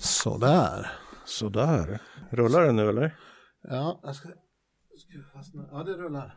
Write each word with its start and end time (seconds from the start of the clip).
Sådär. 0.00 0.90
Sådär. 1.24 2.00
Rullar 2.30 2.62
den 2.62 2.76
nu 2.76 2.88
eller? 2.88 3.16
Ja, 3.62 4.00
jag 4.02 4.16
ska... 4.16 4.28
ska 4.28 5.38
fastna. 5.38 5.68
Ja, 5.72 5.82
det 5.82 5.92
rullar. 5.92 6.36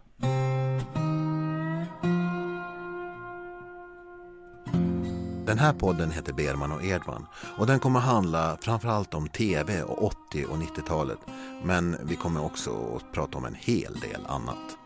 Den 5.46 5.60
här 5.60 5.74
podden 5.74 6.12
heter 6.12 6.34
Berman 6.34 6.72
och 6.72 6.84
Edman 6.84 7.26
och 7.58 7.68
den 7.68 7.80
kommer 7.80 8.00
handla 8.00 8.58
framförallt 8.62 9.14
om 9.14 9.28
tv 9.28 9.84
och 9.84 10.04
80 10.04 10.46
och 10.46 10.58
90-talet. 10.58 11.20
Men 11.64 11.98
vi 12.04 12.16
kommer 12.16 12.46
också 12.46 12.96
att 12.96 13.12
prata 13.12 13.38
om 13.38 13.46
en 13.46 13.56
hel 13.56 14.00
del 14.00 14.26
annat. 14.26 14.78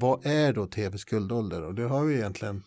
Vad 0.00 0.26
är 0.26 0.52
då 0.52 0.66
tvs 0.66 1.04
guldålder? 1.04 1.62
Och 1.62 1.74
det 1.74 1.82
har 1.82 2.04
vi 2.04 2.14
egentligen 2.14 2.62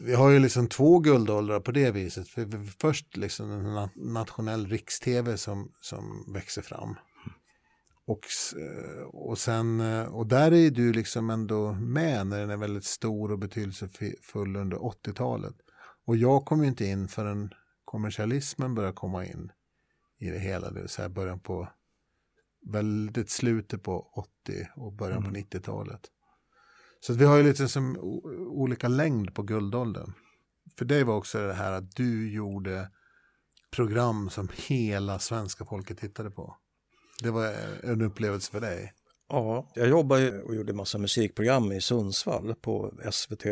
vi 0.00 0.14
har 0.14 0.30
ju 0.30 0.38
liksom 0.38 0.68
två 0.68 0.98
guldåldrar 0.98 1.60
på 1.60 1.72
det 1.72 1.90
viset. 1.90 2.28
För 2.28 2.70
först 2.80 3.16
liksom 3.16 3.50
en 3.50 3.88
nationell 3.94 4.66
riks-tv 4.66 5.36
som, 5.36 5.72
som 5.80 6.32
växer 6.32 6.62
fram. 6.62 6.94
Och, 8.06 8.20
och, 9.12 9.38
sen, 9.38 9.80
och 10.06 10.26
där 10.26 10.52
är 10.52 10.70
du 10.70 10.92
liksom 10.92 11.30
ändå 11.30 11.72
med 11.72 12.26
när 12.26 12.40
den 12.40 12.50
är 12.50 12.56
väldigt 12.56 12.84
stor 12.84 13.32
och 13.32 13.38
betydelsefull 13.38 14.56
under 14.56 14.76
80-talet. 14.76 15.54
Och 16.04 16.16
jag 16.16 16.44
kom 16.44 16.62
ju 16.62 16.68
inte 16.68 16.84
in 16.84 17.08
förrän 17.08 17.50
kommersialismen 17.84 18.74
började 18.74 18.94
komma 18.94 19.26
in 19.26 19.52
i 20.18 20.30
det 20.30 20.38
hela. 20.38 20.70
Det 20.70 20.80
vill 20.80 20.88
säga 20.88 21.08
början 21.08 21.40
på 21.40 21.68
väldigt 22.66 23.30
slutet 23.30 23.82
på 23.82 24.00
80 24.44 24.68
och 24.76 24.92
början 24.92 25.18
mm. 25.18 25.32
på 25.32 25.38
90-talet. 25.38 26.00
Så 27.00 27.12
vi 27.12 27.24
har 27.24 27.36
ju 27.36 27.42
lite 27.42 27.68
som 27.68 27.96
olika 28.48 28.88
längd 28.88 29.34
på 29.34 29.42
guldåldern. 29.42 30.12
För 30.78 30.84
det 30.84 31.04
var 31.04 31.16
också 31.16 31.38
det 31.38 31.54
här 31.54 31.72
att 31.72 31.96
du 31.96 32.32
gjorde 32.32 32.90
program 33.70 34.30
som 34.30 34.48
hela 34.66 35.18
svenska 35.18 35.64
folket 35.64 35.98
tittade 35.98 36.30
på. 36.30 36.56
Det 37.22 37.30
var 37.30 37.54
en 37.82 38.02
upplevelse 38.02 38.52
för 38.52 38.60
dig. 38.60 38.92
Ja, 39.28 39.72
jag 39.74 39.88
jobbade 39.88 40.42
och 40.42 40.54
gjorde 40.54 40.72
massa 40.72 40.98
musikprogram 40.98 41.72
i 41.72 41.80
Sundsvall 41.80 42.54
på 42.54 42.92
SVT 43.10 43.44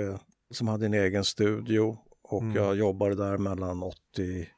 som 0.50 0.68
hade 0.68 0.86
en 0.86 0.94
egen 0.94 1.24
studio 1.24 1.98
och 2.22 2.42
mm. 2.42 2.56
jag 2.56 2.76
jobbade 2.76 3.14
där 3.14 3.38
mellan 3.38 3.82
80 3.82 4.48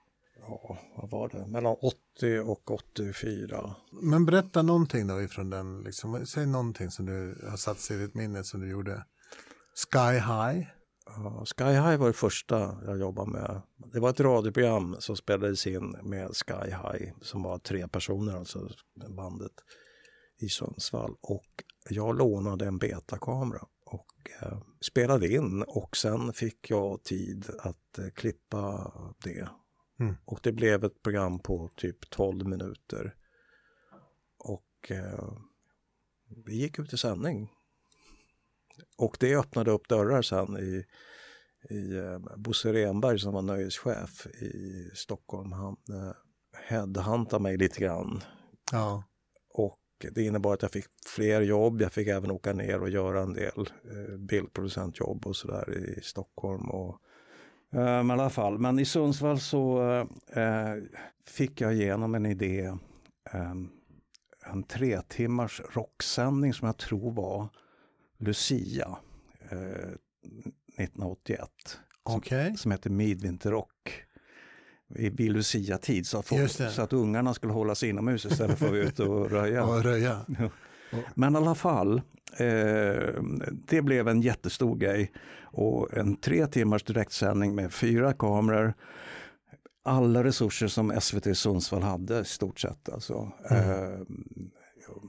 ja, 0.49 0.79
vad 0.97 1.11
var 1.11 1.29
det, 1.29 1.47
mellan 1.47 1.77
80 2.19 2.41
och 2.41 2.71
84. 2.71 3.75
Men 4.03 4.27
berätta 4.27 4.63
någonting 4.63 5.07
då 5.07 5.23
ifrån 5.23 5.51
den, 5.51 5.81
liksom, 5.81 6.27
säg 6.27 6.47
någonting 6.47 6.91
som 6.91 7.07
du 7.07 7.47
har 7.51 7.57
satt 7.57 7.79
sig 7.79 7.97
i 7.97 8.01
ditt 8.01 8.15
minne 8.15 8.45
som 8.45 8.61
du 8.61 8.71
gjorde. 8.71 9.05
Sky 9.93 10.19
High? 10.19 10.69
Ja, 11.07 11.45
Sky 11.57 11.65
High 11.65 11.97
var 11.97 12.07
det 12.07 12.13
första 12.13 12.79
jag 12.85 12.99
jobbade 12.99 13.31
med. 13.31 13.63
Det 13.93 14.01
var 14.01 14.11
ett 14.11 14.21
radioprogram 14.21 14.97
som 14.99 15.17
spelades 15.17 15.67
in 15.67 15.97
med 16.03 16.31
Sky 16.37 16.71
High 16.71 17.13
som 17.23 17.43
var 17.43 17.59
tre 17.59 17.89
personer, 17.89 18.37
alltså 18.37 18.69
bandet 19.17 19.53
i 20.39 20.49
Sundsvall. 20.49 21.17
Och 21.21 21.65
jag 21.91 22.19
lånade 22.19 22.67
en 22.67 22.79
betakamera 22.79 23.67
och 23.85 24.31
eh, 24.43 24.59
spelade 24.81 25.29
in 25.29 25.63
och 25.63 25.97
sen 25.97 26.33
fick 26.33 26.71
jag 26.71 27.05
tid 27.05 27.47
att 27.59 27.99
eh, 27.99 28.09
klippa 28.15 28.93
det 29.25 29.49
Mm. 30.01 30.15
Och 30.25 30.41
det 30.43 30.53
blev 30.53 30.85
ett 30.85 31.03
program 31.03 31.39
på 31.39 31.71
typ 31.77 32.11
12 32.11 32.49
minuter. 32.49 33.15
Och 34.39 34.91
eh, 34.91 35.33
vi 36.47 36.57
gick 36.57 36.79
ut 36.79 36.93
i 36.93 36.97
sändning. 36.97 37.51
Och 38.99 39.17
det 39.21 39.37
öppnade 39.37 39.71
upp 39.71 39.89
dörrar 39.89 40.23
sen 40.23 40.59
i, 40.59 40.85
i 41.75 41.97
eh, 41.97 42.19
Bosse 42.37 42.73
Renberg 42.73 43.19
som 43.19 43.35
var 43.35 43.43
nöjeschef 43.43 44.27
i 44.27 44.91
Stockholm. 44.95 45.53
Han 45.53 45.77
eh, 45.91 46.13
headhuntade 46.69 47.43
mig 47.43 47.57
lite 47.57 47.81
grann. 47.81 48.23
Ja. 48.73 49.05
Och 49.51 49.81
det 50.15 50.23
innebar 50.23 50.55
att 50.55 50.63
jag 50.63 50.71
fick 50.71 50.87
fler 51.07 51.41
jobb. 51.41 51.81
Jag 51.81 51.93
fick 51.93 52.09
även 52.09 52.31
åka 52.31 52.53
ner 52.53 52.81
och 52.81 52.91
göra 52.91 53.23
en 53.23 53.33
del 53.33 53.71
eh, 53.85 54.17
bildproducentjobb 54.19 55.27
och 55.27 55.37
sådär 55.37 55.79
i 55.79 56.01
Stockholm. 56.03 56.71
Och 56.71 57.01
men 57.83 58.11
i 58.11 58.13
alla 58.13 58.31
fall, 58.31 58.59
men 58.59 58.79
i 58.79 58.85
Sundsvall 58.85 59.41
så 59.41 59.83
eh, 60.33 60.75
fick 61.27 61.61
jag 61.61 61.75
igenom 61.75 62.15
en 62.15 62.27
idé. 62.27 62.73
Eh, 63.33 63.53
en 64.53 64.63
tre 64.63 65.01
timmars 65.09 65.61
rocksändning 65.73 66.55
som 66.55 66.67
jag 66.67 66.77
tror 66.77 67.13
var 67.13 67.49
Lucia 68.19 68.97
eh, 69.51 69.59
1981. 70.79 71.51
Okay. 72.05 72.49
Som, 72.49 72.57
som 72.57 72.71
heter 72.71 72.91
Midvinterrock 72.91 74.03
vid 74.89 75.33
Lucia-tid 75.33 76.07
så, 76.07 76.23
så, 76.71 76.83
att 76.83 76.93
ungarna 76.93 77.35
skulle 77.35 77.53
hålla 77.53 77.75
sig 77.75 77.89
inomhus 77.89 78.25
istället 78.25 78.59
för 78.59 78.67
att 78.67 78.73
vara 78.73 78.83
ute 78.83 79.03
och 79.03 79.31
röja. 79.31 79.65
och 79.67 79.83
röja. 79.83 80.21
Men 81.15 81.35
i 81.35 81.37
alla 81.37 81.55
fall, 81.55 82.03
eh, 82.39 83.23
det 83.67 83.83
blev 83.83 84.09
en 84.09 84.21
jättestor 84.23 84.77
grej. 84.77 85.13
Och 85.43 85.97
en 85.97 86.17
tre 86.17 86.47
timmars 86.47 86.85
direktsändning 86.85 87.55
med 87.55 87.73
fyra 87.73 88.13
kameror. 88.13 88.75
Alla 89.85 90.25
resurser 90.25 90.69
som 90.69 91.01
SVT 91.01 91.37
Sundsvall 91.37 91.83
hade 91.83 92.21
i 92.21 92.25
stort 92.25 92.61
sett. 92.61 92.89
Alltså. 92.89 93.33
Mm. 93.51 93.93
Eh, 93.93 93.99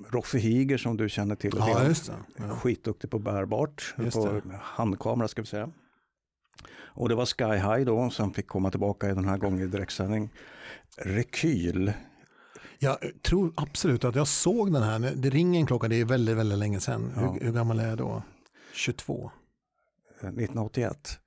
Roffe 0.09 0.37
Higer 0.37 0.77
som 0.77 0.97
du 0.97 1.09
känner 1.09 1.35
till. 1.35 1.53
Ja, 1.57 1.87
just. 1.87 2.11
Ja. 2.37 2.49
Skitduktig 2.49 3.09
på 3.09 3.19
bärbart, 3.19 3.95
på 4.13 4.41
handkamera 4.61 5.27
ska 5.27 5.41
vi 5.41 5.47
säga. 5.47 5.69
Och 6.97 7.09
det 7.09 7.15
var 7.15 7.25
Sky 7.25 7.57
High 7.57 7.85
då 7.85 8.09
som 8.09 8.33
fick 8.33 8.47
komma 8.47 8.71
tillbaka 8.71 9.07
den 9.07 9.25
här 9.25 9.37
gången 9.37 9.61
i 9.61 9.67
direktsändning. 9.67 10.29
Rekyl 10.97 11.93
jag 12.79 12.97
tror 13.21 13.53
absolut 13.55 14.03
att 14.03 14.15
jag 14.15 14.27
såg 14.27 14.73
den 14.73 14.83
här. 14.83 14.99
Det 15.15 15.29
ringer 15.29 15.59
en 15.59 15.65
klocka, 15.65 15.87
det 15.87 15.95
är 15.95 16.05
väldigt, 16.05 16.37
väldigt 16.37 16.59
länge 16.59 16.79
sedan. 16.79 17.11
Ja. 17.15 17.21
Hur, 17.21 17.45
hur, 17.45 17.51
gammal 17.51 17.79
är 17.79 17.89
jag 17.89 17.97
då? 17.97 18.23
22? 18.73 19.31
1981. 20.19 21.19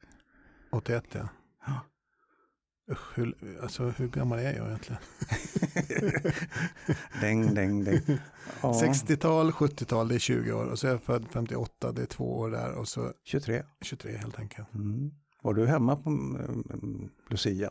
81 0.73 1.05
ja. 1.13 1.29
ja. 1.67 1.81
Usch, 2.93 3.19
hur, 3.19 3.59
alltså, 3.63 3.85
hur 3.97 4.09
gammal 4.09 4.39
är 4.39 4.57
jag 4.57 4.67
egentligen? 4.67 5.03
däng, 7.21 7.55
däng, 7.55 7.85
däng. 7.85 8.01
Ja. 8.63 8.81
60-tal, 8.85 9.51
70-tal, 9.51 10.09
det 10.09 10.15
är 10.15 10.19
20 10.19 10.53
år. 10.53 10.67
Och 10.67 10.79
så 10.79 10.87
är 10.87 10.91
jag 10.91 11.03
född 11.03 11.27
58, 11.33 11.93
det 11.93 12.03
är 12.03 12.07
två 12.07 12.39
år 12.39 12.51
där. 12.51 12.73
Och 12.73 12.89
så 12.89 13.13
23. 13.25 13.63
23 13.83 14.17
helt 14.17 14.39
enkelt. 14.39 14.75
Mm. 14.75 15.11
Var 15.43 15.55
du 15.55 15.67
hemma 15.67 15.97
på 15.97 16.11
um, 16.11 17.11
Lucia? 17.29 17.71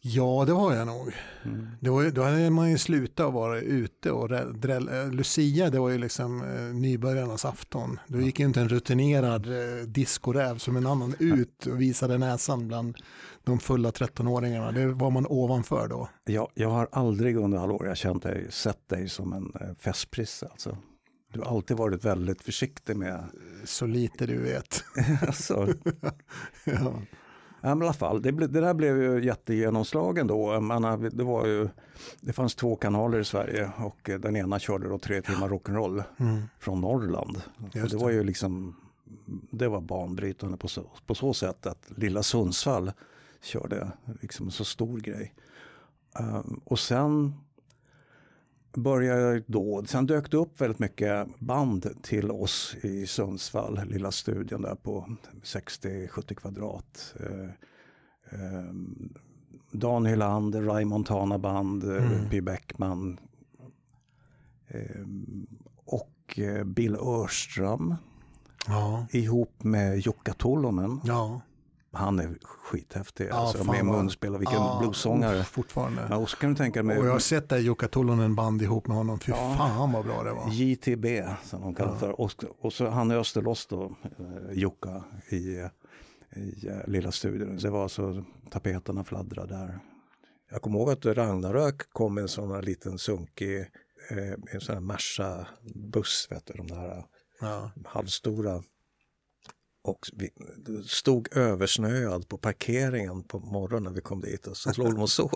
Ja, 0.00 0.44
det 0.46 0.52
var 0.52 0.74
jag 0.74 0.86
nog. 0.86 1.12
Mm. 1.44 1.66
Det 1.80 1.90
var, 1.90 2.10
då 2.10 2.22
hade 2.22 2.50
man 2.50 2.70
ju 2.70 2.78
slutat 2.78 3.32
vara 3.32 3.60
ute 3.60 4.10
och 4.10 4.28
dräll, 4.54 4.88
eh, 4.88 5.10
Lucia, 5.10 5.70
det 5.70 5.78
var 5.78 5.90
ju 5.90 5.98
liksom 5.98 6.42
eh, 6.42 6.74
nybörjarnas 6.74 7.44
afton. 7.44 8.00
Då 8.06 8.20
gick 8.20 8.40
ju 8.40 8.46
inte 8.46 8.60
en 8.60 8.68
rutinerad 8.68 9.46
eh, 9.46 9.84
diskoräv 9.86 10.58
som 10.58 10.76
en 10.76 10.86
annan 10.86 11.14
ut 11.18 11.66
och 11.66 11.80
visade 11.80 12.18
näsan 12.18 12.68
bland 12.68 12.96
de 13.44 13.58
fulla 13.58 13.90
13-åringarna. 13.90 14.72
Det 14.72 14.86
var 14.86 15.10
man 15.10 15.26
ovanför 15.26 15.88
då. 15.88 16.08
Jag, 16.24 16.50
jag 16.54 16.70
har 16.70 16.88
aldrig 16.92 17.36
under 17.36 17.58
alla 17.58 17.72
år 17.72 17.86
jag 17.86 17.96
känt 17.96 18.22
dig, 18.22 18.46
sett 18.50 18.88
dig 18.88 19.08
som 19.08 19.32
en 19.32 19.52
eh, 19.60 19.74
festprisse. 19.78 20.48
Alltså. 20.50 20.76
Du 21.32 21.40
har 21.40 21.46
alltid 21.46 21.76
varit 21.76 22.04
väldigt 22.04 22.42
försiktig 22.42 22.96
med... 22.96 23.24
Så 23.64 23.86
lite 23.86 24.26
du 24.26 24.42
vet. 24.42 24.84
alltså. 25.26 25.68
ja. 26.64 26.92
I 27.62 27.66
alla 27.66 27.92
fall, 27.92 28.22
det, 28.22 28.30
det 28.30 28.60
där 28.60 28.74
blev 28.74 29.02
ju 29.02 29.24
jättegenomslagen 29.24 30.26
då. 30.26 30.60
Man, 30.60 31.10
det, 31.12 31.24
var 31.24 31.46
ju, 31.46 31.68
det 32.20 32.32
fanns 32.32 32.54
två 32.54 32.76
kanaler 32.76 33.18
i 33.20 33.24
Sverige 33.24 33.70
och 33.76 34.10
den 34.20 34.36
ena 34.36 34.58
körde 34.58 34.88
då 34.88 34.98
tre 34.98 35.22
timmar 35.22 35.48
rock'n'roll 35.48 36.04
mm. 36.18 36.42
från 36.58 36.80
Norrland. 36.80 37.42
Det. 37.72 37.80
det. 37.80 37.96
var 37.96 38.10
ju 38.10 38.24
liksom, 38.24 38.76
det 39.50 39.68
var 39.68 39.80
banbrytande 39.80 40.56
på 40.56 40.68
så, 40.68 40.84
på 41.06 41.14
så 41.14 41.34
sätt 41.34 41.66
att 41.66 41.90
lilla 41.96 42.22
Sundsvall 42.22 42.92
körde 43.42 43.92
liksom 44.20 44.46
en 44.46 44.52
så 44.52 44.64
stor 44.64 44.98
grej. 44.98 45.34
Um, 46.20 46.60
och 46.64 46.78
sen 46.78 47.34
började 48.78 49.42
då, 49.46 49.84
sen 49.86 50.06
dök 50.06 50.30
det 50.30 50.36
upp 50.36 50.60
väldigt 50.60 50.78
mycket 50.78 51.38
band 51.38 52.02
till 52.02 52.30
oss 52.30 52.76
i 52.82 53.06
Sundsvall, 53.06 53.80
lilla 53.86 54.10
studion 54.10 54.62
där 54.62 54.74
på 54.74 55.06
60-70 55.42 56.34
kvadrat. 56.34 57.14
Eh, 57.20 57.48
eh, 58.30 58.72
Dan 59.72 60.06
Hylander, 60.06 60.62
Ray 60.62 60.84
Montana 60.84 61.38
band, 61.38 61.84
eh, 61.84 62.12
mm. 62.12 62.30
P. 62.30 62.40
Beckman 62.40 63.20
eh, 64.68 65.06
och 65.84 66.40
Bill 66.64 66.96
Örström. 66.96 67.94
Ja. 68.66 69.06
Ihop 69.10 69.62
med 69.62 69.98
Jukka 69.98 70.32
Tolonen. 70.32 71.00
Ja. 71.04 71.40
Han 71.98 72.18
är 72.18 72.38
skithäftig. 72.42 73.26
Ja, 73.30 73.34
alltså, 73.34 73.64
med 73.64 73.84
munspel 73.84 74.34
och 74.34 74.40
vilken 74.40 74.56
ja, 74.56 74.78
bluessångare. 74.82 75.44
Fortfarande. 75.44 76.06
Ja, 76.10 76.16
och 76.16 76.30
så 76.30 76.36
kan 76.36 76.50
du 76.50 76.56
tänka 76.56 76.82
med, 76.82 76.98
och 76.98 77.06
jag 77.06 77.12
har 77.12 77.18
sett 77.18 77.48
dig 77.48 77.62
Jukka 77.62 77.88
Tolonen 77.88 78.34
band 78.34 78.62
ihop 78.62 78.86
med 78.86 78.96
honom. 78.96 79.18
Fy 79.20 79.32
ja, 79.32 79.54
fan 79.58 79.92
vad 79.92 80.04
bra 80.04 80.22
det 80.22 80.32
var. 80.32 80.50
JTB 80.50 81.06
som 81.44 81.60
de 81.60 81.74
kallar 81.74 81.92
ja. 81.92 81.98
för. 81.98 82.20
Och, 82.20 82.32
och 82.60 82.72
så 82.72 82.88
han 82.88 83.10
Österloss 83.10 83.66
då, 83.66 83.96
eh, 84.02 84.58
Jukka 84.58 85.04
i 85.28 85.68
i 86.36 86.68
uh, 86.68 86.86
lilla 86.86 87.12
studion. 87.12 87.56
Det 87.56 87.70
var 87.70 87.88
så 87.88 88.24
tapeterna 88.50 89.04
fladdrade 89.04 89.54
där. 89.54 89.78
Jag 90.50 90.62
kommer 90.62 90.78
ihåg 90.78 90.90
att 90.90 91.06
Ragnarök 91.06 91.92
kom 91.92 92.14
med 92.14 92.22
en 92.22 92.28
sån 92.28 92.50
här 92.50 92.62
liten 92.62 92.98
sunkig 92.98 93.58
eh, 94.10 94.32
en 94.52 94.60
sån 94.60 94.74
här 94.74 94.82
Merca-buss, 94.82 96.28
vet 96.30 96.46
du, 96.46 96.54
de 96.54 96.66
där 96.66 97.04
ja. 97.40 97.70
halvstora. 97.84 98.62
Och 99.88 100.06
stod 100.86 101.36
översnöad 101.36 102.28
på 102.28 102.38
parkeringen 102.38 103.22
på 103.22 103.38
morgonen 103.38 103.82
när 103.82 103.90
vi 103.90 104.00
kom 104.00 104.20
dit 104.20 104.46
och 104.46 104.56
så 104.56 104.72
låg 104.76 104.94
de 104.94 105.02
och 105.02 105.10
sov 105.10 105.32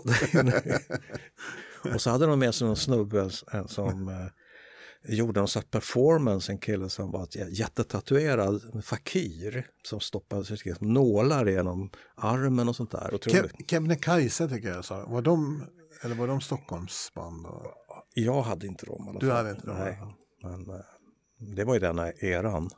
Och 1.93 2.01
så 2.01 2.09
hade 2.09 2.25
de 2.25 2.39
med 2.39 2.55
sig 2.55 2.67
någon 2.67 2.75
snubbe 2.75 3.29
som 3.67 4.07
eh, 4.07 5.15
gjorde 5.15 5.39
en 5.39 5.47
sorts 5.47 5.67
performance, 5.71 6.51
en 6.51 6.57
kille 6.57 6.89
som 6.89 7.11
var 7.11 7.27
jättetatuerad, 7.49 8.61
en 8.73 8.81
fakir 8.81 9.67
som 9.83 9.99
stoppade 9.99 10.45
sig 10.45 10.75
nålar 10.79 11.45
genom 11.45 11.89
armen 12.15 12.69
och 12.69 12.75
sånt 12.75 12.91
där. 12.91 13.19
Kebnekaise 13.67 14.49
tycker 14.49 14.69
jag 14.69 14.85
sa, 14.85 15.05
var 15.05 15.21
de, 15.21 15.65
eller 16.01 16.15
var 16.15 16.27
de 16.27 16.41
Stockholmsband? 16.41 17.45
Och... 17.45 17.65
Jag 18.13 18.41
hade 18.41 18.67
inte 18.67 18.85
dem 18.85 19.05
i 19.05 19.09
alla 19.09 19.19
fall. 19.19 19.29
Du 19.29 19.31
hade 19.31 19.49
inte 19.49 19.67
dem? 19.67 19.75
Nej, 19.77 19.99
men 20.43 20.69
eh, 20.69 21.55
det 21.55 21.63
var 21.63 21.73
ju 21.73 21.79
den 21.79 21.99
eran. 21.99 22.69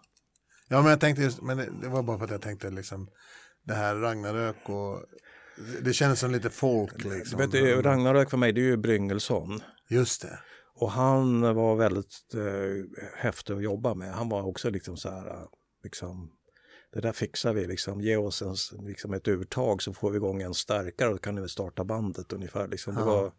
Ja, 0.68 0.82
men 0.82 0.90
jag 0.90 1.00
tänkte 1.00 1.24
just, 1.24 1.42
men 1.42 1.58
det, 1.58 1.70
det 1.82 1.88
var 1.88 2.04
bara 2.04 2.18
för 2.18 2.26
att 2.26 2.32
jag 2.32 2.42
tänkte 2.42 2.70
liksom 2.70 3.10
det 3.64 3.74
här 3.74 3.96
Ragnarök 3.96 4.70
och 4.70 5.06
det 5.82 5.94
kändes 5.94 6.20
som 6.20 6.32
lite 6.32 6.50
folk 6.50 7.04
liksom. 7.04 7.50
Du 7.50 7.76
vet, 7.76 7.86
Ragnarök 7.86 8.30
för 8.30 8.38
mig, 8.38 8.54
det 8.54 8.62
är 8.62 8.66
ju 8.66 8.78
Bryngelsson. 8.78 9.62
Just 9.90 10.22
det. 10.22 10.40
Och 10.76 10.92
han 10.92 11.42
var 11.42 11.76
väldigt 11.76 12.34
eh, 12.34 13.02
häftig 13.16 13.54
att 13.54 13.64
jobba 13.64 13.94
med. 13.94 14.14
Han 14.14 14.30
var 14.30 14.44
också 14.44 14.70
liksom 14.70 14.98
så 14.98 15.10
här, 15.10 15.48
liksom, 15.84 16.32
det 16.94 17.02
där 17.02 17.12
fixar 17.12 17.54
vi, 17.54 17.68
liksom, 17.68 18.02
ge 18.02 18.18
oss 18.18 18.42
en, 18.42 18.56
liksom 18.88 19.14
ett 19.14 19.28
urtag 19.28 19.82
så 19.82 19.94
får 19.94 20.12
vi 20.12 20.18
igång 20.18 20.42
en 20.42 20.54
starkare 20.54 21.14
och 21.14 21.24
kan 21.24 21.42
vi 21.42 21.50
starta 21.50 21.84
bandet 21.84 22.34
ungefär. 22.34 22.68
Liksom. 22.68 22.96
Det, 22.96 23.04
var, 23.04 23.34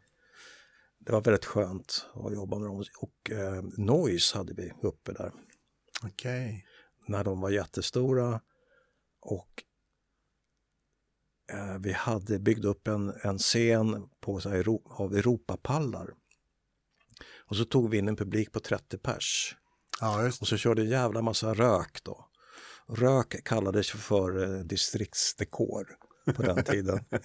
det 0.98 1.12
var 1.12 1.20
väldigt 1.20 1.44
skönt 1.44 2.06
att 2.14 2.34
jobba 2.34 2.58
med 2.58 2.68
dem. 2.68 2.84
Och 3.00 3.30
eh, 3.30 3.62
Noise 3.76 4.38
hade 4.38 4.54
vi 4.54 4.72
uppe 4.82 5.12
där. 5.12 5.32
Okej. 6.02 6.46
Okay. 6.46 6.62
När 7.06 7.24
de 7.24 7.40
var 7.40 7.50
jättestora. 7.50 8.40
Och 9.20 9.64
eh, 11.52 11.78
vi 11.78 11.92
hade 11.92 12.38
byggt 12.38 12.64
upp 12.64 12.88
en, 12.88 13.12
en 13.22 13.38
scen 13.38 14.08
på, 14.20 14.40
så 14.40 14.48
här, 14.48 14.66
av 14.84 15.14
Europapallar. 15.14 16.14
Och 17.38 17.56
så 17.56 17.64
tog 17.64 17.90
vi 17.90 17.98
in 17.98 18.08
en 18.08 18.16
publik 18.16 18.52
på 18.52 18.60
30 18.60 18.98
pers. 18.98 19.56
Ja, 20.00 20.26
och 20.26 20.48
så 20.48 20.56
körde 20.56 20.82
en 20.82 20.88
jävla 20.88 21.22
massa 21.22 21.54
rök 21.54 21.98
då. 22.02 22.28
Rök 22.88 23.44
kallades 23.44 23.90
för 23.90 24.42
eh, 24.42 24.60
distriktsdekor 24.60 25.96
på 26.34 26.42
den 26.42 26.64
tiden. 26.64 27.04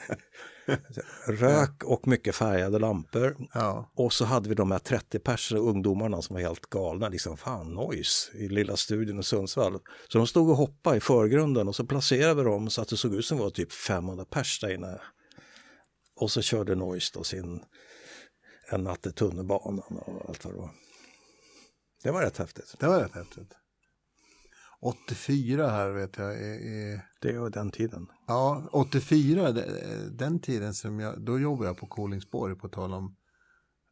Rök 1.28 1.84
och 1.84 2.08
mycket 2.08 2.36
färgade 2.36 2.80
lampor. 2.80 3.38
Ja. 3.54 3.92
Och 3.96 4.14
så 4.14 4.26
hade 4.26 4.50
vi 4.50 4.56
de 4.56 4.72
här 4.72 4.80
30 4.80 5.20
pers 5.20 5.52
ungdomarna 5.52 6.22
som 6.22 6.34
var 6.34 6.42
helt 6.42 6.70
galna. 6.70 7.10
Liksom, 7.10 7.38
fan, 7.38 7.74
noise 7.74 8.38
i 8.38 8.48
lilla 8.48 8.78
studion 8.78 9.20
i 9.20 9.24
Sundsvall. 9.24 9.80
Så 10.12 10.18
de 10.18 10.28
stod 10.28 10.50
och 10.50 10.58
hoppade 10.58 10.98
i 10.98 11.00
förgrunden 11.00 11.68
och 11.68 11.76
så 11.76 11.86
placerade 11.86 12.36
vi 12.36 12.50
dem 12.50 12.70
så 12.70 12.82
att 12.82 12.90
det 12.90 12.98
såg 12.98 13.16
ut 13.16 13.26
som 13.26 13.38
det 13.38 13.44
var 13.44 13.50
typ 13.52 13.72
500 13.72 14.26
pers 14.26 14.60
där 14.60 14.74
inne. 14.74 15.02
Och 16.16 16.32
så 16.32 16.42
körde 16.42 16.76
Noise 16.76 17.12
då 17.14 17.24
sin 17.24 17.64
en 18.70 18.84
natt 18.84 19.06
i 19.06 19.12
tunnelbanan 19.12 19.80
och 19.80 20.30
allt 20.30 20.46
vad 20.46 20.54
det 20.54 20.58
var. 20.58 20.72
Det 22.04 22.12
var 22.12 22.22
rätt 22.22 22.38
häftigt. 22.38 22.76
Det 22.80 22.88
var 22.88 23.00
rätt 23.00 23.16
häftigt. 23.16 23.54
84 24.82 25.70
här 25.70 25.90
vet 25.90 26.18
jag. 26.18 26.34
Är, 26.34 26.94
är... 26.94 27.06
Det 27.22 27.30
är 27.30 27.50
den 27.50 27.72
tiden. 27.72 28.08
Ja, 28.28 28.64
84, 28.72 29.52
den 30.12 30.40
tiden 30.40 30.74
som 30.74 31.00
jag, 31.00 31.22
då 31.22 31.40
jobbade 31.40 31.70
jag 31.70 31.78
på 31.78 31.88
Kolingsborg 31.88 32.56
på 32.56 32.70
tal 32.70 32.94
om 32.94 33.16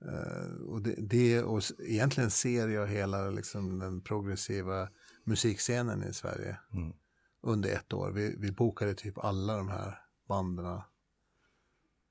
Uh, 0.06 0.62
och 0.68 0.82
det, 0.82 0.96
det, 0.98 1.44
och 1.44 1.62
egentligen 1.80 2.32
ser 2.32 2.68
jag 2.68 2.88
hela 2.88 3.30
liksom, 3.30 3.80
den 3.80 4.02
progressiva 4.02 4.90
musikscenen 5.24 6.04
i 6.04 6.14
Sverige 6.14 6.58
mm. 6.74 6.94
under 7.42 7.70
ett 7.70 7.94
år. 7.94 8.12
Vi, 8.12 8.36
vi 8.38 8.52
bokade 8.52 8.94
typ 8.94 9.18
alla 9.18 9.58
de 9.58 9.70
här 9.70 10.02
banden 10.28 10.66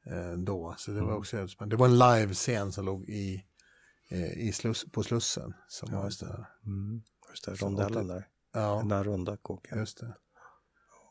eh, 0.06 0.32
då. 0.32 0.74
Så 0.78 0.90
det 0.90 1.00
var 1.00 1.08
mm. 1.08 1.18
också 1.18 1.48
spännande. 1.48 1.76
Det 1.76 1.80
var 1.80 1.86
en 1.86 1.98
livescen 1.98 2.72
som 2.72 2.84
låg 2.84 3.08
i, 3.08 3.44
eh, 4.08 4.32
i 4.32 4.52
sluss, 4.52 4.86
på 4.92 5.02
Slussen. 5.02 5.54
Som 5.68 5.88
ja, 5.92 6.04
just 6.04 6.20
det. 6.20 6.46
Mm. 6.66 7.02
Just 7.30 7.44
det, 7.44 7.54
rondellen 7.54 8.06
där. 8.06 8.28
Ja. 8.52 8.76
Den 8.76 8.88
där 8.88 9.04
runda 9.04 9.36
kåken. 9.36 9.78
Just 9.78 10.00
det. 10.00 10.16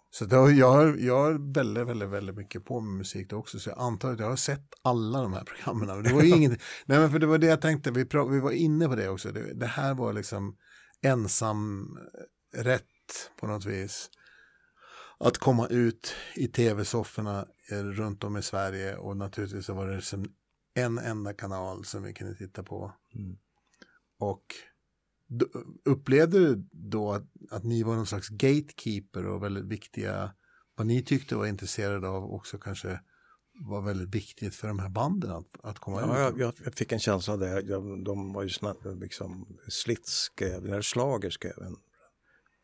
Så 0.09 0.25
då, 0.25 0.51
jag, 0.51 0.71
har, 0.71 0.97
jag 0.97 1.53
väldigt, 1.53 1.87
väldigt, 1.87 2.09
väldigt 2.09 2.35
mycket 2.35 2.65
på 2.65 2.79
med 2.79 2.97
musik 2.97 3.29
då 3.29 3.37
också. 3.37 3.59
Så 3.59 3.69
jag 3.69 3.79
antar 3.79 4.13
att 4.13 4.19
jag 4.19 4.29
har 4.29 4.35
sett 4.35 4.73
alla 4.81 5.21
de 5.21 5.33
här 5.33 5.43
programmen. 5.43 6.03
Det 6.03 6.13
var 6.13 6.23
inget, 6.35 6.61
nej 6.85 6.99
men 6.99 7.11
för 7.11 7.19
det 7.19 7.25
var 7.25 7.37
det 7.37 7.47
jag 7.47 7.61
tänkte, 7.61 7.91
vi, 7.91 8.05
pra, 8.05 8.25
vi 8.25 8.39
var 8.39 8.51
inne 8.51 8.87
på 8.87 8.95
det 8.95 9.09
också. 9.09 9.31
Det, 9.31 9.53
det 9.53 9.65
här 9.65 9.93
var 9.93 10.13
liksom 10.13 10.57
ensam 11.01 11.89
rätt 12.55 13.31
på 13.39 13.47
något 13.47 13.65
vis 13.65 14.09
att 15.19 15.37
komma 15.37 15.67
ut 15.67 16.15
i 16.35 16.47
tv-sofforna 16.47 17.45
eh, 17.71 17.83
runt 17.83 18.23
om 18.23 18.37
i 18.37 18.41
Sverige 18.41 18.97
och 18.97 19.17
naturligtvis 19.17 19.65
så 19.65 19.73
var 19.73 19.87
det 19.87 20.01
som 20.01 20.25
en 20.73 20.97
enda 20.97 21.33
kanal 21.33 21.85
som 21.85 22.03
vi 22.03 22.13
kunde 22.13 22.35
titta 22.35 22.63
på. 22.63 22.93
Mm. 23.15 23.37
Och 24.19 24.43
upplevde 25.85 26.39
du 26.39 26.67
då 26.71 27.11
att, 27.11 27.23
att 27.51 27.63
ni 27.63 27.83
var 27.83 27.95
någon 27.95 28.07
slags 28.07 28.29
gatekeeper 28.29 29.25
och 29.25 29.43
väldigt 29.43 29.65
viktiga, 29.65 30.31
vad 30.75 30.87
ni 30.87 31.03
tyckte 31.03 31.35
var 31.35 31.45
intresserade 31.45 32.09
av 32.09 32.33
också 32.33 32.57
kanske 32.57 32.99
var 33.59 33.81
väldigt 33.81 34.15
viktigt 34.15 34.55
för 34.55 34.67
de 34.67 34.79
här 34.79 34.89
banden 34.89 35.31
att, 35.31 35.47
att 35.63 35.79
komma 35.79 36.01
ja, 36.01 36.29
ut? 36.29 36.37
Jag, 36.37 36.53
jag, 36.63 36.73
fick 36.73 36.91
en 36.91 36.99
känsla 36.99 37.33
av 37.33 37.39
det. 37.39 37.61
Jag, 37.61 38.03
de 38.03 38.33
var 38.33 38.43
ju 38.43 38.49
snabbt, 38.49 38.85
liksom, 38.85 39.57
Slits 39.67 40.11
skrev, 40.11 40.65
eller 40.65 40.81
Schlager 40.81 41.29
skrev 41.29 41.57
en, 41.57 41.75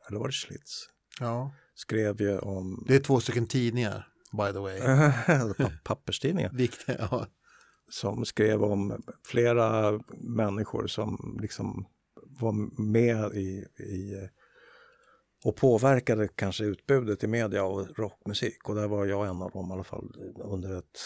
eller 0.07 0.19
var 0.19 0.27
det 0.27 0.33
Slits? 0.33 0.89
Ja 1.19 1.51
skrev 1.75 2.21
ju 2.21 2.39
om... 2.39 2.85
Det 2.87 2.95
är 2.95 2.99
två 2.99 3.19
stycken 3.19 3.47
tidningar, 3.47 4.07
by 4.31 4.53
the 4.53 4.59
way. 4.59 4.79
Papperstidningar. 5.83 6.49
Viktiga, 6.53 7.07
ja. 7.11 7.27
Som 7.89 8.25
skrev 8.25 8.63
om 8.63 9.03
flera 9.25 9.99
människor 10.17 10.87
som 10.87 11.39
liksom 11.41 11.85
var 12.39 12.81
med 12.81 13.33
i, 13.33 13.65
i 13.83 14.29
och 15.43 15.55
påverkade 15.55 16.27
kanske 16.27 16.63
utbudet 16.63 17.23
i 17.23 17.27
media 17.27 17.63
av 17.63 17.87
rockmusik. 17.95 18.69
Och 18.69 18.75
där 18.75 18.87
var 18.87 19.05
jag 19.05 19.27
en 19.27 19.41
av 19.41 19.51
dem 19.51 19.69
i 19.69 19.73
alla 19.73 19.83
fall 19.83 20.15
under 20.43 20.77
ett 20.77 20.99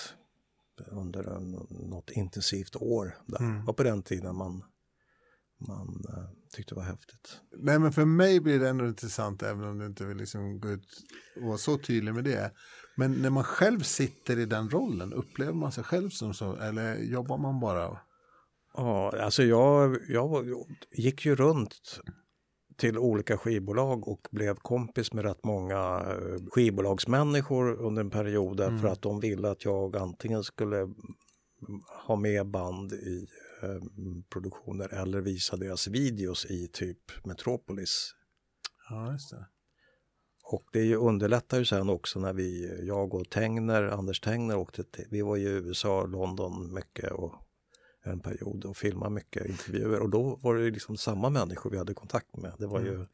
under 0.87 1.23
en, 1.23 1.51
något 1.69 2.11
intensivt 2.11 2.75
år. 2.75 3.17
Där. 3.25 3.39
Mm. 3.39 3.67
Och 3.67 3.77
på 3.77 3.83
den 3.83 4.03
tiden 4.03 4.35
man 4.35 4.63
man 5.57 6.05
uh, 6.09 6.25
tyckte 6.53 6.75
var 6.75 6.83
häftigt. 6.83 7.41
Nej, 7.57 7.79
men 7.79 7.91
för 7.91 8.05
mig 8.05 8.39
blir 8.39 8.59
det 8.59 8.69
ändå 8.69 8.87
intressant, 8.87 9.43
även 9.43 9.63
om 9.63 9.79
du 9.79 9.85
inte 9.85 10.05
vill 10.05 10.17
liksom 10.17 10.59
gå 10.59 10.69
ut 10.69 11.03
och 11.35 11.47
vara 11.47 11.57
så 11.57 11.77
tydlig 11.77 12.13
med 12.13 12.23
det. 12.23 12.51
Men 12.95 13.11
när 13.11 13.29
man 13.29 13.43
själv 13.43 13.79
sitter 13.79 14.39
i 14.39 14.45
den 14.45 14.69
rollen, 14.69 15.13
upplever 15.13 15.53
man 15.53 15.71
sig 15.71 15.83
själv 15.83 16.09
som 16.09 16.33
så, 16.33 16.55
eller 16.55 16.95
jobbar 16.95 17.37
man 17.37 17.59
bara? 17.59 17.99
Ja, 18.77 19.13
alltså 19.21 19.43
jag, 19.43 19.97
jag 20.09 20.45
gick 20.91 21.25
ju 21.25 21.35
runt 21.35 21.99
till 22.77 22.97
olika 22.97 23.37
skivbolag 23.37 24.07
och 24.07 24.27
blev 24.31 24.55
kompis 24.55 25.13
med 25.13 25.25
rätt 25.25 25.43
många 25.43 26.05
eh, 26.07 26.45
skivbolagsmänniskor 26.51 27.73
under 27.73 28.01
en 28.01 28.09
period 28.09 28.59
mm. 28.59 28.79
för 28.79 28.87
att 28.87 29.01
de 29.01 29.19
ville 29.19 29.49
att 29.49 29.65
jag 29.65 29.97
antingen 29.97 30.43
skulle 30.43 30.89
ha 32.07 32.15
med 32.15 32.47
band 32.47 32.93
i 32.93 33.27
Eh, 33.61 33.81
produktioner 34.29 34.93
eller 34.93 35.21
visa 35.21 35.57
deras 35.57 35.87
videos 35.87 36.45
i 36.45 36.67
typ 36.67 37.25
Metropolis. 37.25 38.15
Ja, 38.89 39.11
just 39.11 39.31
det. 39.31 39.47
Och 40.43 40.63
det 40.73 40.95
underlättar 40.95 41.59
ju 41.59 41.65
sen 41.65 41.89
också 41.89 42.19
när 42.19 42.33
vi, 42.33 42.79
jag 42.87 43.13
och 43.13 43.29
Tengner, 43.29 43.83
Anders 43.83 44.21
Tengner 44.21 44.57
åkte 44.57 44.83
till, 44.83 45.05
vi 45.11 45.21
var 45.21 45.37
i 45.37 45.43
USA, 45.43 46.05
London 46.05 46.73
mycket 46.73 47.11
och 47.11 47.35
en 48.07 48.19
period 48.19 48.65
och 48.65 48.77
filmade 48.77 49.11
mycket 49.11 49.45
intervjuer 49.45 49.99
och 49.99 50.09
då 50.09 50.39
var 50.41 50.55
det 50.55 50.69
liksom 50.69 50.97
samma 50.97 51.29
människor 51.29 51.69
vi 51.69 51.77
hade 51.77 51.93
kontakt 51.93 52.37
med. 52.37 52.53
Det 52.57 52.67
var 52.67 52.79
mm. 52.79 52.91
ju 52.91 53.05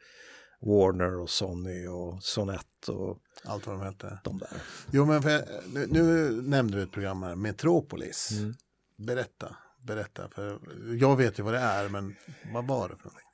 Warner 0.59 1.19
och 1.19 1.29
Sony 1.29 1.87
och 1.87 2.23
Sonett 2.23 2.87
och 2.87 3.19
allt 3.43 3.67
vad 3.67 3.75
de 3.75 3.85
hette. 3.85 4.19
De 4.23 4.37
där. 4.37 4.61
Jo 4.91 5.05
men 5.05 5.21
för, 5.21 5.41
nu, 5.73 5.87
nu 5.89 6.31
nämnde 6.41 6.77
du 6.77 6.83
ett 6.83 6.91
program 6.91 7.23
här, 7.23 7.35
Metropolis. 7.35 8.31
Mm. 8.31 8.53
Berätta 8.97 9.55
berätta? 9.83 10.29
För 10.29 10.59
jag 10.99 11.17
vet 11.17 11.39
ju 11.39 11.43
vad 11.43 11.53
det 11.53 11.59
är, 11.59 11.89
men 11.89 12.15
vad 12.53 12.67
var 12.67 12.89
det 12.89 12.95
för 12.95 13.03
någonting? 13.03 13.27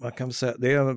Man 0.00 0.12
kan 0.12 0.32
säga 0.32 0.54
det 0.58 0.72
är 0.72 0.90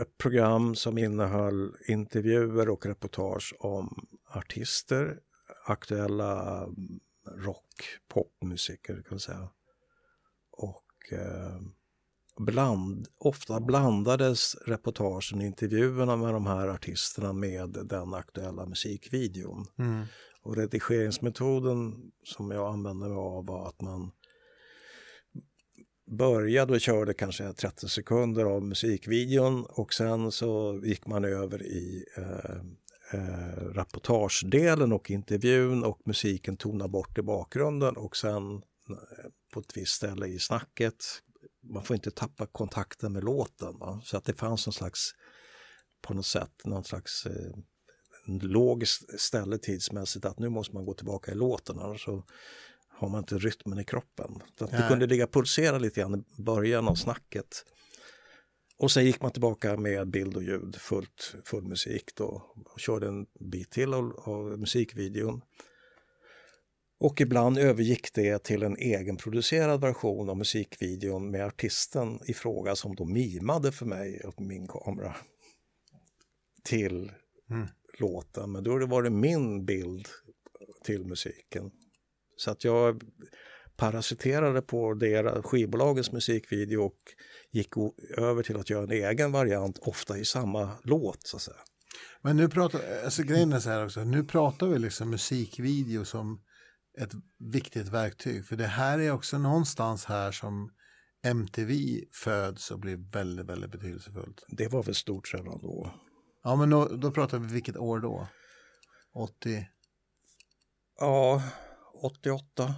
ett 0.00 0.18
program 0.18 0.74
som 0.74 0.98
innehöll 0.98 1.72
intervjuer 1.88 2.68
och 2.68 2.86
reportage 2.86 3.54
om 3.58 4.06
artister, 4.34 5.18
aktuella 5.66 6.66
rock, 7.38 7.84
popmusiker 8.08 8.94
kan 8.94 9.04
man 9.10 9.20
säga. 9.20 9.48
Och, 10.50 11.12
eh, 11.12 11.60
bland, 12.38 13.06
ofta 13.18 13.60
blandades 13.60 14.54
reportagen, 14.54 15.42
intervjuerna 15.42 16.16
med 16.16 16.34
de 16.34 16.46
här 16.46 16.68
artisterna 16.68 17.32
med 17.32 17.70
den 17.70 18.14
aktuella 18.14 18.66
musikvideon. 18.66 19.66
Mm. 19.78 20.04
Och 20.42 20.56
redigeringsmetoden 20.56 22.10
som 22.24 22.50
jag 22.50 22.72
använde 22.72 23.08
mig 23.08 23.16
av 23.16 23.46
var 23.46 23.68
att 23.68 23.80
man 23.80 24.10
började 26.10 26.72
och 26.72 26.80
körde 26.80 27.14
kanske 27.14 27.52
30 27.52 27.88
sekunder 27.88 28.44
av 28.44 28.62
musikvideon 28.62 29.66
och 29.68 29.94
sen 29.94 30.32
så 30.32 30.80
gick 30.84 31.06
man 31.06 31.24
över 31.24 31.62
i 31.62 32.04
eh, 32.16 32.62
eh, 33.12 33.64
rapportagedelen 33.74 34.92
och 34.92 35.10
intervjun 35.10 35.84
och 35.84 36.00
musiken 36.04 36.56
tonar 36.56 36.88
bort 36.88 37.18
i 37.18 37.22
bakgrunden 37.22 37.96
och 37.96 38.16
sen 38.16 38.54
eh, 38.90 39.30
på 39.52 39.60
ett 39.60 39.76
visst 39.76 39.94
ställe 39.94 40.26
i 40.26 40.38
snacket, 40.38 41.04
man 41.62 41.84
får 41.84 41.96
inte 41.96 42.10
tappa 42.10 42.46
kontakten 42.46 43.12
med 43.12 43.24
låten. 43.24 43.78
Va? 43.78 44.00
Så 44.04 44.16
att 44.16 44.24
det 44.24 44.34
fanns 44.34 44.66
någon 44.66 44.72
slags, 44.72 45.10
på 46.02 46.14
något 46.14 46.26
sätt, 46.26 46.52
någon 46.64 46.84
slags 46.84 47.26
eh, 47.26 47.52
logiskt 48.26 49.20
ställe 49.20 49.58
tidsmässigt 49.58 50.24
att 50.24 50.38
nu 50.38 50.48
måste 50.48 50.74
man 50.74 50.84
gå 50.84 50.94
tillbaka 50.94 51.32
i 51.32 51.34
låten 51.34 51.78
annars 51.78 52.04
så 52.04 52.24
har 52.88 53.08
man 53.08 53.18
inte 53.18 53.38
rytmen 53.38 53.78
i 53.78 53.84
kroppen. 53.84 54.42
Så 54.58 54.64
att 54.64 54.70
det 54.70 54.86
kunde 54.88 55.06
ligga 55.06 55.24
och 55.24 55.32
pulsera 55.32 55.78
lite 55.78 56.00
grann 56.00 56.14
i 56.14 56.42
början 56.42 56.88
av 56.88 56.94
snacket. 56.94 57.64
Och 58.78 58.90
sen 58.90 59.04
gick 59.04 59.20
man 59.20 59.30
tillbaka 59.30 59.76
med 59.76 60.10
bild 60.10 60.36
och 60.36 60.42
ljud, 60.42 60.76
fullt, 60.76 61.34
full 61.44 61.64
musik 61.64 62.14
då. 62.14 62.52
Och 62.64 62.80
körde 62.80 63.08
en 63.08 63.26
bit 63.40 63.70
till 63.70 63.94
av, 63.94 64.12
av 64.16 64.58
musikvideon. 64.58 65.40
Och 67.00 67.20
ibland 67.20 67.58
övergick 67.58 68.14
det 68.14 68.44
till 68.44 68.62
en 68.62 68.76
egenproducerad 68.76 69.80
version 69.80 70.28
av 70.30 70.36
musikvideon 70.36 71.30
med 71.30 71.46
artisten 71.46 72.20
i 72.26 72.34
fråga 72.34 72.76
som 72.76 72.94
då 72.94 73.04
mimade 73.04 73.72
för 73.72 73.86
mig 73.86 74.20
och 74.24 74.40
min 74.40 74.66
kamera 74.66 75.16
till 76.64 77.12
Mm. 77.50 77.66
låten. 77.98 78.52
Men 78.52 78.64
då 78.64 78.86
var 78.86 79.02
det 79.02 79.10
min 79.10 79.64
bild 79.64 80.08
till 80.84 81.04
musiken. 81.04 81.70
Så 82.36 82.50
att 82.50 82.64
jag 82.64 83.02
parasiterade 83.78 84.62
på 84.62 84.94
deras, 84.94 85.44
skivbolagets 85.44 86.12
musikvideo 86.12 86.82
och 86.82 86.98
gick 87.52 87.72
över 88.16 88.42
till 88.42 88.56
att 88.56 88.70
göra 88.70 88.82
en 88.82 88.90
egen 88.90 89.32
variant, 89.32 89.78
ofta 89.78 90.18
i 90.18 90.24
samma 90.24 90.70
låt 90.84 91.26
så 91.26 91.36
att 91.36 91.42
säga. 91.42 91.60
Men 92.22 92.36
nu 92.36 92.48
pratar, 92.48 92.80
alltså 93.04 93.22
grejen 93.22 93.52
är 93.52 93.60
så 93.60 93.70
här 93.70 93.84
också, 93.84 94.04
nu 94.04 94.24
pratar 94.24 94.66
vi 94.66 94.78
liksom 94.78 95.10
musikvideo 95.10 96.04
som 96.04 96.42
ett 97.00 97.12
viktigt 97.52 97.88
verktyg. 97.88 98.46
För 98.46 98.56
det 98.56 98.66
här 98.66 98.98
är 98.98 99.12
också 99.12 99.38
någonstans 99.38 100.04
här 100.04 100.32
som 100.32 100.70
MTV 101.24 102.04
föds 102.12 102.70
och 102.70 102.78
blir 102.78 103.12
väldigt, 103.12 103.46
väldigt 103.46 103.70
betydelsefullt. 103.70 104.44
Det 104.48 104.68
var 104.68 104.82
väl 104.82 104.94
stort 104.94 105.34
redan 105.34 105.58
då. 105.62 105.94
Ja, 106.42 106.56
men 106.56 106.70
då, 106.70 106.84
då 106.84 107.10
pratar 107.10 107.38
vi 107.38 107.52
vilket 107.52 107.76
år 107.76 108.00
då? 108.00 108.28
80? 109.14 109.68
Ja, 111.00 111.42
88, 112.02 112.74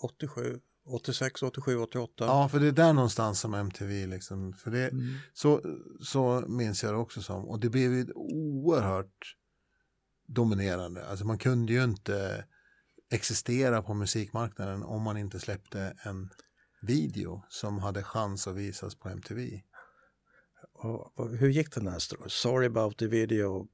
87, 0.00 0.60
86, 0.86 1.42
87, 1.42 1.76
88. 1.76 2.24
Ja, 2.24 2.48
för 2.48 2.60
det 2.60 2.66
är 2.66 2.72
där 2.72 2.92
någonstans 2.92 3.40
som 3.40 3.54
MTV 3.54 4.06
liksom, 4.06 4.52
för 4.52 4.70
det, 4.70 4.88
Mm. 4.88 5.14
så, 5.32 5.60
så 6.00 6.44
minns 6.48 6.82
jag 6.82 6.92
det 6.94 6.98
också 6.98 7.22
som. 7.22 7.48
Och 7.48 7.60
det 7.60 7.68
blev 7.70 7.92
ju 7.92 8.12
oerhört 8.14 9.36
dominerande. 10.28 11.06
Alltså 11.06 11.24
man 11.26 11.38
kunde 11.38 11.72
ju 11.72 11.84
inte 11.84 12.44
existera 13.10 13.82
på 13.82 13.94
musikmarknaden 13.94 14.82
om 14.82 15.02
man 15.02 15.16
inte 15.16 15.40
släppte 15.40 15.96
en 16.02 16.30
video 16.82 17.42
som 17.48 17.78
hade 17.78 18.02
chans 18.02 18.46
att 18.46 18.56
visas 18.56 18.94
på 18.94 19.08
MTV. 19.08 19.62
Och, 20.72 21.18
och 21.18 21.36
hur 21.36 21.48
gick 21.48 21.74
den 21.74 21.86
här? 21.86 21.98
Sorry 22.28 22.66
about 22.66 22.98
the 22.98 23.06
video, 23.06 23.68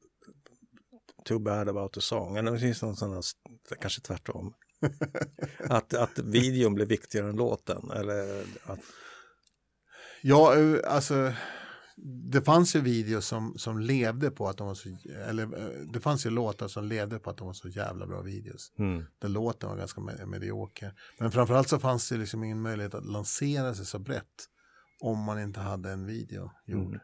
too 1.24 1.38
bad 1.38 1.68
about 1.68 1.92
the 1.92 2.00
song. 2.00 2.36
Eller 2.36 2.52
det 2.52 2.58
finns 2.58 2.82
någon 2.82 2.96
sån 2.96 3.12
här, 3.12 3.22
kanske 3.80 4.00
tvärtom. 4.00 4.54
Att, 5.68 5.94
att 5.94 6.18
videon 6.18 6.74
blev 6.74 6.88
viktigare 6.88 7.28
än 7.28 7.36
låten. 7.36 7.90
Eller 7.90 8.42
att, 8.64 8.80
Ja, 10.22 10.56
eh, 10.58 10.78
alltså 10.86 11.32
det 12.30 12.42
fanns 12.42 12.76
ju 12.76 12.80
videos 12.80 13.26
som, 13.26 13.54
som 13.58 13.80
levde 13.80 14.30
på 14.30 14.48
att 14.48 14.56
de 14.56 14.66
var 14.66 14.74
så, 14.74 14.88
eller 15.28 15.42
eh, 15.42 15.80
det 15.92 16.00
fanns 16.00 16.26
ju 16.26 16.30
låtar 16.30 16.68
som 16.68 16.84
levde 16.84 17.18
på 17.18 17.30
att 17.30 17.36
de 17.36 17.46
var 17.46 17.54
så 17.54 17.68
jävla 17.68 18.06
bra 18.06 18.22
videos. 18.22 18.72
mm. 18.78 19.04
Där 19.18 19.28
låten 19.28 19.68
var 19.68 19.76
ganska 19.76 20.00
me- 20.00 20.26
medioker. 20.26 20.94
Men 21.18 21.30
framförallt 21.30 21.68
så 21.68 21.78
fanns 21.78 22.08
det 22.08 22.16
liksom 22.16 22.44
ingen 22.44 22.62
möjlighet 22.62 22.94
att 22.94 23.06
lansera 23.06 23.74
sig 23.74 23.86
så 23.86 23.98
brett 23.98 24.48
om 25.00 25.18
man 25.18 25.40
inte 25.40 25.60
hade 25.60 25.90
en 25.90 26.06
video 26.06 26.50
gjord. 26.66 26.86
Mm. 26.94 27.00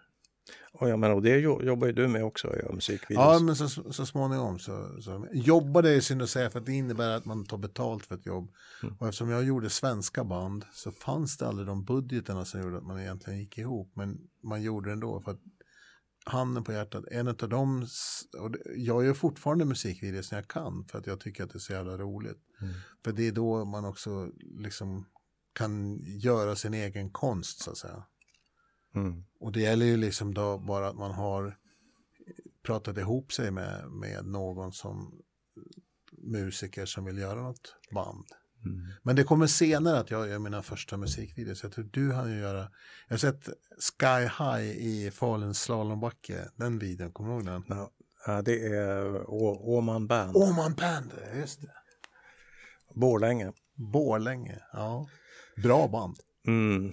Och 0.73 0.89
jag 0.89 0.99
menar, 0.99 1.15
och 1.15 1.23
det 1.23 1.39
jo- 1.39 1.63
jobbar 1.63 1.87
ju 1.87 1.93
du 1.93 2.09
med 2.09 2.25
också, 2.25 2.57
ja, 2.63 2.73
musikvideos. 2.73 3.25
Ja, 3.25 3.39
men 3.39 3.57
så, 3.57 3.93
så 3.93 4.07
småningom 4.07 4.59
så, 4.59 5.03
så 5.03 5.27
jobbade 5.33 5.91
är 5.91 6.01
synd 6.01 6.23
att 6.23 6.31
säga 6.31 6.51
för 6.51 6.59
att 6.59 6.67
det 6.67 6.73
innebär 6.73 7.11
att 7.11 7.25
man 7.25 7.45
tar 7.45 7.59
betalt 7.59 8.07
för 8.07 8.15
ett 8.15 8.27
jobb. 8.27 8.51
Mm. 8.83 8.95
Och 8.99 9.07
eftersom 9.07 9.31
jag 9.31 9.45
gjorde 9.45 9.71
svenska 9.71 10.25
band 10.25 10.65
så 10.73 10.93
fanns 10.93 11.37
det 11.37 11.49
aldrig 11.49 11.67
de 11.67 11.85
budgeterna 11.85 12.45
som 12.45 12.61
gjorde 12.61 12.77
att 12.77 12.87
man 12.87 13.01
egentligen 13.01 13.39
gick 13.39 13.59
ihop. 13.59 13.93
Men 13.95 14.19
man 14.43 14.63
gjorde 14.63 14.89
det 14.89 14.93
ändå 14.93 15.21
för 15.21 15.31
att 15.31 15.41
handen 16.25 16.65
på 16.65 16.73
hjärtat, 16.73 17.05
en 17.11 17.29
av 17.29 17.49
dem, 17.49 17.87
och 18.39 18.55
jag 18.77 19.05
gör 19.05 19.15
fortfarande 19.15 19.65
musikvideos 19.65 20.31
när 20.31 20.39
jag 20.39 20.49
kan 20.49 20.85
för 20.85 20.99
att 20.99 21.07
jag 21.07 21.21
tycker 21.21 21.45
att 21.45 21.51
det 21.51 21.57
är 21.57 21.61
så 21.61 21.73
jävla 21.73 21.99
roligt. 21.99 22.39
Mm. 22.61 22.75
För 23.05 23.13
det 23.13 23.29
är 23.29 23.33
då 23.33 23.65
man 23.65 23.85
också 23.85 24.31
liksom 24.59 25.07
kan 25.53 25.99
göra 26.05 26.57
sin 26.57 26.75
egen 26.75 27.11
konst 27.11 27.63
så 27.63 27.71
att 27.71 27.77
säga. 27.77 28.05
Mm. 28.95 29.25
Och 29.41 29.53
det 29.53 29.61
gäller 29.61 29.87
ju 29.87 29.97
liksom 29.97 30.35
då 30.35 30.59
bara 30.59 30.89
att 30.89 30.97
man 30.97 31.11
har 31.11 31.57
pratat 32.63 32.99
ihop 32.99 33.33
sig 33.33 33.51
med, 33.51 33.91
med 33.91 34.25
någon 34.25 34.73
som 34.73 35.23
musiker 36.19 36.87
som 36.87 37.05
vill 37.05 37.19
göra 37.19 37.43
något 37.43 37.75
band. 37.91 38.27
Mm. 38.65 38.87
Men 39.03 39.17
det 39.17 39.25
kommer 39.25 39.47
senare 39.47 39.99
att 39.99 40.11
jag 40.11 40.29
gör 40.29 40.39
mina 40.39 40.63
första 40.63 40.97
musikvideos. 40.97 41.63
Jag 41.63 41.73
tror 41.73 41.89
du 41.93 42.13
hann 42.13 42.33
ju 42.33 42.39
göra, 42.39 42.71
jag 43.09 43.13
har 43.13 43.19
sett 43.19 43.49
Sky 43.79 44.23
High 44.23 44.87
i 44.87 45.11
Falun 45.15 45.55
slalombacke, 45.55 46.49
den 46.57 46.79
videon, 46.79 47.13
kommer 47.13 47.31
du 47.31 47.35
ihåg 47.35 47.45
den? 47.45 47.89
Ja, 48.27 48.43
det 48.43 48.67
är 48.67 49.31
Åman 49.69 50.07
Band, 50.07 50.37
Åman 50.37 50.75
Band, 50.75 51.13
just 51.37 51.63
det. 51.63 51.73
Borlänge. 52.95 53.53
Borlänge, 53.75 54.59
ja. 54.73 55.09
Bra 55.63 55.89
band. 55.89 56.17
Mm. 56.47 56.93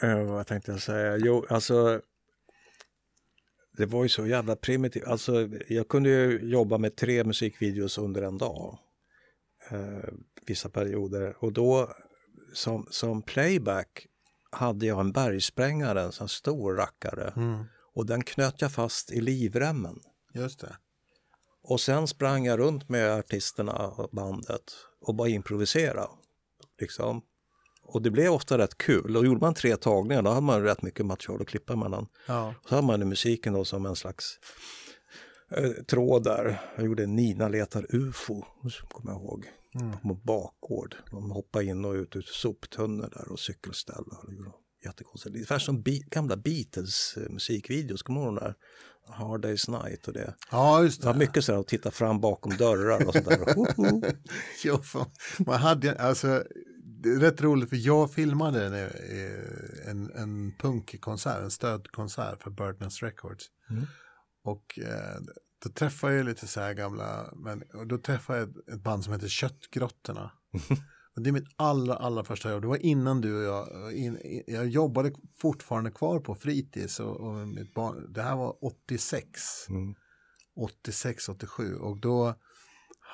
Eh, 0.00 0.24
vad 0.24 0.46
tänkte 0.46 0.72
jag 0.72 0.82
säga? 0.82 1.16
Jo, 1.16 1.46
alltså 1.48 2.00
det 3.76 3.86
var 3.86 4.02
ju 4.02 4.08
så 4.08 4.26
jävla 4.26 4.56
primitivt. 4.56 5.04
Alltså, 5.04 5.48
jag 5.68 5.88
kunde 5.88 6.08
ju 6.08 6.50
jobba 6.50 6.78
med 6.78 6.96
tre 6.96 7.24
musikvideos 7.24 7.98
under 7.98 8.22
en 8.22 8.38
dag. 8.38 8.78
Eh, 9.70 10.12
vissa 10.46 10.68
perioder. 10.68 11.36
Och 11.38 11.52
då 11.52 11.94
som, 12.52 12.86
som 12.90 13.22
playback 13.22 14.06
hade 14.50 14.86
jag 14.86 15.00
en 15.00 15.12
bergsprängare, 15.12 16.02
en 16.02 16.12
sån 16.12 16.28
stor 16.28 16.74
rackare. 16.74 17.32
Mm. 17.36 17.64
Och 17.94 18.06
den 18.06 18.24
knöt 18.24 18.60
jag 18.60 18.72
fast 18.72 19.12
i 19.12 19.20
livremmen. 19.20 20.00
Just 20.34 20.60
det. 20.60 20.76
Och 21.62 21.80
sen 21.80 22.06
sprang 22.06 22.44
jag 22.44 22.58
runt 22.58 22.88
med 22.88 23.10
artisterna 23.10 23.72
och 23.72 24.10
bandet 24.12 24.72
och 25.00 25.14
bara 25.14 25.28
improvisera. 25.28 26.06
Liksom. 26.80 27.22
Och 27.94 28.02
det 28.02 28.10
blev 28.10 28.32
ofta 28.32 28.58
rätt 28.58 28.78
kul. 28.78 29.16
Och 29.16 29.26
gjorde 29.26 29.40
man 29.40 29.54
tre 29.54 29.76
tagningar 29.76 30.22
då 30.22 30.30
hade 30.30 30.40
man 30.46 30.62
rätt 30.62 30.82
mycket 30.82 31.06
material 31.06 31.40
att 31.42 31.48
klippa 31.48 31.76
mellan. 31.76 32.06
Ja. 32.26 32.54
Så 32.68 32.74
hade 32.74 32.86
man 32.86 33.00
den 33.00 33.08
musiken 33.08 33.52
då 33.52 33.64
som 33.64 33.86
en 33.86 33.96
slags 33.96 34.38
eh, 35.56 35.70
tråd 35.70 36.24
där. 36.24 36.60
Jag 36.76 36.84
gjorde 36.86 37.06
Nina 37.06 37.48
letar 37.48 37.86
ufo, 37.94 38.42
kommer 38.88 39.12
jag 39.12 39.20
ihåg. 39.22 39.46
Mm. 39.80 39.98
På 39.98 40.14
bakgård. 40.14 40.96
De 41.10 41.30
hoppade 41.30 41.64
in 41.64 41.84
och 41.84 41.92
ut 41.94 42.16
ur 42.16 42.22
soptunnor 42.26 43.08
där 43.14 43.32
och 43.32 43.40
cykelställ. 43.40 44.04
Det 44.28 44.44
var 44.44 44.52
Jättekonstigt. 44.84 45.34
Ungefär 45.34 45.58
som 45.58 45.82
Be- 45.82 46.02
gamla 46.10 46.36
Beatles 46.36 47.14
musikvideos, 47.30 48.02
kommer 48.02 48.20
du 48.20 48.26
ihåg 48.26 48.34
de 48.36 48.40
där? 48.44 48.54
Hard 49.08 49.44
Day's 49.44 49.82
Night 49.84 50.08
och 50.08 50.12
det. 50.14 50.34
ja, 50.50 50.82
just 50.82 51.00
Det 51.00 51.06
var 51.06 51.12
det. 51.12 51.18
mycket 51.18 51.44
så 51.44 51.52
här 51.52 51.58
att 51.60 51.66
titta 51.68 51.90
fram 51.90 52.20
bakom 52.20 52.56
dörrar 52.56 53.06
och 53.06 53.12
sådär. 53.14 53.44
Fan. 54.82 55.10
man 55.46 55.58
hade, 55.58 55.94
alltså, 56.00 56.44
det 57.02 57.08
är 57.10 57.18
rätt 57.18 57.40
roligt 57.40 57.68
för 57.68 57.76
jag 57.76 58.12
filmade 58.12 58.66
en, 58.66 58.74
eh, 58.74 59.90
en, 59.90 60.10
en 60.10 60.52
punkkonsert, 60.58 61.42
en 61.42 61.50
stödkonsert 61.50 62.42
för 62.42 62.50
Birdness 62.50 63.02
Records. 63.02 63.44
Mm. 63.70 63.86
Och 64.44 64.78
eh, 64.78 65.20
då 65.64 65.70
träffade 65.70 66.14
jag 66.14 66.26
lite 66.26 66.46
så 66.46 66.60
här 66.60 66.74
gamla, 66.74 67.32
men, 67.36 67.62
och 67.74 67.86
då 67.86 67.98
träffade 67.98 68.38
jag 68.38 68.48
ett, 68.48 68.68
ett 68.68 68.82
band 68.82 69.04
som 69.04 69.12
heter 69.12 69.28
Köttgrottorna. 69.28 70.32
och 71.16 71.22
det 71.22 71.30
är 71.30 71.32
mitt 71.32 71.54
allra, 71.56 71.94
allra 71.94 72.24
första 72.24 72.50
jobb. 72.50 72.62
Det 72.62 72.68
var 72.68 72.86
innan 72.86 73.20
du 73.20 73.36
och 73.36 73.42
jag, 73.42 73.92
in, 73.92 74.42
jag 74.46 74.68
jobbade 74.68 75.12
fortfarande 75.38 75.90
kvar 75.90 76.20
på 76.20 76.34
fritids 76.34 77.00
och, 77.00 77.20
och 77.20 77.48
mitt 77.48 77.74
barn, 77.74 78.12
det 78.12 78.22
här 78.22 78.36
var 78.36 78.64
86. 78.64 79.40
Mm. 79.68 79.94
86, 80.56 81.28
87 81.28 81.74
och 81.74 82.00
då 82.00 82.34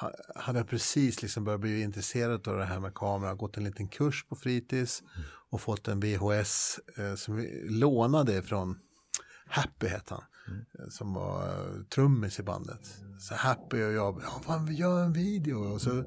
ha- 0.01 0.13
hade 0.35 0.59
jag 0.59 0.69
precis 0.69 1.23
liksom 1.23 1.45
börjat 1.45 1.61
bli 1.61 1.83
intresserad 1.83 2.49
av 2.49 2.57
det 2.57 2.65
här 2.65 2.81
med 2.81 2.95
kamera, 2.95 3.35
gått 3.35 3.57
en 3.57 3.65
liten 3.65 3.89
kurs 3.89 4.25
på 4.29 4.37
fritids 4.37 5.03
och 5.51 5.61
fått 5.61 5.89
en 5.89 6.01
VHS 6.01 6.81
eh, 6.97 7.15
som 7.15 7.37
vi 7.37 7.69
lånade 7.71 8.43
från 8.43 8.79
Happy 9.47 9.87
hette 9.87 10.15
han, 10.15 10.25
eh, 10.79 10.89
som 10.91 11.15
var 11.15 11.47
eh, 11.49 11.83
trummis 11.95 12.41
i 12.41 12.43
bandet. 12.43 12.97
Så 13.21 13.35
Happy 13.35 13.83
och 13.83 13.93
jag, 13.93 14.21
ja 14.25 14.41
fan 14.45 14.67
vi 14.67 14.75
gör 14.75 15.05
en 15.05 15.13
video. 15.13 15.73
Och 15.73 15.81
så 15.81 16.05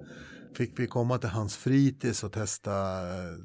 fick 0.55 0.79
vi 0.79 0.87
komma 0.87 1.17
till 1.17 1.29
hans 1.29 1.57
fritids 1.57 2.23
och 2.23 2.33
testa, 2.33 2.71
eh, 3.17 3.35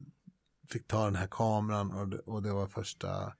fick 0.69 0.87
ta 0.88 1.05
den 1.05 1.17
här 1.17 1.29
kameran 1.31 1.91
och 1.93 2.35
och 2.35 2.43
det 2.43 2.53
var 2.53 2.67
första 2.67 3.33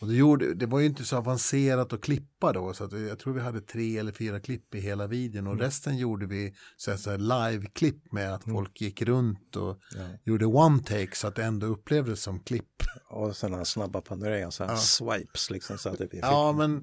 och 0.00 0.06
det, 0.08 0.14
gjorde, 0.14 0.54
det 0.54 0.66
var 0.66 0.80
ju 0.80 0.86
inte 0.86 1.04
så 1.04 1.16
avancerat 1.16 1.92
att 1.92 2.00
klippa 2.00 2.52
då, 2.52 2.74
så 2.74 2.88
jag 3.08 3.18
tror 3.18 3.34
vi 3.34 3.40
hade 3.40 3.60
tre 3.60 3.98
eller 3.98 4.12
fyra 4.12 4.40
klipp 4.40 4.74
i 4.74 4.80
hela 4.80 5.06
videon 5.06 5.46
och 5.46 5.58
resten 5.58 5.98
gjorde 5.98 6.26
vi 6.26 6.54
så 6.76 6.90
här, 6.90 6.98
så 6.98 7.10
här 7.10 7.18
live-klipp 7.18 8.12
med 8.12 8.34
att 8.34 8.44
folk 8.44 8.80
gick 8.80 9.02
runt 9.02 9.56
och 9.56 9.78
gjorde 10.24 10.44
one-take 10.46 11.14
så 11.14 11.26
att 11.28 11.36
det 11.36 11.44
ändå 11.44 11.66
upplevdes 11.66 12.22
som 12.22 12.40
klipp. 12.40 12.82
Och 13.10 13.36
sådana 13.36 13.64
snabba 13.64 14.00
panoreringar, 14.00 14.50
sådana 14.50 14.76
swipes 14.76 15.50
liksom. 15.50 15.78
Så 15.78 15.88
att 15.88 15.98
det, 15.98 16.08
Ja, 16.12 16.52
men... 16.52 16.76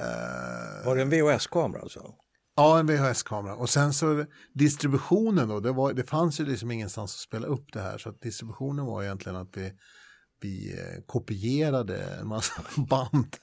eh, 0.00 0.86
Var 0.86 0.96
det 0.96 1.02
en 1.02 1.10
VHS-kamera 1.10 1.82
alltså? 1.82 2.14
ja, 2.56 2.78
en 2.78 2.86
VHS-kamera. 2.86 3.54
Och 3.56 3.70
sen 3.70 3.92
så 3.92 4.24
distributionen 4.52 5.48
då, 5.48 5.60
det, 5.60 5.72
var, 5.72 5.92
det 5.92 6.04
fanns 6.04 6.40
ju 6.40 6.46
liksom 6.46 6.70
ingenstans 6.70 7.14
att 7.14 7.20
spela 7.20 7.46
upp 7.46 7.72
det 7.72 7.80
här 7.80 7.98
så 7.98 8.08
att 8.08 8.20
distributionen 8.20 8.84
var 8.86 9.02
egentligen 9.02 9.36
att 9.36 9.56
vi 9.56 9.72
vi 10.44 10.72
eh, 10.78 11.02
kopierade 11.06 12.02
en 12.20 12.26
massa 12.26 12.62
band. 12.88 13.36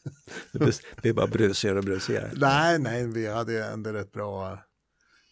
Blir 1.01 1.13
bara 1.13 1.27
brusigare 1.27 1.77
och 1.77 1.83
brusigare. 1.83 2.31
Nej, 2.35 2.79
nej, 2.79 3.07
vi 3.07 3.27
hade 3.27 3.65
ändå 3.65 3.91
rätt 3.91 4.11
bra 4.11 4.59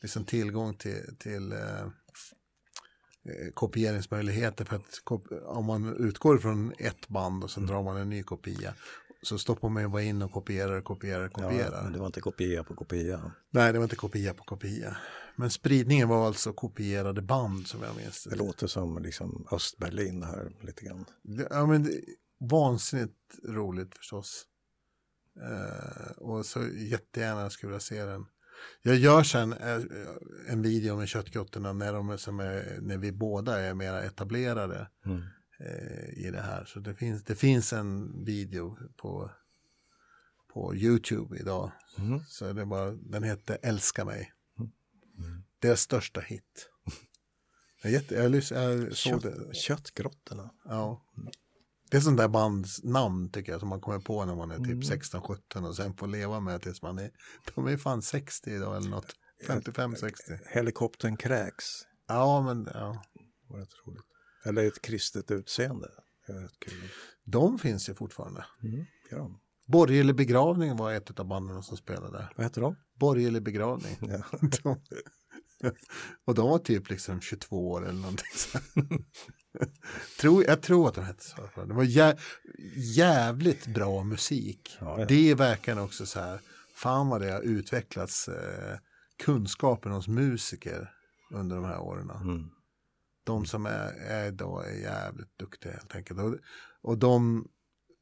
liksom, 0.01 0.25
tillgång 0.25 0.73
till, 0.73 1.15
till 1.19 1.51
eh, 1.51 1.81
eh, 1.81 3.51
kopieringsmöjligheter. 3.53 4.65
För 4.65 4.75
att 4.75 5.01
om 5.45 5.65
man 5.65 5.95
utgår 5.97 6.37
från 6.37 6.73
ett 6.77 7.07
band 7.07 7.43
och 7.43 7.51
sen 7.51 7.65
drar 7.65 7.83
man 7.83 7.97
en 7.97 8.09
ny 8.09 8.23
kopia 8.23 8.73
så 9.21 9.37
stoppar 9.37 9.69
man 9.69 9.83
ju 9.83 9.89
bara 9.89 10.01
in 10.01 10.21
och 10.21 10.31
kopierar, 10.31 10.81
kopierar, 10.81 11.23
Ja, 11.23 11.29
kopierar. 11.29 11.83
men 11.83 11.93
det 11.93 11.99
var 11.99 12.05
inte 12.05 12.21
kopia 12.21 12.63
på 12.63 12.75
kopia. 12.75 13.31
Nej, 13.49 13.73
det 13.73 13.79
var 13.79 13.83
inte 13.83 13.95
kopia 13.95 14.33
på 14.33 14.43
kopia. 14.43 14.97
Men 15.39 15.49
spridningen 15.49 16.07
var 16.07 16.27
alltså 16.27 16.53
kopierade 16.53 17.21
band 17.21 17.67
som 17.67 17.83
jag 17.83 17.95
minns 17.95 18.23
Det 18.23 18.35
låter 18.35 18.67
som 18.67 19.03
liksom 19.03 19.47
Östberlin 19.51 20.23
här 20.23 20.51
lite 20.61 20.85
grann. 20.85 21.05
Ja, 21.49 21.65
men 21.65 21.83
det, 21.83 22.01
vansinnigt 22.39 23.39
roligt 23.43 23.97
förstås. 23.97 24.45
Eh, 25.41 26.11
och 26.11 26.45
så 26.45 26.67
jättegärna 26.67 27.49
skulle 27.49 27.73
jag 27.73 27.81
se 27.81 28.05
den. 28.05 28.25
Jag 28.81 28.95
gör 28.95 29.23
sen 29.23 29.53
eh, 29.53 29.81
en 30.47 30.61
video 30.61 30.97
med 30.97 31.07
köttgrottorna 31.07 31.73
när, 31.73 31.93
de 31.93 32.09
är, 32.09 32.17
som 32.17 32.39
är, 32.39 32.79
när 32.81 32.97
vi 32.97 33.11
båda 33.11 33.59
är 33.59 33.73
mera 33.73 34.03
etablerade 34.03 34.89
Mm. 35.05 35.21
eh, 35.59 36.09
i 36.25 36.31
det 36.31 36.41
här. 36.41 36.65
Så 36.65 36.79
det 36.79 36.95
finns, 36.95 37.23
det 37.23 37.35
finns 37.35 37.73
en 37.73 38.23
video 38.25 38.77
på, 38.97 39.31
på 40.53 40.75
YouTube 40.75 41.37
idag. 41.37 41.71
Mm. 41.97 42.19
Så 42.27 42.53
det 42.53 42.65
bara, 42.65 42.91
den 42.91 43.23
heter 43.23 43.57
Älska 43.61 44.05
mig. 44.05 44.33
Deras 45.59 45.81
största 45.81 46.21
hit. 46.21 46.69
Jag, 47.83 47.91
jätte, 47.91 48.15
jag, 48.15 48.35
jag 48.35 48.97
såg 48.97 49.21
det. 49.21 49.35
Kött, 49.35 49.55
köttgrottorna. 49.55 50.49
Ja. 50.65 51.05
Det 51.89 51.97
är 51.97 52.01
sånt 52.01 52.17
där 52.17 52.27
bandsnamn 52.27 53.31
tycker 53.31 53.51
jag 53.51 53.59
som 53.59 53.69
man 53.69 53.81
kommer 53.81 53.99
på 53.99 54.25
när 54.25 54.35
man 54.35 54.51
är 54.51 54.57
typ 54.57 55.13
16-17 55.13 55.67
och 55.67 55.75
sen 55.75 55.93
får 55.93 56.07
leva 56.07 56.39
med 56.39 56.61
tills 56.61 56.81
man 56.81 56.99
är, 56.99 57.11
de 57.55 57.67
är 57.67 57.77
fan 57.77 58.01
60 58.01 58.51
idag 58.51 58.77
eller 58.77 58.89
något. 58.89 59.15
55-60. 59.47 60.39
Helikoptern 60.45 61.17
kräks. 61.17 61.65
Ja, 62.07 62.41
men 62.41 62.69
ja. 62.73 63.03
Var 63.47 63.59
roligt. 63.59 64.03
Eller 64.45 64.67
ett 64.67 64.81
kristet 64.81 65.31
utseende. 65.31 65.89
De 67.23 67.59
finns 67.59 67.89
ju 67.89 67.95
fortfarande. 67.95 68.45
Mm. 68.63 68.85
De. 69.09 69.39
Borgerlig 69.65 70.15
begravning 70.15 70.77
var 70.77 70.93
ett 70.93 71.19
av 71.19 71.25
banden 71.25 71.63
som 71.63 71.77
spelade. 71.77 72.29
Vad 72.35 72.45
heter 72.45 72.61
de? 72.61 72.75
Borgerlig 72.99 73.43
begravning. 73.43 73.97
Ja. 74.01 74.23
Och 76.25 76.35
de 76.35 76.49
var 76.49 76.59
typ 76.59 76.89
liksom 76.89 77.21
22 77.21 77.71
år 77.71 77.87
eller 77.87 77.99
någonting. 77.99 78.25
Tror, 80.19 80.43
jag 80.43 80.61
tror 80.61 80.87
att 80.87 80.95
de 80.95 81.03
hette 81.05 81.23
så. 81.23 81.65
Det 81.65 81.73
var 81.73 81.83
jä, 81.83 82.17
jävligt 82.95 83.67
bra 83.67 84.03
musik. 84.03 84.77
Ja, 84.81 84.99
ja. 84.99 85.05
Det 85.05 85.29
är 85.31 85.35
verkligen 85.35 85.79
också 85.79 86.05
så 86.05 86.19
här, 86.19 86.39
fan 86.75 87.09
vad 87.09 87.21
det 87.21 87.31
har 87.31 87.41
utvecklats 87.41 88.27
eh, 88.27 88.77
kunskapen 89.23 89.91
hos 89.91 90.07
musiker 90.07 90.91
under 91.31 91.55
de 91.55 91.65
här 91.65 91.79
åren. 91.79 92.09
Mm. 92.09 92.49
De 93.23 93.45
som 93.45 93.65
är, 93.65 93.93
är 94.07 94.27
idag 94.27 94.69
är 94.69 94.81
jävligt 94.81 95.37
duktiga 95.37 95.71
helt 95.71 95.95
enkelt. 95.95 96.19
Och, 96.19 96.35
och 96.81 96.97
de 96.97 97.47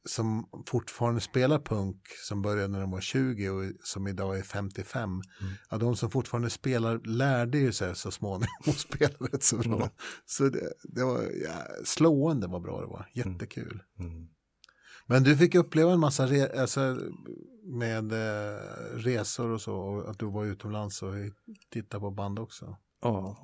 som 0.08 0.48
fortfarande 0.66 1.20
spelar 1.20 1.58
punk 1.58 1.96
som 2.24 2.42
började 2.42 2.68
när 2.68 2.80
de 2.80 2.90
var 2.90 3.00
20 3.00 3.48
och 3.50 3.64
som 3.82 4.08
idag 4.08 4.38
är 4.38 4.42
55. 4.42 5.10
Mm. 5.10 5.22
Ja, 5.70 5.78
de 5.78 5.96
som 5.96 6.10
fortfarande 6.10 6.50
spelar 6.50 6.98
lärde 6.98 7.58
ju 7.58 7.72
sig 7.72 7.96
så 7.96 8.10
småningom 8.10 8.48
att 8.66 8.78
spela 8.78 9.14
rätt 9.20 9.42
så 9.42 9.56
bra. 9.56 9.76
Mm. 9.76 9.88
Så 10.26 10.48
det, 10.48 10.72
det 10.82 11.04
var 11.04 11.22
ja, 11.44 11.84
slående 11.84 12.46
vad 12.46 12.62
bra 12.62 12.80
det 12.80 12.86
var. 12.86 13.10
Jättekul. 13.12 13.82
Mm. 13.98 14.28
Men 15.06 15.22
du 15.22 15.36
fick 15.36 15.54
uppleva 15.54 15.92
en 15.92 16.00
massa 16.00 16.26
re, 16.26 16.60
alltså, 16.60 16.98
med 17.62 18.12
eh, 18.12 18.60
resor 18.94 19.50
och 19.50 19.60
så 19.60 19.74
och 19.76 20.10
att 20.10 20.18
du 20.18 20.26
var 20.26 20.44
utomlands 20.44 21.02
och 21.02 21.12
tittade 21.70 22.00
på 22.00 22.10
band 22.10 22.38
också. 22.38 22.76
Ja, 23.02 23.36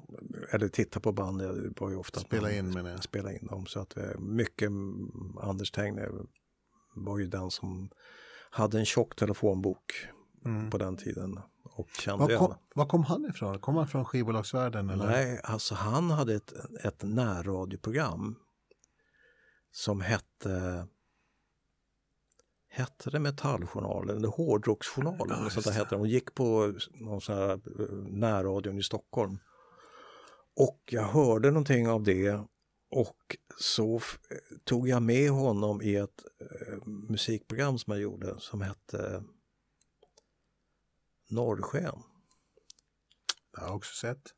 eller 0.50 0.68
titta 0.68 1.00
på 1.00 1.12
band. 1.12 1.38
Det 1.38 1.80
var 1.80 1.90
ju 1.90 1.96
ofta 1.96 2.20
Spela 2.20 2.52
in 2.52 2.70
menar 2.70 2.90
jag. 2.90 3.02
spela 3.02 3.32
in 3.32 3.46
dem. 3.46 3.66
Så 3.66 3.80
att 3.80 3.96
vi, 3.96 4.18
mycket 4.18 4.68
mm, 4.68 5.38
Anders 5.40 5.70
Tegne 5.70 6.08
var 6.94 7.18
ju 7.18 7.26
den 7.26 7.50
som 7.50 7.90
hade 8.50 8.78
en 8.78 8.84
tjock 8.84 9.16
telefonbok 9.16 9.92
Mm. 10.44 10.70
på 10.70 10.78
den 10.78 10.96
tiden. 10.96 11.40
Och 11.64 11.88
kände 11.90 12.24
Var 12.24 12.36
kom, 12.38 12.54
var 12.74 12.86
kom 12.86 13.04
han 13.04 13.24
ifrån? 13.24 13.58
Kom 13.58 13.76
han 13.76 13.88
från 13.88 14.04
skivbolagsvärlden? 14.04 14.90
Eller? 14.90 15.06
Nej, 15.06 15.40
alltså 15.44 15.74
han 15.74 16.10
hade 16.10 16.34
ett, 16.34 16.52
ett 16.84 17.02
närradioprogram 17.02 18.36
som 19.72 20.00
hette 20.00 20.86
Hette 22.68 23.10
det 23.10 23.18
Metalljournalen 23.18 24.16
eller 24.16 24.28
Hårdrocksjournalen? 24.28 25.38
Ja, 25.44 25.50
sånt 25.50 25.64
där 25.64 25.72
det. 25.72 25.78
hette 25.78 25.94
det. 25.94 25.98
Hon 25.98 26.08
gick 26.08 26.34
på 26.34 26.74
någon 26.94 27.20
sån 27.20 27.34
här 27.34 27.50
eh, 27.52 27.88
närradion 28.08 28.78
i 28.78 28.82
Stockholm. 28.82 29.38
Och 30.56 30.80
jag 30.90 31.02
hörde 31.02 31.48
någonting 31.50 31.88
av 31.88 32.02
det 32.02 32.40
och 32.94 33.36
så 33.58 34.00
tog 34.64 34.88
jag 34.88 35.02
med 35.02 35.30
honom 35.30 35.82
i 35.82 35.96
ett 35.96 36.24
eh, 36.40 36.86
musikprogram 36.86 37.78
som 37.78 37.92
jag 37.92 38.00
gjorde 38.02 38.40
som 38.40 38.60
hette 38.60 39.22
Norrsken 41.30 42.02
Det 43.52 43.60
har 43.60 43.66
jag 43.66 43.76
också 43.76 43.94
sett. 43.94 44.34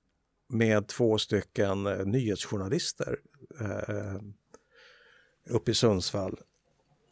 med 0.49 0.89
två 0.89 1.19
stycken 1.19 1.87
eh, 1.87 2.05
nyhetsjournalister 2.07 3.21
eh, 3.61 4.21
uppe 5.51 5.71
i 5.71 5.75
Sundsvall. 5.75 6.41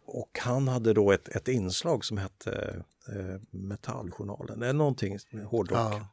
Och 0.07 0.38
han 0.40 0.68
hade 0.68 0.92
då 0.92 1.12
ett, 1.12 1.28
ett 1.28 1.48
inslag 1.48 2.04
som 2.04 2.18
hette 2.18 2.85
eh, 3.09 3.40
Metalljournalen, 3.50 4.62
eller 4.62 4.72
någonting 4.72 5.18
hårdrock. 5.46 5.78
Ja. 5.78 6.09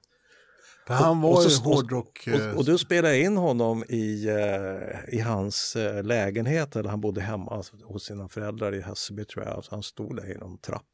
För 0.88 0.94
han 0.94 1.22
var 1.22 1.30
och 1.30 1.42
så- 1.44 1.50
ju 1.50 1.70
och- 1.70 1.76
hårdrock... 1.76 2.28
eh, 2.28 2.52
Och, 2.52 2.58
och 2.58 2.66
då 2.66 2.78
spelade 2.78 3.20
in 3.20 3.38
honom 3.38 3.84
i, 3.90 4.28
eh, 4.28 5.14
i 5.16 5.20
hans 5.20 5.76
eh, 5.76 6.04
lägenhet, 6.04 6.76
eller 6.76 6.90
han 6.90 7.02
bodde 7.02 7.22
hemma 7.22 7.52
alltså, 7.52 7.76
hos 7.84 8.06
sina 8.06 8.30
föräldrar 8.30 8.76
i 8.76 8.82
Hässelby 8.82 9.26
tror 9.26 9.46
jag. 9.46 9.64
Så 9.66 9.76
han 9.76 9.84
stod 9.84 10.16
där 10.16 10.32
i 10.32 10.38
någon 10.38 10.58
trapp 10.58 10.86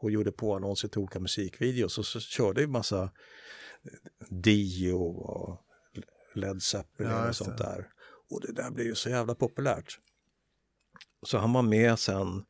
och 0.00 0.10
gjorde 0.10 0.32
på 0.32 0.54
annonser 0.56 0.88
till 0.88 0.98
olika 0.98 1.20
musikvideos. 1.20 1.98
Och 1.98 2.06
så 2.06 2.20
körde 2.20 2.60
vi 2.60 2.66
massa 2.66 3.10
Dio 4.30 4.94
och 5.02 5.60
Led 6.34 6.62
Zeppelin 6.62 7.12
Ja, 7.12 7.28
och 7.28 7.36
sånt 7.36 7.58
det. 7.58 7.64
där. 7.64 7.86
Och 8.30 8.40
det 8.40 8.52
där 8.52 8.70
blev 8.70 8.86
ju 8.86 8.94
så 8.94 9.08
jävla 9.10 9.34
populärt. 9.34 9.98
Så 11.26 11.38
han 11.38 11.52
var 11.52 11.62
med 11.62 11.98
sen 11.98 12.44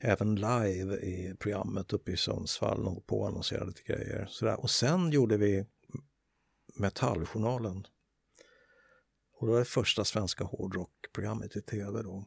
även 0.00 0.34
live 0.34 0.94
i 0.96 1.34
programmet 1.40 1.92
uppe 1.92 2.10
i 2.12 2.16
Sundsvall 2.16 2.86
och 2.86 3.06
på 3.06 3.26
annonserade 3.26 3.66
lite 3.66 3.82
grejer. 3.82 4.26
Sådär. 4.30 4.60
Och 4.60 4.70
sen 4.70 5.10
gjorde 5.10 5.36
vi 5.36 5.66
Metalljournalen. 6.74 7.86
Och 9.38 9.46
det 9.46 9.52
var 9.52 9.58
det 9.58 9.64
första 9.64 10.04
svenska 10.04 10.44
hårdrockprogrammet 10.44 11.56
i 11.56 11.62
tv 11.62 12.02
då. 12.02 12.24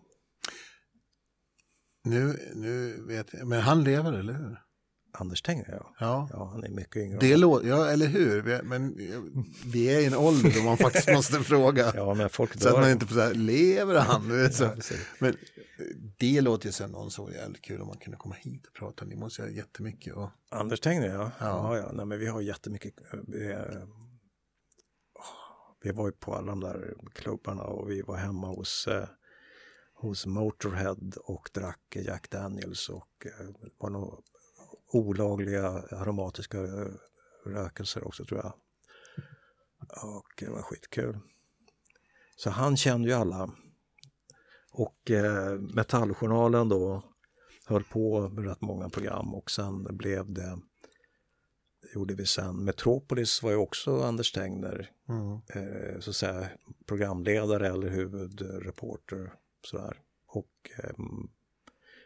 nu, 2.04 2.52
nu 2.56 3.02
vet 3.08 3.34
jag, 3.34 3.48
men 3.48 3.62
han 3.62 3.84
lever, 3.84 4.14
eller 4.14 4.34
hur? 4.34 4.62
Anders 5.18 5.42
Tegne, 5.42 5.66
ja. 5.68 5.96
Ja. 6.00 6.30
ja. 6.34 6.46
Han 6.46 6.64
är 6.64 6.70
mycket 6.70 6.96
yngre. 6.98 7.20
Det 7.20 7.38
låter, 7.38 7.68
ja 7.68 7.88
eller 7.88 8.08
hur? 8.08 8.42
Vi, 8.42 8.60
men 8.64 8.96
vi 9.66 9.86
är 9.96 10.00
i 10.00 10.06
en 10.06 10.16
ålder 10.16 10.52
då 10.56 10.64
man 10.64 10.78
faktiskt 10.78 11.08
måste 11.14 11.40
fråga. 11.40 11.92
Ja, 11.96 12.14
men 12.14 12.30
folk 12.30 12.54
Så 12.54 12.68
att 12.68 12.74
dör. 12.74 12.82
man 12.82 12.92
inte 12.92 13.08
så 13.08 13.20
här, 13.20 13.34
lever 13.34 14.00
han? 14.00 14.50
Så. 14.52 14.64
Ja, 14.64 14.76
men 15.20 15.38
det 16.18 16.42
låter 16.42 16.66
ju 16.66 16.72
som 16.72 16.92
någon 16.92 17.12
så 17.12 17.32
jävligt 17.32 17.62
kul 17.62 17.82
om 17.82 17.88
man 17.88 17.98
kunde 17.98 18.18
komma 18.18 18.36
hit 18.36 18.68
och 18.68 18.74
prata. 18.74 19.06
Ni 19.06 19.16
måste 19.16 19.42
göra 19.42 19.52
jättemycket. 19.52 20.14
Och, 20.14 20.30
Anders 20.52 20.80
Tegne, 20.80 21.06
ja. 21.08 21.14
Ja. 21.14 21.32
ja. 21.40 21.78
ja, 21.78 21.92
Nej, 21.94 22.06
men 22.06 22.20
vi 22.20 22.28
har 22.28 22.42
jättemycket 22.42 22.94
vi 25.86 25.92
var 25.92 26.06
ju 26.06 26.12
på 26.12 26.36
alla 26.36 26.48
de 26.48 26.60
där 26.60 26.94
klubbarna 27.14 27.64
och 27.64 27.90
vi 27.90 28.02
var 28.02 28.18
hemma 28.18 28.48
hos, 28.48 28.88
eh, 28.88 29.08
hos 29.94 30.26
Motorhead 30.26 31.12
och 31.24 31.50
drack 31.54 31.96
Jack 31.96 32.30
Daniels 32.30 32.90
och 32.90 33.26
eh, 33.26 33.48
var 33.78 33.90
nog 33.90 34.24
olagliga 34.92 35.68
aromatiska 35.92 36.58
eh, 36.58 36.88
rökelser 37.46 38.08
också 38.08 38.26
tror 38.26 38.40
jag. 38.40 38.54
Och 40.04 40.28
det 40.38 40.50
var 40.50 40.62
skitkul. 40.62 41.20
Så 42.36 42.50
han 42.50 42.78
kände 42.78 43.08
ju 43.10 43.14
alla. 43.14 43.50
Och 44.72 45.12
eh, 45.12 45.60
Metalljournalen 45.60 46.70
då 46.70 47.04
höll 47.66 47.84
på 47.84 48.30
med 48.30 48.46
rätt 48.46 48.62
många 48.62 48.90
program 48.90 49.34
och 49.34 49.52
sen 49.52 49.98
blev 49.98 50.34
det 50.34 50.60
gjorde 51.96 52.14
vi 52.14 52.26
sen. 52.26 52.64
Metropolis 52.64 53.44
var 53.44 53.52
ju 53.52 53.58
också 53.58 54.02
Anders 54.02 54.32
Tengner, 54.32 54.92
mm. 55.10 55.32
eh, 55.34 56.00
så 56.00 56.10
att 56.10 56.16
säga 56.16 56.50
programledare 56.86 57.68
eller 57.68 57.90
huvudreporter. 57.90 59.34
Sådär. 59.62 60.02
Och 60.28 60.72
eh, 60.78 60.96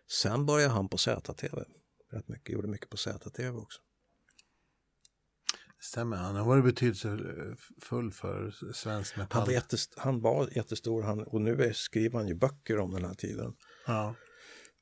sen 0.08 0.46
började 0.46 0.74
han 0.74 0.90
på 0.90 0.98
ZTV. 0.98 1.64
Rätt 2.12 2.28
mycket, 2.28 2.54
gjorde 2.54 2.68
mycket 2.68 2.90
på 2.90 2.98
ZTV 2.98 3.58
också. 3.58 3.82
Stämmer, 5.82 6.18
han 6.18 6.36
har 6.36 6.46
varit 6.46 6.64
betydelsefull 6.64 8.12
för 8.12 8.52
svensk 8.74 9.18
metall. 9.18 9.40
Han 9.40 9.48
var, 9.48 9.54
jättest, 9.54 9.94
han 9.98 10.22
var 10.22 10.50
jättestor 10.56 11.04
han, 11.04 11.24
och 11.24 11.42
nu 11.42 11.64
är, 11.64 11.74
skriver 11.74 12.18
han 12.18 12.28
ju 12.28 12.36
böcker 12.36 12.80
om 12.80 12.92
den 12.92 13.06
här 13.06 13.14
tiden. 13.14 13.56
Ja. 13.88 14.16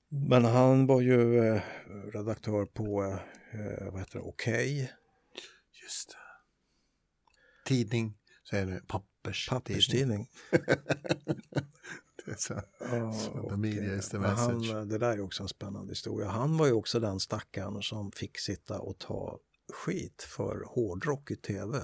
Men 0.10 0.46
han 0.46 0.88
var 0.88 1.02
ju 1.02 1.48
eh, 1.48 1.62
redaktör 2.13 2.65
på, 2.65 3.04
eh, 3.52 3.91
vad 3.91 4.00
heter 4.00 4.20
det, 4.20 4.26
Okej. 4.26 4.84
Okay. 4.84 4.88
Just 5.84 6.10
det. 6.10 6.15
Tidning, 7.65 8.17
säger 8.50 8.65
du, 8.65 8.82
papperstidning. 8.88 9.60
Papperstidning. 9.60 10.30
det 12.26 12.32
är 12.32 12.36
så, 12.38 13.50
the 13.50 13.58
media 13.58 13.96
is 13.96 14.10
the 14.10 14.20
message. 14.20 14.72
Han, 14.74 14.89
det 14.89 14.98
där 14.98 15.12
är 15.12 15.22
också 15.22 15.43
en 15.43 15.50
spännande 15.50 15.91
historia. 15.91 16.28
Han 16.28 16.58
var 16.58 16.65
ju 16.65 16.74
också 16.74 17.00
den 17.00 17.20
stackaren 17.20 17.82
som 17.82 18.12
fick 18.12 18.39
sitta 18.39 18.80
och 18.80 19.00
ta 19.00 19.39
skit 19.74 20.24
för 20.24 20.63
hårdrock 20.67 21.32
i 21.32 21.36
tv. 21.36 21.82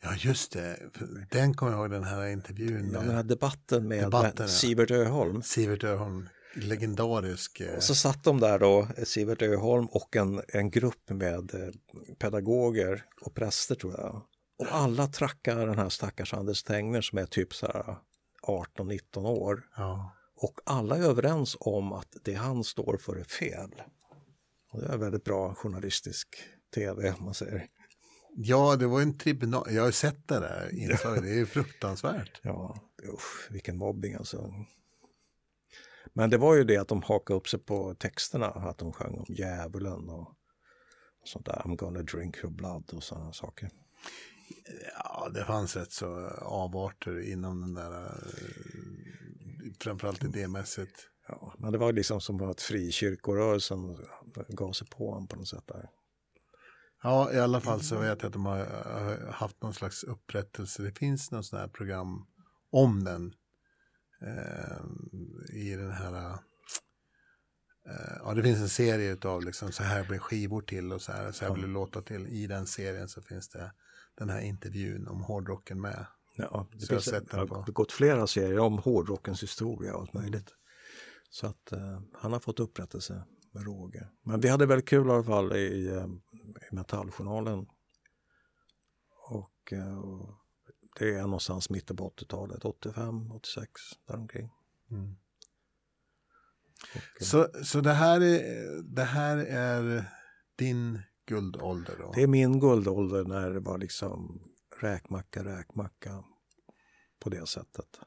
Ja 0.00 0.14
just 0.18 0.52
det, 0.52 0.90
den 1.30 1.54
kommer 1.54 1.72
jag 1.72 1.80
ihåg 1.80 1.90
den 1.90 2.04
här 2.04 2.26
intervjun. 2.26 2.90
Ja, 2.92 3.00
den 3.00 3.14
här 3.14 3.22
debatten 3.22 3.88
med 3.88 4.50
Sivert 4.50 4.90
Öholm. 4.90 5.42
Sivert 5.42 5.84
Öholm, 5.84 6.28
legendarisk. 6.58 7.62
Och 7.76 7.82
så 7.82 7.94
satt 7.94 8.24
de 8.24 8.40
där 8.40 8.58
då, 8.58 8.88
Sivert 9.04 9.42
Öholm 9.42 9.86
och 9.86 10.16
en, 10.16 10.42
en 10.48 10.70
grupp 10.70 11.10
med 11.10 11.54
eh, 11.54 11.70
pedagoger 12.18 13.04
och 13.20 13.34
präster 13.34 13.74
tror 13.74 13.92
jag. 13.92 14.22
Och 14.58 14.66
alla 14.70 15.06
trackar 15.06 15.66
den 15.66 15.78
här 15.78 15.88
stackars 15.88 16.34
Anders 16.34 16.62
Tengner 16.62 17.00
som 17.00 17.18
är 17.18 17.26
typ 17.26 17.54
så 17.54 17.66
här 17.66 17.96
18-19 18.76 19.26
år. 19.26 19.66
Ja. 19.76 20.14
Och 20.36 20.60
alla 20.64 20.96
är 20.96 21.02
överens 21.02 21.56
om 21.60 21.92
att 21.92 22.16
det 22.24 22.34
han 22.34 22.64
står 22.64 22.96
för 22.96 23.16
är 23.16 23.24
fel. 23.24 23.82
Och 24.72 24.80
det 24.80 24.86
är 24.86 24.96
väldigt 24.96 25.24
bra 25.24 25.54
journalistisk 25.54 26.28
tv, 26.74 27.14
om 27.18 27.24
man 27.24 27.34
säger. 27.34 27.66
Ja, 28.36 28.76
det 28.76 28.86
var 28.86 29.00
en 29.00 29.18
tribunal. 29.18 29.66
Jag 29.70 29.82
har 29.82 29.90
sett 29.90 30.28
det 30.28 30.40
där 30.40 30.74
inslaget. 30.74 31.22
Det 31.24 31.40
är 31.40 31.44
fruktansvärt. 31.44 32.40
Ja, 32.42 32.78
usch, 33.14 33.48
vilken 33.50 33.78
mobbing 33.78 34.14
alltså. 34.14 34.54
Men 36.18 36.30
det 36.30 36.38
var 36.38 36.54
ju 36.54 36.64
det 36.64 36.76
att 36.76 36.88
de 36.88 37.02
hakade 37.02 37.36
upp 37.36 37.48
sig 37.48 37.60
på 37.60 37.94
texterna, 37.94 38.46
att 38.46 38.78
de 38.78 38.92
sjöng 38.92 39.18
om 39.18 39.26
djävulen 39.28 40.08
och, 40.08 40.28
och 41.20 41.28
sånt 41.28 41.46
där. 41.46 41.62
I'm 41.64 41.76
gonna 41.76 42.02
drink 42.02 42.36
your 42.36 42.50
blood 42.50 42.90
och 42.92 43.02
sådana 43.02 43.32
saker. 43.32 43.70
Ja, 45.04 45.28
det 45.34 45.44
fanns 45.44 45.76
rätt 45.76 45.92
så 45.92 46.28
avarter 46.42 47.32
inom 47.32 47.60
den 47.60 47.74
där, 47.74 48.06
eh, 48.06 48.12
framförallt 49.80 50.24
idémässigt. 50.24 51.08
Ja, 51.28 51.54
men 51.58 51.72
det 51.72 51.78
var 51.78 51.92
liksom 51.92 52.20
som 52.20 52.42
att 52.42 52.60
frikyrkorörelsen 52.60 53.98
gav 54.48 54.72
sig 54.72 54.88
på 54.88 55.10
honom 55.10 55.28
på 55.28 55.36
något 55.36 55.48
sätt 55.48 55.66
där. 55.66 55.88
Ja, 57.02 57.32
i 57.32 57.38
alla 57.38 57.60
fall 57.60 57.80
så 57.80 57.98
vet 57.98 58.22
jag 58.22 58.26
att 58.26 58.32
de 58.32 58.46
har 58.46 59.30
haft 59.32 59.62
någon 59.62 59.74
slags 59.74 60.04
upprättelse. 60.04 60.82
Det 60.82 60.98
finns 60.98 61.30
något 61.30 61.46
sånt 61.46 61.60
här 61.60 61.68
program 61.68 62.26
om 62.70 63.04
den 63.04 63.34
i 65.52 65.76
den 65.76 65.90
här 65.90 66.30
eh, 66.32 66.38
Ja, 68.24 68.34
det 68.34 68.42
finns 68.42 68.60
en 68.60 68.68
serie 68.68 69.16
av 69.24 69.44
liksom, 69.44 69.72
så 69.72 69.82
här 69.82 70.04
blir 70.04 70.18
skivor 70.18 70.60
till 70.60 70.92
och 70.92 71.02
så 71.02 71.12
här, 71.12 71.32
så 71.32 71.44
här 71.44 71.52
blir 71.52 71.66
låtar 71.66 72.02
till. 72.02 72.26
I 72.26 72.46
den 72.46 72.66
serien 72.66 73.08
så 73.08 73.22
finns 73.22 73.48
det 73.48 73.72
den 74.18 74.30
här 74.30 74.40
intervjun 74.40 75.08
om 75.08 75.22
hårdrocken 75.22 75.80
med. 75.80 76.06
Ja, 76.36 76.68
det, 76.72 76.80
så 76.80 76.86
finns, 76.86 77.12
jag 77.30 77.38
har 77.38 77.72
gått 77.72 77.92
flera 77.92 78.26
serier 78.26 78.58
om 78.58 78.78
hårdrockens 78.78 79.42
historia 79.42 79.94
och 79.94 80.00
allt 80.00 80.12
möjligt. 80.12 80.54
Så 81.30 81.46
att 81.46 81.72
uh, 81.72 82.00
han 82.12 82.32
har 82.32 82.40
fått 82.40 82.60
upprättelse 82.60 83.24
med 83.52 83.64
råge. 83.64 84.08
Men 84.22 84.40
vi 84.40 84.48
hade 84.48 84.66
väldigt 84.66 84.88
kul 84.88 85.06
i 85.06 85.10
alla 85.10 85.24
fall 85.24 85.56
i, 85.56 85.88
eh, 85.88 86.06
i 86.70 86.74
Metalljournalen. 86.74 87.66
Och, 89.30 89.72
eh, 89.72 89.98
och 89.98 90.38
det 90.98 91.14
är 91.14 91.22
någonstans 91.22 91.70
mitten 91.70 91.96
på 91.96 92.10
80-talet, 92.10 92.64
85, 92.64 93.32
86, 93.32 93.70
däromkring. 94.06 94.50
Mm. 94.90 95.16
Och, 96.94 97.26
så, 97.26 97.48
så 97.64 97.80
det 97.80 97.92
här 97.92 98.20
är, 98.20 98.82
det 98.82 99.04
här 99.04 99.36
är 99.36 100.04
din 100.56 101.02
guldålder 101.26 101.96
då? 101.98 102.12
Det 102.14 102.22
är 102.22 102.26
min 102.26 102.60
guldålder 102.60 103.24
när 103.24 103.50
det 103.50 103.60
var 103.60 103.78
liksom 103.78 104.42
räkmacka, 104.80 105.44
räkmacka 105.44 106.24
på 107.20 107.30
det 107.30 107.48
sättet. 107.48 108.00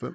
För, 0.00 0.14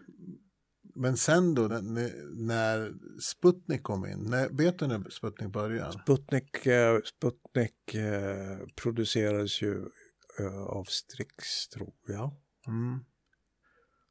men 0.96 1.18
sen 1.18 1.56
då 1.56 1.68
när 1.68 2.94
Sputnik 3.22 3.84
kom 3.84 4.06
in, 4.06 4.20
när, 4.30 4.50
vet 4.50 4.80
du 4.80 4.88
när 4.88 5.10
Sputnik 5.10 5.50
började? 5.52 5.92
Sputnik, 5.92 6.66
eh, 6.66 7.00
Sputnik 7.02 7.96
eh, 7.96 8.58
producerades 8.76 9.62
ju 9.62 9.78
eh, 9.78 9.86
av 10.70 10.84
Strix 10.84 11.68
tror 11.68 11.94
jag. 12.08 12.32
Mm. 12.68 13.06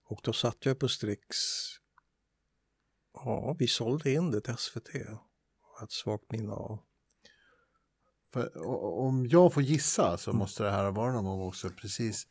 Och 0.05 0.21
då 0.23 0.33
satt 0.33 0.67
jag 0.67 0.79
på 0.79 0.89
Strix. 0.89 1.37
Ja, 3.15 3.57
vi 3.59 3.69
sålde 3.69 4.13
in 4.13 4.31
det 4.31 4.41
till 4.41 4.57
SVT. 4.57 4.89
Ett 5.83 5.91
svagt 5.91 6.33
minne 6.33 6.53
av. 6.53 6.79
För, 8.33 8.67
om 8.99 9.27
jag 9.27 9.53
får 9.53 9.63
gissa 9.63 10.19
så 10.19 10.31
mm. 10.31 10.39
måste 10.39 10.63
det 10.63 10.71
här 10.71 10.85
ha 10.85 10.91
varit 10.91 11.15
någon 11.15 11.25
gång 11.25 11.49
också 11.49 11.71
precis. 11.71 12.27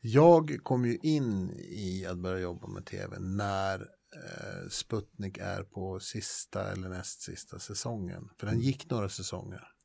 Jag 0.00 0.58
kom 0.62 0.86
ju 0.86 0.98
in 1.02 1.50
i 1.58 2.06
att 2.06 2.18
börja 2.18 2.40
jobba 2.40 2.66
med 2.66 2.86
tv 2.86 3.18
när 3.18 3.80
eh, 3.80 4.68
Sputnik 4.70 5.38
är 5.38 5.62
på 5.62 6.00
sista 6.00 6.72
eller 6.72 6.88
näst 6.88 7.22
sista 7.22 7.58
säsongen. 7.58 8.28
För 8.38 8.46
den 8.46 8.60
gick 8.60 8.90
några 8.90 9.08
säsonger. 9.08 9.75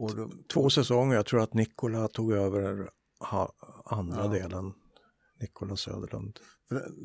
Då, 0.00 0.30
Två 0.52 0.70
säsonger, 0.70 1.16
jag 1.16 1.26
tror 1.26 1.40
att 1.40 1.54
Nikola 1.54 2.08
tog 2.08 2.32
över 2.32 2.90
andra 3.84 4.24
ja. 4.24 4.28
delen. 4.28 4.72
Nikola 5.40 5.76
Söderlund. 5.76 6.38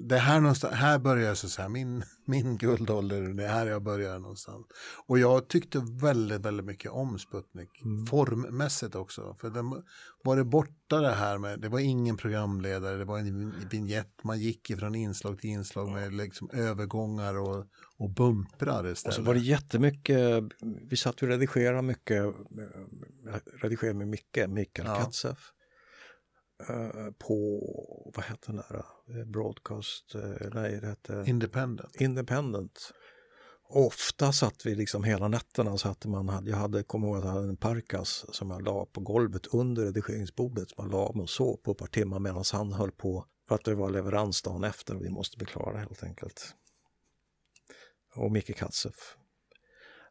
Det 0.10 0.17
här, 0.17 0.39
någonstans, 0.39 0.73
här 0.73 0.99
börjar 0.99 1.36
så, 1.36 1.49
så 1.49 1.62
här, 1.62 1.69
min, 1.69 2.04
min 2.26 2.58
guldålder, 2.58 3.21
det 3.21 3.43
är 3.43 3.47
här 3.47 3.67
jag 3.67 3.84
börjar 3.84 4.19
någonstans. 4.19 4.65
Och 5.06 5.19
jag 5.19 5.47
tyckte 5.47 5.82
väldigt, 6.02 6.41
väldigt 6.41 6.65
mycket 6.65 6.91
om 6.91 7.19
Sputnik, 7.19 7.69
mm. 7.86 8.06
formmässigt 8.06 8.95
också. 8.95 9.36
För 9.39 9.49
den 9.49 9.84
var 10.23 10.36
det 10.36 10.43
borta 10.43 10.99
det 10.99 11.13
här 11.13 11.38
med, 11.38 11.60
det 11.60 11.69
var 11.69 11.80
ingen 11.80 12.17
programledare, 12.17 12.97
det 12.97 13.06
var 13.06 13.19
en 13.19 13.54
vignett, 13.69 14.23
man 14.23 14.39
gick 14.39 14.69
ifrån 14.69 14.95
inslag 14.95 15.41
till 15.41 15.49
inslag 15.49 15.91
med 15.91 16.13
liksom 16.13 16.49
övergångar 16.54 17.39
och, 17.39 17.65
och 17.97 18.10
bumprar 18.10 18.88
istället. 18.88 19.06
Och 19.06 19.13
så 19.13 19.21
var 19.21 19.34
det 19.34 19.39
jättemycket, 19.39 20.43
vi 20.89 20.97
satt 20.97 21.21
och 21.21 21.28
redigerade 21.28 21.82
mycket, 21.82 22.23
redigerade 23.62 23.97
med 23.97 24.08
Micke, 24.08 24.47
Mikael 24.47 24.88
ja. 24.88 24.95
Katzeff. 24.95 25.52
Eh, 26.59 27.11
på, 27.17 27.59
vad 28.15 28.25
hette 28.25 28.51
den 28.51 28.55
där, 28.55 28.85
eh, 29.07 29.25
Broadcast, 29.25 30.15
eh, 30.15 30.49
nej 30.53 30.79
det 30.81 30.87
hette 30.87 31.23
Independent. 31.27 31.95
Independent. 31.95 32.91
Ofta 33.69 34.31
satt 34.31 34.65
vi 34.65 34.75
liksom 34.75 35.03
hela 35.03 35.27
nätterna 35.27 35.77
så 35.77 35.89
att 35.89 36.05
man 36.05 36.29
hade, 36.29 36.49
jag 36.49 36.57
hade, 36.57 36.83
kommer 36.83 37.07
ihåg 37.07 37.17
att 37.17 37.23
jag 37.23 37.31
hade 37.31 37.47
en 37.47 37.57
parkas 37.57 38.25
som 38.29 38.51
jag 38.51 38.61
la 38.61 38.85
på 38.85 39.01
golvet 39.01 39.47
under 39.47 39.83
redigeringsbordet. 39.83 40.77
Man 40.77 40.89
la 40.89 41.11
mig 41.13 41.23
och 41.23 41.29
sov 41.29 41.57
på 41.57 41.71
ett 41.71 41.77
par 41.77 41.87
timmar 41.87 42.19
medan 42.19 42.43
han 42.53 42.73
höll 42.73 42.91
på 42.91 43.25
för 43.47 43.55
att 43.55 43.63
det 43.63 43.75
var 43.75 43.89
leverans 43.89 44.41
dagen 44.41 44.63
efter 44.63 44.95
och 44.95 45.03
vi 45.03 45.09
måste 45.09 45.37
bli 45.37 45.45
klara 45.45 45.77
helt 45.77 46.03
enkelt. 46.03 46.55
Och 48.15 48.31
Micke 48.31 48.55
Katzeff. 48.57 49.17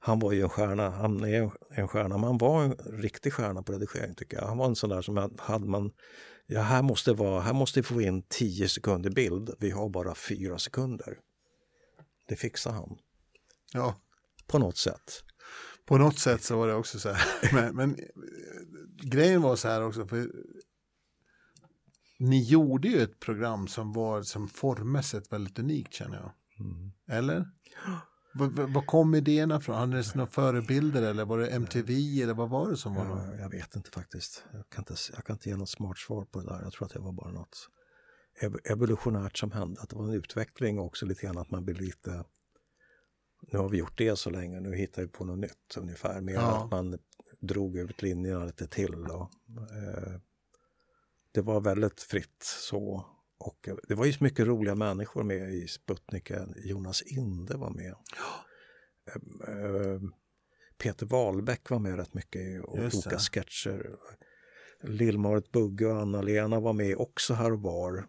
Han 0.04 0.18
var 0.18 0.32
ju 0.32 0.42
en 0.42 0.48
stjärna, 0.48 0.90
han 0.90 1.24
är 1.24 1.50
en 1.70 1.88
stjärna, 1.88 2.18
men 2.18 2.24
han 2.24 2.38
var 2.38 2.62
en 2.64 2.72
riktig 2.72 3.32
stjärna 3.32 3.62
på 3.62 3.72
redigering 3.72 4.14
tycker 4.14 4.36
jag. 4.36 4.46
Han 4.46 4.58
var 4.58 4.66
en 4.66 4.76
sån 4.76 4.90
där 4.90 5.02
som 5.02 5.36
hade 5.38 5.66
man 5.66 5.92
ja, 6.46 6.60
här 6.60 6.82
måste, 6.82 7.12
vara, 7.12 7.40
här 7.40 7.52
måste 7.52 7.80
vi 7.80 7.82
få 7.82 8.02
in 8.02 8.22
10 8.28 8.68
sekunder 8.68 9.10
bild. 9.10 9.54
Vi 9.58 9.70
har 9.70 9.88
bara 9.88 10.14
4 10.14 10.58
sekunder. 10.58 11.18
Det 12.28 12.36
fixar 12.36 12.72
han. 12.72 12.98
Ja. 13.72 13.96
På 14.46 14.58
något 14.58 14.76
sätt. 14.76 15.24
På 15.86 15.98
något 15.98 16.18
sätt 16.18 16.42
så 16.42 16.56
var 16.56 16.68
det 16.68 16.74
också 16.74 16.98
så 16.98 17.08
här. 17.12 17.52
Men, 17.52 17.76
men 17.76 17.96
grejen 19.02 19.42
var 19.42 19.56
så 19.56 19.68
här 19.68 19.82
också. 19.82 20.06
För 20.06 20.30
ni 22.18 22.42
gjorde 22.42 22.88
ju 22.88 23.02
ett 23.02 23.20
program 23.20 23.68
som 23.68 23.92
var 23.92 24.22
som 24.22 24.48
formmässigt 24.48 25.32
väldigt 25.32 25.58
unikt 25.58 25.94
känner 25.94 26.16
jag. 26.16 26.32
Mm. 26.66 26.92
Eller? 27.08 27.46
Var 28.34 28.86
kom 28.86 29.14
idéerna 29.14 29.60
från? 29.60 29.76
Hade 29.76 29.96
ni 29.96 30.02
några 30.14 30.30
förebilder 30.30 31.02
eller 31.02 31.24
var 31.24 31.38
det 31.38 31.46
MTV 31.46 32.22
eller 32.22 32.34
vad 32.34 32.50
var 32.50 32.70
det 32.70 32.76
som 32.76 32.94
var 32.94 33.04
något? 33.04 33.40
Jag, 33.40 33.50
vet 33.50 33.76
inte 33.76 33.90
faktiskt. 33.90 34.44
Jag 34.52 34.68
kan 34.68 34.82
inte, 34.82 34.94
jag 35.14 35.24
kan 35.24 35.36
inte 35.36 35.48
ge 35.48 35.56
något 35.56 35.70
smart 35.70 35.98
svar 35.98 36.24
på 36.24 36.40
det 36.40 36.46
där. 36.46 36.60
Jag 36.62 36.72
tror 36.72 36.86
att 36.86 36.92
det 36.92 37.00
var 37.00 37.12
bara 37.12 37.30
något 37.30 37.68
evolutionärt 38.64 39.38
som 39.38 39.52
hände. 39.52 39.80
Att 39.80 39.90
det 39.90 39.96
var 39.96 40.04
en 40.04 40.14
utveckling 40.14 40.78
också 40.78 41.06
lite 41.06 41.22
grann 41.22 41.38
att 41.38 41.50
man 41.50 41.64
blir 41.64 41.74
lite 41.74 42.24
nu 43.50 43.58
har 43.58 43.68
vi 43.68 43.78
gjort 43.78 43.98
det 43.98 44.16
så 44.16 44.30
länge, 44.30 44.60
nu 44.60 44.76
hittar 44.76 45.02
vi 45.02 45.08
på 45.08 45.24
något 45.24 45.38
nytt 45.38 45.76
ungefär. 45.76 46.20
Mer 46.20 46.34
ja. 46.34 46.64
att 46.64 46.70
man 46.70 46.98
drog 47.40 47.76
ut 47.76 48.02
linjerna 48.02 48.44
lite 48.44 48.66
till. 48.66 48.94
Och, 48.94 49.30
eh, 49.76 50.20
det 51.32 51.40
var 51.40 51.60
väldigt 51.60 52.00
fritt 52.00 52.42
så. 52.42 53.06
Och 53.42 53.68
det 53.88 53.94
var 53.94 54.04
ju 54.04 54.12
så 54.12 54.24
mycket 54.24 54.46
roliga 54.46 54.74
människor 54.74 55.22
med 55.22 55.54
i 55.54 55.68
Sputnik. 55.68 56.30
Jonas 56.64 57.02
Inde 57.02 57.56
var 57.56 57.70
med. 57.70 57.94
Eh, 59.08 59.54
eh, 59.54 60.00
Peter 60.78 61.06
Wahlbeck 61.06 61.70
var 61.70 61.78
med 61.78 61.96
rätt 61.96 62.14
mycket 62.14 62.64
och 62.64 62.78
olika 62.78 63.18
sketcher. 63.18 63.96
Lill-Marit 64.82 65.52
Bugge 65.52 65.86
och 65.86 66.00
Anna-Lena 66.00 66.60
var 66.60 66.72
med 66.72 66.96
också 66.96 67.34
här 67.34 67.52
och 67.52 67.62
var. 67.62 68.06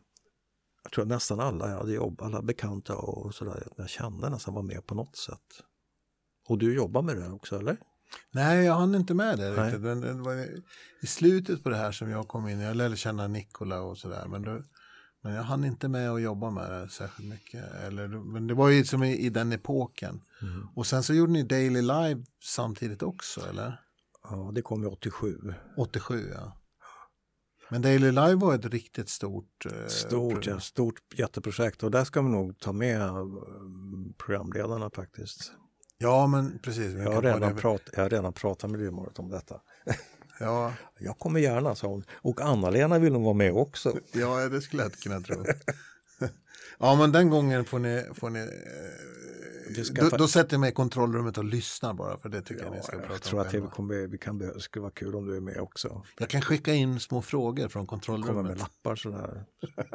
Jag 0.83 0.91
tror 0.91 1.05
nästan 1.05 1.39
alla 1.39 1.69
jag 1.69 1.77
hade 1.77 1.93
jobb, 1.93 2.21
alla 2.21 2.41
bekanta 2.41 2.95
och 2.95 3.35
sådär 3.35 3.67
jag 3.77 3.89
kände 3.89 4.29
nästan 4.29 4.53
var 4.53 4.61
med 4.61 4.85
på 4.85 4.95
något 4.95 5.17
sätt. 5.17 5.63
Och 6.47 6.57
du 6.57 6.75
jobbar 6.75 7.01
med 7.01 7.17
det 7.17 7.29
också 7.29 7.59
eller? 7.59 7.77
Nej, 8.31 8.65
jag 8.65 8.73
hann 8.73 8.95
inte 8.95 9.13
med 9.13 9.37
det 9.37 9.51
riktigt. 9.51 9.81
Men 9.81 10.01
det 10.01 10.13
var 10.13 10.47
i 11.01 11.07
slutet 11.07 11.63
på 11.63 11.69
det 11.69 11.75
här 11.75 11.91
som 11.91 12.09
jag 12.09 12.27
kom 12.27 12.47
in, 12.47 12.59
jag 12.59 12.75
lärde 12.75 12.97
känna 12.97 13.27
Nikola 13.27 13.81
och 13.81 13.97
sådär. 13.97 14.27
Men, 14.27 14.63
men 15.23 15.33
jag 15.33 15.43
hann 15.43 15.65
inte 15.65 15.87
med 15.87 16.11
att 16.11 16.21
jobba 16.21 16.49
med 16.49 16.71
det 16.71 16.89
särskilt 16.89 17.29
mycket. 17.29 17.63
Eller, 17.73 18.07
men 18.07 18.47
det 18.47 18.53
var 18.53 18.69
ju 18.69 18.85
som 18.85 19.03
i, 19.03 19.17
i 19.17 19.29
den 19.29 19.51
epoken. 19.51 20.21
Mm. 20.41 20.67
Och 20.75 20.87
sen 20.87 21.03
så 21.03 21.13
gjorde 21.13 21.31
ni 21.31 21.43
Daily 21.43 21.81
Live 21.81 22.23
samtidigt 22.43 23.03
också, 23.03 23.49
eller? 23.49 23.81
Ja, 24.23 24.51
det 24.53 24.61
kom 24.61 24.81
ju 24.81 24.87
87. 24.87 25.53
87, 25.77 26.31
ja. 26.35 26.57
Men 27.69 27.81
Daily 27.81 28.11
Live 28.11 28.35
var 28.35 28.55
ett 28.55 28.65
riktigt 28.65 29.09
stort... 29.09 29.65
Eh, 29.65 29.87
stort, 29.87 30.47
ja, 30.47 30.59
stort 30.59 30.99
jätteprojekt 31.15 31.83
och 31.83 31.91
där 31.91 32.03
ska 32.03 32.21
vi 32.21 32.29
nog 32.29 32.59
ta 32.59 32.71
med 32.71 33.01
eh, 33.01 33.25
programledarna 34.17 34.89
faktiskt. 34.89 35.51
Ja, 35.97 36.27
men 36.27 36.59
precis. 36.59 36.93
Jag 36.93 37.11
har, 37.11 37.21
redan 37.21 37.55
prat, 37.55 37.81
jag 37.93 38.01
har 38.01 38.09
redan 38.09 38.33
pratat 38.33 38.71
med 38.71 38.79
Lillmåret 38.79 39.19
om 39.19 39.29
detta. 39.29 39.61
Ja. 40.39 40.73
Jag 40.99 41.19
kommer 41.19 41.39
gärna, 41.39 41.75
sa 41.75 41.87
hon. 41.87 42.03
Och 42.11 42.41
Anna-Lena 42.41 42.99
vill 42.99 43.13
nog 43.13 43.23
vara 43.23 43.33
med 43.33 43.53
också. 43.53 43.97
Ja, 44.11 44.49
det 44.49 44.61
skulle 44.61 44.83
jag 44.83 44.93
kunna 44.93 45.21
tro. 45.21 45.45
ja, 46.79 46.95
men 46.95 47.11
den 47.11 47.29
gången 47.29 47.65
får 47.65 47.79
ni... 47.79 48.05
Får 48.13 48.29
ni 48.29 48.49
då, 49.93 50.09
då, 50.09 50.27
sätter 50.27 50.53
jag 50.53 50.61
mig 50.61 50.69
i 50.69 50.73
kontrollrummet 50.73 51.37
och 51.37 51.43
lyssnar 51.43 51.93
bara 51.93 52.17
för 52.17 52.29
det 52.29 52.41
tycker 52.41 52.61
ja, 52.61 52.67
jag 52.67 52.75
ni 52.75 52.83
ska 52.83 52.91
prata 52.91 53.07
om. 53.07 53.11
Jag 53.11 53.21
tror 53.21 53.41
att 53.41 53.51
det, 53.51 53.61
kommer, 53.61 54.07
vi 54.07 54.17
kan, 54.17 54.37
det 54.37 54.59
skulle 54.59 54.81
vara 54.81 54.91
kul 54.91 55.15
om 55.15 55.25
du 55.25 55.35
är 55.35 55.41
med 55.41 55.57
också. 55.57 56.03
Jag 56.19 56.29
kan 56.29 56.41
skicka 56.41 56.73
in 56.73 56.99
små 56.99 57.21
frågor 57.21 57.67
från 57.67 57.87
kontrollrummet. 57.87 58.35
Kommer 58.35 58.49
med 58.49 58.59
lappar 58.59 58.95
sådär. 58.95 59.45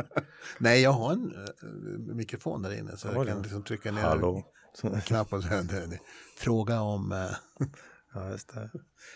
Nej, 0.59 0.83
jag 0.83 0.91
har 0.91 1.13
en 1.13 1.33
uh, 1.33 2.15
mikrofon 2.15 2.63
där 2.63 2.79
inne 2.79 2.97
så 2.97 3.09
jag 3.09 3.27
kan 3.27 3.43
liksom 3.43 3.63
trycka 3.63 3.93
ner 3.93 4.03
Hallå. 4.03 4.45
knappen. 5.05 5.43
Fråga 6.37 6.81
om... 6.81 7.13
Uh, 7.13 7.69
ja, 8.15 8.31
just 8.31 8.55
det. 8.55 8.71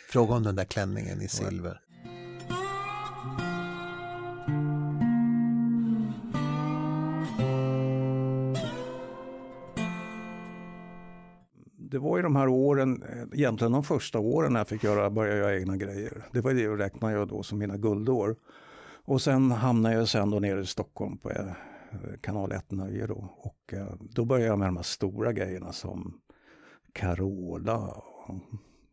Fråga 0.09 0.35
om 0.35 0.43
den 0.43 0.57
där 0.57 0.65
klänningen 0.65 1.23
i 1.23 1.29
silver. 1.29 1.81
det 11.93 11.99
var 11.99 12.17
ju 12.17 12.23
de 12.23 12.37
här 12.37 12.49
åren, 12.49 13.03
eh, 13.03 13.39
egentligen 13.39 13.73
de 13.73 13.85
första 13.85 14.19
åren 14.19 14.53
när 14.53 14.61
jag 14.61 14.69
fick 14.69 14.85
göra, 14.85 15.11
börja 15.11 15.37
göra 15.37 15.57
egna 15.57 15.77
grejer. 15.77 16.25
Det 16.33 16.41
var 16.41 16.55
det 16.55 16.63
jag 16.63 16.81
räknade 16.81 17.15
jag 17.15 17.29
då 17.29 17.43
som 17.43 17.59
mina 17.59 17.77
guldår. 17.77 18.37
Och 19.05 19.23
sen 19.23 19.51
hamnade 19.51 19.95
jag 19.95 20.09
sen 20.09 20.31
då 20.31 20.39
nere 20.39 20.61
i 20.61 20.67
Stockholm 20.67 21.19
på 21.19 21.31
eh, 21.31 21.47
kanal 22.21 22.53
1 22.53 22.71
Nöje 22.71 23.07
då. 23.07 23.35
Och 23.39 23.75
eh, 23.75 23.95
då 24.01 24.25
började 24.25 24.47
jag 24.47 24.59
med 24.59 24.69
de 24.69 24.77
här 24.77 24.83
stora 24.83 25.33
grejerna 25.33 25.73
som 25.73 26.21
Carola. 26.93 27.79
Och 27.79 28.35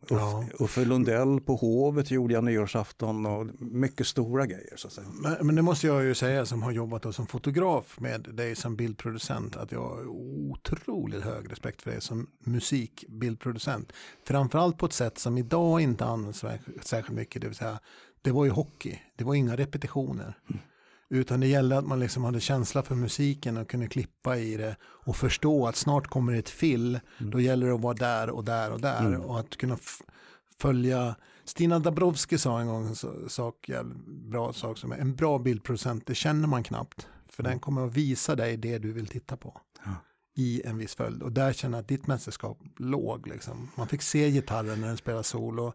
Ja. 0.08 0.46
Uffe 0.60 0.86
Lundell 0.86 1.42
på 1.42 1.56
Hovet 1.56 2.12
gjorde 2.12 2.34
jag 2.34 2.44
nyårsafton 2.44 3.26
och 3.26 3.48
mycket 3.60 4.08
stora 4.08 4.46
grejer. 4.46 4.74
Så 4.76 4.88
att 4.88 4.94
säga. 4.94 5.08
Men, 5.14 5.48
men 5.48 5.56
det 5.56 5.62
måste 5.62 5.88
jag 5.88 6.04
ju 6.04 6.16
säga 6.16 6.46
som 6.46 6.64
har 6.64 6.72
jobbat 6.72 7.16
som 7.16 7.28
fotograf 7.28 8.00
med 8.00 8.22
dig 8.22 8.56
som 8.56 8.76
bildproducent 8.76 9.56
att 9.56 9.72
jag 9.72 9.80
har 9.80 10.08
otroligt 10.08 11.24
hög 11.24 11.52
respekt 11.52 11.82
för 11.82 11.92
dig 11.92 12.02
som 12.02 12.28
musikbildproducent. 12.40 13.92
Framförallt 14.24 14.78
på 14.78 14.86
ett 14.86 14.94
sätt 14.94 15.18
som 15.18 15.38
idag 15.38 15.82
inte 15.82 16.06
används 16.06 16.46
särskilt 16.82 17.18
mycket, 17.18 17.42
det 17.42 17.48
vill 17.48 17.58
säga 17.58 17.80
det 18.22 18.32
var 18.32 18.46
ju 18.46 18.52
hockey, 18.52 19.00
det 19.16 19.24
var 19.24 19.36
inga 19.36 19.58
repetitioner. 19.58 20.38
Mm. 20.50 20.62
Utan 21.10 21.40
det 21.40 21.48
gällde 21.48 21.78
att 21.78 21.86
man 21.86 22.00
liksom 22.00 22.24
hade 22.24 22.40
känsla 22.40 22.84
för 22.84 22.96
musiken 22.96 23.58
och 23.58 23.70
kunde 23.70 23.88
klippa 23.88 24.38
i 24.38 24.58
det 24.58 24.76
och 24.82 25.16
förstå 25.16 25.68
att 25.68 25.76
snart 25.76 26.08
kommer 26.08 26.34
ett 26.34 26.50
fill. 26.50 27.00
Mm. 27.18 27.32
Då 27.32 27.40
gäller 27.40 27.68
det 27.68 27.74
att 27.74 27.82
vara 27.82 27.94
där 27.94 28.30
och 28.30 28.44
där 28.44 28.72
och 28.72 28.82
där 28.82 29.06
mm. 29.06 29.22
och 29.22 29.40
att 29.40 29.58
kunna 29.58 29.78
följa. 30.62 31.16
Stina 31.46 31.80
Dabrowski 31.80 32.38
sa 32.38 32.60
en 32.60 32.68
gång 32.68 32.88
en 32.88 33.30
sak, 33.30 33.70
bra 34.06 34.54
sak 34.54 34.78
som 34.78 34.92
är 34.92 34.98
en 34.98 35.16
bra 35.16 35.40
bildproducent, 35.40 36.06
det 36.06 36.16
känner 36.16 36.48
man 36.48 36.64
knappt. 36.64 37.08
För 37.30 37.44
mm. 37.44 37.52
den 37.52 37.60
kommer 37.60 37.86
att 37.86 37.94
visa 37.94 38.36
dig 38.36 38.58
det 38.58 38.78
du 38.78 38.92
vill 38.92 39.08
titta 39.08 39.38
på. 39.38 39.62
Ja. 39.86 39.92
i 40.36 40.62
en 40.66 40.78
viss 40.78 40.96
följd. 40.96 41.24
Och 41.24 41.32
där 41.32 41.54
känner 41.54 41.78
jag 41.78 41.82
att 41.82 41.88
ditt 41.88 42.08
mästerskap 42.08 42.60
låg. 42.78 43.28
Liksom. 43.28 43.70
Man 43.76 43.88
fick 43.88 44.02
se 44.02 44.32
gitarren 44.32 44.82
när 44.82 44.88
den 44.88 44.98
spelar 44.98 45.24
solo. 45.24 45.74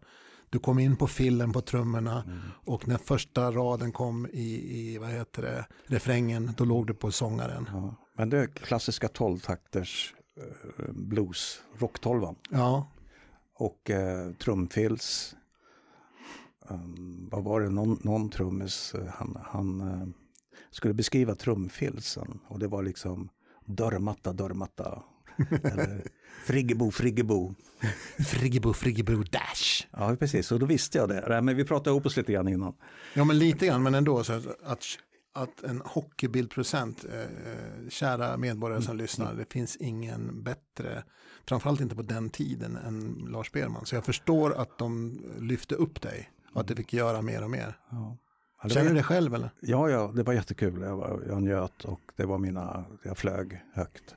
Du 0.49 0.59
kom 0.59 0.79
in 0.79 0.95
på 0.95 1.07
fillen 1.07 1.53
på 1.53 1.61
trummorna 1.61 2.23
mm. 2.23 2.39
och 2.65 2.87
när 2.87 2.97
första 2.97 3.51
raden 3.51 3.91
kom 3.91 4.27
i, 4.33 4.77
i 4.79 4.97
vad 4.97 5.09
heter 5.09 5.41
det, 5.41 5.65
refrängen, 5.85 6.53
då 6.57 6.65
låg 6.65 6.87
du 6.87 6.93
på 6.93 7.11
sångaren. 7.11 7.69
Ja. 7.71 7.95
Men 8.17 8.29
det 8.29 8.37
är 8.37 8.47
klassiska 8.47 9.07
tolvtakters 9.07 10.15
eh, 10.37 10.91
blues, 10.93 11.61
rocktolvan. 11.77 12.35
Ja. 12.49 12.91
Och 13.53 13.89
eh, 13.89 14.31
trumfills. 14.31 15.35
Um, 16.69 17.29
vad 17.31 17.43
var 17.43 17.61
det, 17.61 17.69
någon, 17.69 17.99
någon 18.03 18.29
trummis, 18.29 18.95
eh, 18.95 19.07
han, 19.07 19.37
han 19.43 19.81
uh, 19.81 20.07
skulle 20.71 20.93
beskriva 20.93 21.35
trumfilsen 21.35 22.39
och 22.47 22.59
det 22.59 22.67
var 22.67 22.83
liksom 22.83 23.29
dörrmatta, 23.65 24.33
dörrmatta, 24.33 25.03
eller 25.63 26.03
Friggebo, 26.45 26.91
Friggebo. 26.91 27.55
Friggebo, 28.19 28.73
Friggebo 28.73 29.23
Dash. 29.23 29.87
Ja, 29.91 30.15
precis. 30.15 30.51
Och 30.51 30.59
då 30.59 30.65
visste 30.65 30.97
jag 30.97 31.09
det. 31.09 31.41
Men 31.41 31.55
vi 31.55 31.65
pratade 31.65 31.89
ihop 31.89 32.05
oss 32.05 32.17
lite 32.17 32.33
grann 32.33 32.47
innan. 32.47 32.73
Ja, 33.13 33.23
men 33.23 33.39
lite 33.39 33.65
grann, 33.65 33.83
men 33.83 33.95
ändå. 33.95 34.23
Så 34.23 34.33
att, 34.33 34.97
att 35.33 35.63
en 35.63 35.81
hockeybildproducent, 35.85 37.05
eh, 37.05 37.89
kära 37.89 38.37
medborgare 38.37 38.81
som 38.81 38.91
mm. 38.91 39.03
lyssnar, 39.03 39.33
det 39.33 39.53
finns 39.53 39.75
ingen 39.75 40.43
bättre, 40.43 41.03
framförallt 41.47 41.81
inte 41.81 41.95
på 41.95 42.01
den 42.01 42.29
tiden, 42.29 42.75
än 42.75 43.27
Lars 43.29 43.51
Berman. 43.51 43.85
Så 43.85 43.95
jag 43.95 44.05
förstår 44.05 44.53
att 44.53 44.77
de 44.77 45.19
lyfte 45.39 45.75
upp 45.75 46.01
dig 46.01 46.31
och 46.53 46.61
att 46.61 46.67
du 46.67 46.75
fick 46.75 46.93
göra 46.93 47.21
mer 47.21 47.43
och 47.43 47.49
mer. 47.49 47.77
Ja. 47.89 48.17
Känner 48.69 48.89
du 48.89 48.95
det 48.95 49.03
själv 49.03 49.35
eller? 49.35 49.49
Ja, 49.59 49.89
ja, 49.89 50.11
det 50.15 50.23
var 50.23 50.33
jättekul. 50.33 50.81
Jag, 50.81 50.97
var, 50.97 51.23
jag 51.27 51.41
njöt 51.41 51.85
och 51.85 52.01
det 52.15 52.25
var 52.25 52.37
mina, 52.37 52.85
jag 53.03 53.17
flög 53.17 53.61
högt. 53.73 54.15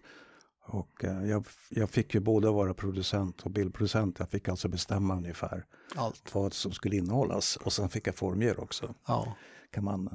Och 0.69 1.05
eh, 1.05 1.25
jag, 1.25 1.47
jag, 1.69 1.91
fick 1.91 2.15
ju 2.15 2.21
både 2.21 2.51
vara 2.51 2.75
producent 2.75 3.43
och 3.43 3.51
bildproducent. 3.51 4.19
Jag 4.19 4.31
fick 4.31 4.49
alltså 4.49 4.69
bestämma 4.69 5.17
ungefär 5.17 5.65
Allt. 5.95 6.35
vad 6.35 6.55
som 6.55 6.73
skulle 6.73 6.97
innehållas. 6.97 7.57
Och 7.57 7.73
sen 7.73 7.89
fick 7.89 8.07
jag 8.07 8.15
formge 8.15 8.55
också. 8.55 8.95
Ja. 9.07 9.37
Kan, 9.71 9.85
man, 9.85 10.09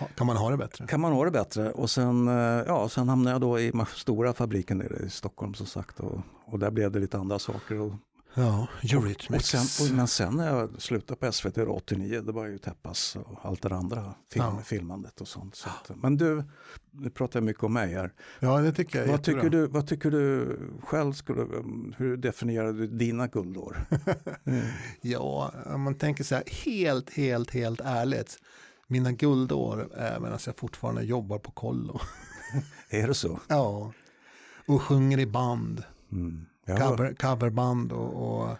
eh, 0.00 0.06
kan 0.14 0.26
man 0.26 0.36
ha 0.36 0.50
det 0.50 0.56
bättre? 0.56 0.86
Kan 0.86 1.00
man 1.00 1.12
ha 1.12 1.24
det 1.24 1.30
bättre. 1.30 1.72
Och 1.72 1.90
sen, 1.90 2.28
eh, 2.28 2.64
ja, 2.66 2.88
sen 2.88 3.08
hamnade 3.08 3.34
jag 3.34 3.40
då 3.40 3.60
i 3.60 3.72
stora 3.94 4.32
fabriken 4.32 4.78
nere 4.78 5.06
i 5.06 5.10
Stockholm 5.10 5.54
som 5.54 5.66
sagt. 5.66 6.00
Och, 6.00 6.20
och 6.44 6.58
där 6.58 6.70
blev 6.70 6.92
det 6.92 6.98
lite 6.98 7.18
andra 7.18 7.38
saker. 7.38 7.80
Och 7.80 7.92
Ja, 8.34 8.68
Eurythmics. 8.82 9.46
Sen, 9.46 9.86
och, 9.86 9.96
men 9.96 10.08
sen 10.08 10.36
när 10.36 10.56
jag 10.56 10.82
slutade 10.82 11.20
på 11.20 11.32
SVT 11.32 11.58
89, 11.58 12.20
det 12.20 12.32
var 12.32 12.46
ju 12.46 12.58
Teppas 12.58 13.16
och 13.16 13.38
allt 13.42 13.62
det 13.62 13.74
andra, 13.74 14.14
film, 14.30 14.44
ja. 14.44 14.62
filmandet 14.64 15.20
och 15.20 15.28
sånt. 15.28 15.54
Så 15.54 15.68
att, 15.68 15.96
men 15.96 16.16
du, 16.16 16.44
nu 16.90 17.10
pratar 17.10 17.40
jag 17.40 17.44
mycket 17.44 17.62
om 17.62 17.72
mig 17.72 17.94
här. 17.94 18.12
Ja, 18.40 18.60
det 18.60 18.72
tycker 18.72 19.00
jag 19.00 19.08
vad 19.08 19.22
tycker, 19.22 19.50
du, 19.50 19.66
vad 19.66 19.86
tycker 19.86 20.10
du 20.10 20.58
själv, 20.82 21.12
skulle, 21.12 21.46
hur 21.96 22.16
definierar 22.16 22.72
du 22.72 22.86
dina 22.86 23.26
guldår? 23.26 23.86
mm. 24.44 24.66
Ja, 25.00 25.52
om 25.66 25.82
man 25.82 25.94
tänker 25.94 26.24
så 26.24 26.34
här 26.34 26.44
helt, 26.64 27.10
helt, 27.10 27.50
helt 27.50 27.80
ärligt. 27.80 28.38
Mina 28.86 29.12
guldår 29.12 29.88
är 29.94 30.20
medan 30.20 30.38
jag 30.46 30.56
fortfarande 30.56 31.02
jobbar 31.02 31.38
på 31.38 31.50
kollo. 31.50 32.00
är 32.88 33.08
det 33.08 33.14
så? 33.14 33.40
Ja, 33.48 33.92
och 34.66 34.82
sjunger 34.82 35.18
i 35.18 35.26
band. 35.26 35.84
Mm 36.12 36.46
cover, 36.66 37.14
coverband 37.14 37.92
och, 37.92 38.14
och 38.14 38.56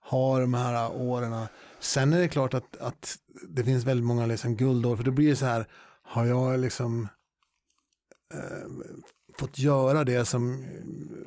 har 0.00 0.40
de 0.40 0.54
här 0.54 0.92
åren. 0.92 1.46
Sen 1.80 2.12
är 2.12 2.18
det 2.18 2.28
klart 2.28 2.54
att, 2.54 2.76
att 2.76 3.18
det 3.48 3.64
finns 3.64 3.84
väldigt 3.84 4.06
många 4.06 4.26
liksom 4.26 4.56
guldår, 4.56 4.96
för 4.96 5.04
då 5.04 5.10
blir 5.10 5.30
det 5.30 5.36
så 5.36 5.46
här, 5.46 5.66
har 6.02 6.26
jag 6.26 6.60
liksom 6.60 7.08
eh, 8.34 8.68
fått 9.38 9.58
göra 9.58 10.04
det 10.04 10.24
som, 10.24 10.64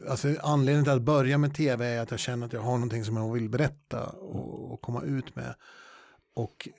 alltså 0.10 0.36
anledningen 0.44 0.84
till 0.84 0.94
att 0.94 1.02
börja 1.02 1.38
med 1.38 1.56
tv 1.56 1.86
är 1.86 2.02
att 2.02 2.12
jag 2.12 2.20
känner 2.20 2.46
att 2.46 2.54
jag 2.54 2.62
har 2.62 2.74
någonting 2.74 3.06
som 3.06 3.18
jag 3.18 3.34
vill 3.34 3.50
berätta 3.50 4.06
och, 4.06 4.74
och 4.74 4.82
komma 4.82 5.02
ut 5.02 5.36
med. 5.36 5.56
Och 6.36 6.70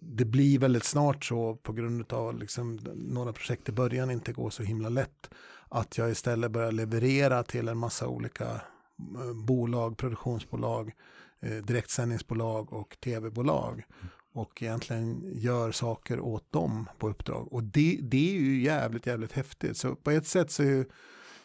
det 0.00 0.24
blir 0.24 0.58
väldigt 0.58 0.84
snart 0.84 1.24
så 1.24 1.56
på 1.56 1.72
grund 1.72 2.12
av 2.12 2.38
liksom 2.38 2.80
några 2.94 3.32
projekt 3.32 3.68
i 3.68 3.72
början 3.72 4.10
inte 4.10 4.32
går 4.32 4.50
så 4.50 4.62
himla 4.62 4.88
lätt. 4.88 5.30
Att 5.70 5.98
jag 5.98 6.10
istället 6.10 6.50
börjar 6.50 6.72
leverera 6.72 7.42
till 7.42 7.68
en 7.68 7.78
massa 7.78 8.08
olika 8.08 8.44
eh, 8.44 9.32
bolag, 9.46 9.96
produktionsbolag, 9.96 10.92
eh, 11.40 11.56
direktsändningsbolag 11.56 12.72
och 12.72 12.96
tv-bolag. 13.00 13.84
Och 14.32 14.62
egentligen 14.62 15.32
gör 15.34 15.72
saker 15.72 16.20
åt 16.20 16.52
dem 16.52 16.88
på 16.98 17.08
uppdrag. 17.08 17.52
Och 17.52 17.64
det, 17.64 17.98
det 18.02 18.30
är 18.30 18.40
ju 18.40 18.62
jävligt, 18.62 19.06
jävligt 19.06 19.32
häftigt. 19.32 19.76
Så 19.76 19.94
på 19.94 20.10
ett 20.10 20.26
sätt 20.26 20.50
så 20.50 20.62
är 20.62 20.66
ju 20.66 20.84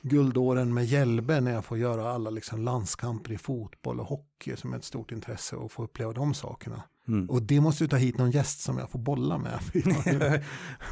guldåren 0.02 0.74
med 0.74 0.86
Hjälbe 0.86 1.42
när 1.42 1.52
jag 1.52 1.66
får 1.66 1.78
göra 1.78 2.12
alla 2.12 2.30
liksom 2.30 2.62
landskamper 2.62 3.32
i 3.32 3.38
fotboll 3.38 4.00
och 4.00 4.08
hockey 4.08 4.56
som 4.56 4.74
är 4.74 4.78
ett 4.78 4.84
stort 4.84 5.12
intresse 5.12 5.56
och 5.56 5.72
få 5.72 5.84
uppleva 5.84 6.14
de 6.14 6.34
sakerna. 6.34 6.84
Mm. 7.08 7.30
Och 7.30 7.41
det 7.41 7.62
måste 7.62 7.84
ju 7.84 7.88
ta 7.88 7.96
hit 7.96 8.18
någon 8.18 8.32
gäst 8.32 8.60
som 8.60 8.78
jag 8.78 8.89
får 8.89 9.00
bolla 9.00 9.38
med. 9.38 9.60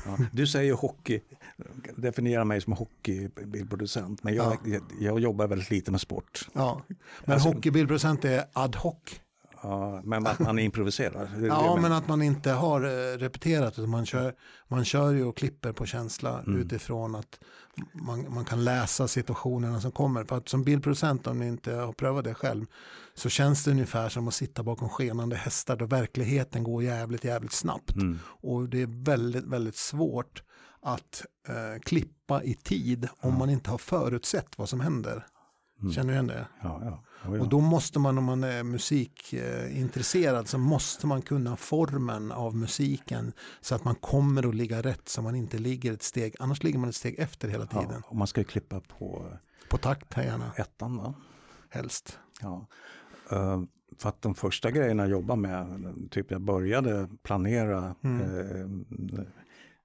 ja, 0.06 0.18
du 0.32 0.48
säger 0.48 0.74
hockey, 0.74 1.20
definiera 1.96 2.46
mig 2.46 2.62
som 2.62 2.74
hockeybildproducent, 2.74 4.24
men 4.24 4.36
jag, 4.36 4.58
ja. 4.66 4.80
jag, 5.00 5.20
jobbar 5.20 5.48
väldigt 5.48 5.70
lite 5.70 5.92
med 5.92 6.02
sport. 6.02 6.50
Ja, 6.54 6.82
men 7.26 7.34
alltså, 7.34 7.50
hockeybildproducent 7.50 8.26
är 8.26 8.46
ad 8.54 8.78
hoc. 8.78 8.96
Ja, 9.64 10.02
men 10.04 10.28
att 10.28 10.40
man 10.40 10.60
improviserar. 10.60 11.30
ja, 11.48 11.80
men 11.82 11.92
att 11.92 12.08
man 12.08 12.22
inte 12.22 12.52
har 12.52 12.82
eh, 12.82 13.18
repeterat. 13.18 13.80
Utan 13.80 13.90
man, 13.90 14.06
kör, 14.06 14.34
man 14.68 14.86
kör 14.86 15.12
ju 15.12 15.24
och 15.24 15.38
klipper 15.38 15.72
på 15.72 15.86
känsla 15.86 16.40
mm. 16.40 16.62
utifrån 16.62 17.16
att 17.16 17.40
man, 17.94 18.34
man 18.34 18.46
kan 18.46 18.64
läsa 18.64 19.08
situationerna 19.08 19.82
som 19.82 19.92
kommer. 19.92 20.24
För 20.24 20.38
att 20.38 20.50
som 20.50 20.64
bildproducent, 20.64 21.28
om 21.28 21.40
ni 21.40 21.48
inte 21.48 21.74
har 21.74 21.94
prövat 21.94 22.24
det 22.24 22.34
själv, 22.34 22.66
så 23.16 23.30
känns 23.30 23.64
det 23.64 23.72
ungefär 23.72 24.10
som 24.10 24.28
att 24.28 24.34
sitta 24.34 24.64
bakom 24.64 24.90
skenande 24.90 25.36
hästar 25.36 25.76
då 25.76 25.86
verkligheten 25.86 26.64
går 26.64 26.84
jävligt, 26.84 27.24
jävligt 27.24 27.52
snabbt. 27.52 27.96
Mm. 27.96 28.20
Och 28.26 28.70
det 28.70 28.82
är 28.82 29.04
väldigt, 29.04 29.46
väldigt 29.46 29.76
svårt 29.76 30.44
att 30.82 31.26
eh, 31.48 31.82
klippa 31.82 32.44
i 32.44 32.54
tid 32.54 33.08
om 33.20 33.38
man 33.38 33.50
inte 33.50 33.72
har 33.72 33.78
förutsett 33.78 34.58
vad 34.58 34.70
som 34.70 34.80
händer. 34.80 35.26
Mm. 35.82 35.94
Känner 35.94 36.08
du 36.08 36.14
igen 36.14 36.28
det? 36.28 36.48
Ja, 36.62 36.82
ja. 36.84 37.04
Oh, 37.30 37.38
ja. 37.38 37.42
Och 37.42 37.50
då 37.50 37.60
måste 37.60 38.00
man 38.00 38.18
om 38.18 38.24
man 38.24 38.44
är 38.44 38.64
musikintresserad 38.64 40.48
så 40.48 40.58
måste 40.58 41.08
man 41.08 41.22
kunna 41.22 41.56
formen 41.56 42.32
av 42.32 42.56
musiken 42.56 43.34
så 43.62 43.76
att 43.76 43.84
man 43.84 43.96
kommer 43.96 44.50
att 44.50 44.56
ligga 44.56 44.82
rätt 44.82 45.10
så 45.10 45.22
man 45.22 45.36
inte 45.36 45.58
ligger 45.58 45.94
ett 45.94 46.04
steg, 46.04 46.36
annars 46.40 46.64
ligger 46.64 46.80
man 46.80 46.90
ett 46.90 46.96
steg 46.96 47.20
efter 47.20 47.48
hela 47.48 47.66
tiden. 47.66 47.88
Ja, 47.90 48.02
och 48.08 48.16
man 48.16 48.28
ska 48.28 48.42
ju 48.42 48.46
klippa 48.46 48.80
på 48.80 49.26
på 49.70 49.78
takt 49.78 50.14
här 50.14 50.24
gärna. 50.24 50.54
Ettan 50.56 50.98
va? 50.98 51.14
Helst. 51.70 52.20
Ja. 52.42 52.68
Uh, 53.32 53.64
för 53.98 54.10
att 54.10 54.22
de 54.22 54.36
första 54.36 54.72
grejerna 54.72 55.04
jag 55.04 55.12
jobbade 55.12 55.42
med, 55.42 55.94
typ 56.12 56.32
jag 56.32 56.42
började 56.42 57.08
planera 57.24 57.96
mm. 58.02 58.22
uh, 58.22 58.66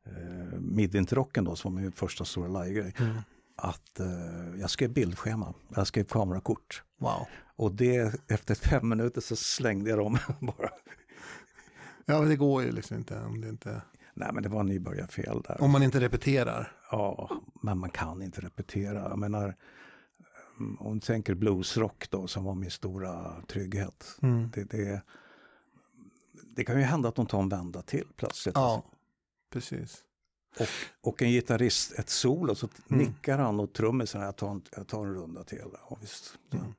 uh, 0.06 0.60
Midvinterrocken 0.60 1.44
då 1.44 1.56
som 1.56 1.74
var 1.74 1.82
min 1.82 1.92
första 1.92 2.24
stora 2.24 2.62
live-grej. 2.62 2.94
Mm 2.98 3.16
att 3.58 4.00
eh, 4.00 4.60
jag 4.60 4.70
skrev 4.70 4.92
bildschema, 4.92 5.54
jag 5.74 5.86
skrev 5.86 6.04
kamerakort. 6.04 6.82
Wow. 6.98 7.26
Och 7.56 7.72
det, 7.72 8.20
efter 8.28 8.54
fem 8.54 8.88
minuter 8.88 9.20
så 9.20 9.36
slängde 9.36 9.90
jag 9.90 9.98
dem 9.98 10.18
bara. 10.40 10.70
Ja, 12.06 12.20
men 12.20 12.28
det 12.28 12.36
går 12.36 12.62
ju 12.62 12.72
liksom 12.72 12.96
inte 12.96 13.20
om 13.20 13.40
det 13.40 13.48
inte... 13.48 13.82
Nej, 14.14 14.30
men 14.32 14.42
det 14.42 14.48
var 14.48 14.62
nybörjarfel 14.62 15.42
där. 15.48 15.62
Om 15.62 15.70
man 15.70 15.82
inte 15.82 16.00
repeterar? 16.00 16.72
Ja, 16.90 17.30
men 17.62 17.78
man 17.78 17.90
kan 17.90 18.22
inte 18.22 18.40
repetera. 18.40 19.08
Jag 19.08 19.18
menar, 19.18 19.54
om 20.78 20.94
du 20.94 21.00
tänker 21.00 21.34
bluesrock 21.34 22.10
då, 22.10 22.26
som 22.26 22.44
var 22.44 22.54
min 22.54 22.70
stora 22.70 23.42
trygghet. 23.46 24.16
Mm. 24.22 24.50
Det, 24.54 24.64
det, 24.64 25.02
det, 26.32 26.64
kan 26.64 26.78
ju 26.78 26.82
hända 26.82 27.08
att 27.08 27.14
de 27.14 27.26
tar 27.26 27.42
en 27.42 27.48
vända 27.48 27.82
till 27.82 28.06
plötsligt. 28.16 28.54
Ja, 28.54 28.84
precis. 29.50 30.04
Och, 30.60 30.68
och 31.00 31.22
en 31.22 31.30
gitarrist, 31.30 31.92
ett 31.98 32.08
solo, 32.08 32.54
så 32.54 32.68
mm. 32.90 33.06
nickar 33.06 33.38
han 33.38 33.60
och 33.60 33.72
trummisen, 33.72 34.20
jag 34.20 34.36
tar 34.36 34.50
en, 34.50 34.62
jag 34.76 34.86
tar 34.86 35.06
en 35.06 35.14
runda 35.14 35.44
till. 35.44 35.64
Ja, 35.88 35.96
visst. 36.00 36.38
Mm. 36.50 36.74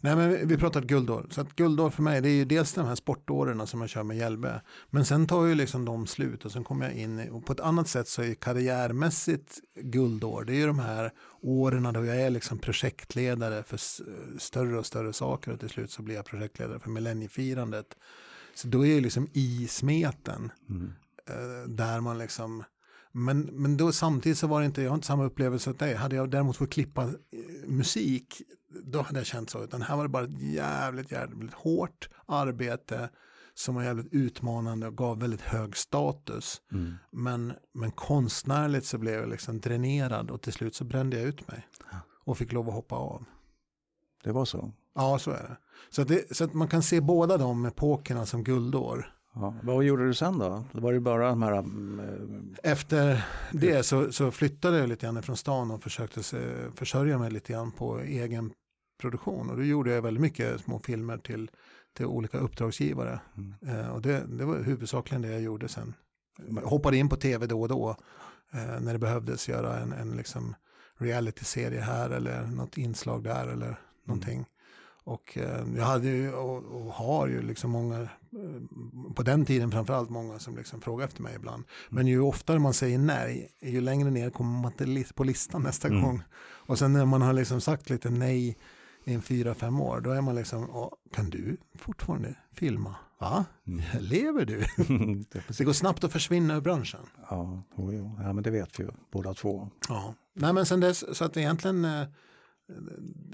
Nej 0.00 0.16
men 0.16 0.48
vi 0.48 0.56
pratade 0.56 0.86
guldår. 0.86 1.26
Så 1.30 1.40
att 1.40 1.56
guldår 1.56 1.90
för 1.90 2.02
mig 2.02 2.20
det 2.20 2.28
är 2.28 2.34
ju 2.34 2.44
dels 2.44 2.72
de 2.72 2.86
här 2.86 2.94
sportåren 2.94 3.66
som 3.66 3.80
jag 3.80 3.90
kör 3.90 4.02
med 4.02 4.16
Hjälbe. 4.16 4.62
Men 4.90 5.04
sen 5.04 5.26
tar 5.26 5.46
ju 5.46 5.54
liksom 5.54 5.84
de 5.84 6.06
slut 6.06 6.44
och 6.44 6.52
sen 6.52 6.64
kommer 6.64 6.86
jag 6.88 6.94
in 6.94 7.20
i, 7.20 7.30
och 7.30 7.46
på 7.46 7.52
ett 7.52 7.60
annat 7.60 7.88
sätt 7.88 8.08
så 8.08 8.22
är 8.22 8.34
karriärmässigt 8.34 9.60
guldår. 9.76 10.44
Det 10.44 10.52
är 10.52 10.56
ju 10.56 10.66
de 10.66 10.78
här 10.78 11.10
åren 11.40 11.92
då 11.92 12.04
jag 12.04 12.20
är 12.20 12.30
liksom 12.30 12.58
projektledare 12.58 13.62
för 13.62 13.80
större 14.38 14.78
och 14.78 14.86
större 14.86 15.12
saker 15.12 15.52
och 15.52 15.60
till 15.60 15.70
slut 15.70 15.90
så 15.90 16.02
blir 16.02 16.14
jag 16.14 16.24
projektledare 16.24 16.80
för 16.80 16.90
millenniefirandet. 16.90 17.86
Så 18.54 18.68
då 18.68 18.86
är 18.86 18.94
jag 18.94 19.02
liksom 19.02 19.28
i 19.32 19.66
smeten. 19.68 20.52
Mm. 20.68 20.92
Eh, 21.28 21.68
där 21.68 22.00
man 22.00 22.18
liksom 22.18 22.64
men, 23.12 23.40
men 23.40 23.76
då 23.76 23.92
samtidigt 23.92 24.38
så 24.38 24.46
var 24.46 24.60
det 24.60 24.66
inte, 24.66 24.82
jag 24.82 24.90
har 24.90 24.94
inte 24.94 25.06
samma 25.06 25.24
upplevelse 25.24 25.70
att 25.70 25.78
dig. 25.78 25.94
Hade 25.94 26.16
jag 26.16 26.30
däremot 26.30 26.56
fått 26.56 26.70
klippa 26.70 27.02
eh, 27.02 27.10
musik, 27.66 28.42
då 28.84 29.02
hade 29.02 29.20
jag 29.20 29.26
känt 29.26 29.50
så. 29.50 29.64
Utan 29.64 29.82
här 29.82 29.96
var 29.96 30.02
det 30.02 30.08
bara 30.08 30.24
ett 30.24 30.40
jävligt, 30.40 31.12
jävligt 31.12 31.54
hårt 31.54 32.08
arbete 32.26 33.08
som 33.54 33.74
var 33.74 33.82
jävligt 33.82 34.12
utmanande 34.12 34.86
och 34.86 34.96
gav 34.96 35.20
väldigt 35.20 35.40
hög 35.40 35.76
status. 35.76 36.62
Mm. 36.72 36.94
Men, 37.10 37.52
men 37.74 37.90
konstnärligt 37.90 38.86
så 38.86 38.98
blev 38.98 39.14
jag 39.14 39.28
liksom 39.28 39.60
dränerad 39.60 40.30
och 40.30 40.42
till 40.42 40.52
slut 40.52 40.74
så 40.74 40.84
brände 40.84 41.16
jag 41.16 41.26
ut 41.26 41.48
mig. 41.48 41.66
Och 42.24 42.38
fick 42.38 42.52
lov 42.52 42.68
att 42.68 42.74
hoppa 42.74 42.96
av. 42.96 43.24
Det 44.24 44.32
var 44.32 44.44
så? 44.44 44.72
Ja, 44.94 45.18
så 45.18 45.30
är 45.30 45.42
det. 45.42 45.56
Så, 45.90 46.04
det, 46.04 46.36
så 46.36 46.44
att 46.44 46.54
man 46.54 46.68
kan 46.68 46.82
se 46.82 47.00
båda 47.00 47.36
de 47.36 47.66
epokerna 47.66 48.26
som 48.26 48.44
guldår. 48.44 49.14
Ja, 49.34 49.54
vad 49.62 49.84
gjorde 49.84 50.06
du 50.06 50.14
sen 50.14 50.38
då? 50.38 50.64
Det 50.72 50.80
var 50.80 50.92
det 50.92 51.00
bara 51.00 51.28
de 51.28 51.42
här... 51.42 51.52
Äh, 51.52 51.62
Efter 52.62 53.24
det 53.52 53.82
så, 53.82 54.12
så, 54.12 54.30
flyttade 54.30 54.78
jag 54.78 54.88
lite 54.88 55.06
grann 55.06 55.22
från 55.22 55.36
stan 55.36 55.70
och 55.70 55.82
försökte 55.82 56.22
se, 56.22 56.38
försörja 56.74 57.18
mig 57.18 57.30
lite 57.30 57.52
grann 57.52 57.72
på 57.72 58.00
egen 58.00 58.52
produktion. 59.00 59.50
Och 59.50 59.56
då 59.56 59.64
gjorde 59.64 59.90
jag 59.90 60.02
väldigt 60.02 60.20
mycket 60.20 60.60
små 60.60 60.78
filmer 60.78 61.18
till, 61.18 61.50
till 61.96 62.06
olika 62.06 62.38
uppdragsgivare. 62.38 63.20
Mm. 63.36 63.80
Eh, 63.80 63.88
och 63.88 64.02
det, 64.02 64.24
det 64.26 64.44
var 64.44 64.62
huvudsakligen 64.62 65.22
det 65.22 65.28
jag 65.28 65.42
gjorde 65.42 65.68
sen. 65.68 65.94
Jag 66.48 66.62
hoppade 66.62 66.96
in 66.96 67.08
på 67.08 67.16
tv 67.16 67.46
då 67.46 67.62
och 67.62 67.68
då 67.68 67.96
eh, 68.52 68.80
när 68.80 68.92
det 68.92 68.98
behövdes 68.98 69.48
göra 69.48 69.78
en, 69.78 69.92
en 69.92 70.10
liksom 70.16 70.54
reality-serie 70.98 71.80
här 71.80 72.10
eller 72.10 72.46
något 72.46 72.78
inslag 72.78 73.24
där 73.24 73.48
eller 73.48 73.76
någonting. 74.04 74.34
Mm. 74.34 74.46
Och 75.04 75.38
eh, 75.38 75.64
jag 75.76 75.84
hade 75.84 76.08
ju 76.08 76.32
och, 76.32 76.64
och, 76.64 76.92
har 76.92 77.26
ju 77.26 77.42
liksom 77.42 77.70
många, 77.70 78.00
eh, 78.00 78.08
på 79.14 79.22
den 79.22 79.44
tiden 79.44 79.70
framförallt 79.70 80.10
många 80.10 80.38
som 80.38 80.56
liksom 80.56 80.80
frågar 80.80 81.06
efter 81.06 81.22
mig 81.22 81.34
ibland. 81.34 81.64
Men 81.88 82.06
ju 82.06 82.20
oftare 82.20 82.58
man 82.58 82.74
säger 82.74 82.98
nej, 82.98 83.52
ju 83.60 83.80
längre 83.80 84.10
ner 84.10 84.30
kommer 84.30 84.60
man 84.60 84.72
på 85.14 85.24
listan 85.24 85.62
nästa 85.62 85.88
mm. 85.88 86.02
gång. 86.02 86.22
Och 86.40 86.78
sen 86.78 86.92
när 86.92 87.04
man 87.04 87.22
har 87.22 87.32
liksom 87.32 87.60
sagt 87.60 87.90
lite 87.90 88.10
nej 88.10 88.58
i 89.04 89.14
en 89.14 89.22
fyra, 89.22 89.54
fem 89.54 89.80
år, 89.80 90.00
då 90.00 90.10
är 90.10 90.20
man 90.20 90.34
liksom, 90.34 90.90
kan 91.14 91.30
du 91.30 91.56
fortfarande 91.74 92.34
filma? 92.52 92.94
Va? 93.18 93.44
Mm. 93.66 93.82
Lever 94.00 94.44
du? 94.44 94.58
det 95.58 95.64
går 95.64 95.72
snabbt 95.72 96.04
att 96.04 96.12
försvinna 96.12 96.54
ur 96.54 96.60
branschen. 96.60 97.00
Ja, 97.30 97.62
jo, 97.76 97.92
jo. 97.92 98.18
ja 98.22 98.32
men 98.32 98.42
det 98.42 98.50
vet 98.50 98.80
vi 98.80 98.84
ju 98.84 98.90
båda 99.12 99.34
två. 99.34 99.68
Ja, 99.88 100.14
nej 100.34 100.52
men 100.52 100.66
sen 100.66 100.80
dess, 100.80 101.16
så 101.16 101.24
att 101.24 101.36
egentligen 101.36 101.84
eh, 101.84 102.06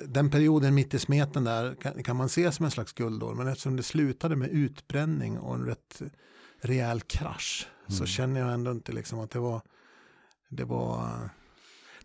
den 0.08 0.30
perioden 0.30 0.74
mitt 0.74 0.94
i 0.94 0.98
smeten 0.98 1.44
där 1.44 1.74
kan, 1.74 2.02
kan, 2.02 2.16
man 2.16 2.28
se 2.28 2.52
som 2.52 2.64
en 2.64 2.70
slags 2.70 2.92
guldår. 2.92 3.34
Men 3.34 3.48
eftersom 3.48 3.76
det 3.76 3.82
slutade 3.82 4.36
med 4.36 4.48
utbränning 4.50 5.38
och 5.38 5.54
en 5.54 5.64
rätt 5.64 6.02
rejäl 6.60 7.00
krasch 7.00 7.68
mm. 7.86 7.98
så 7.98 8.06
känner 8.06 8.40
jag 8.40 8.54
ändå 8.54 8.70
inte 8.70 8.92
liksom 8.92 9.18
att 9.18 9.30
det 9.30 9.38
var, 9.38 9.62
det 10.48 10.64
var 10.64 11.30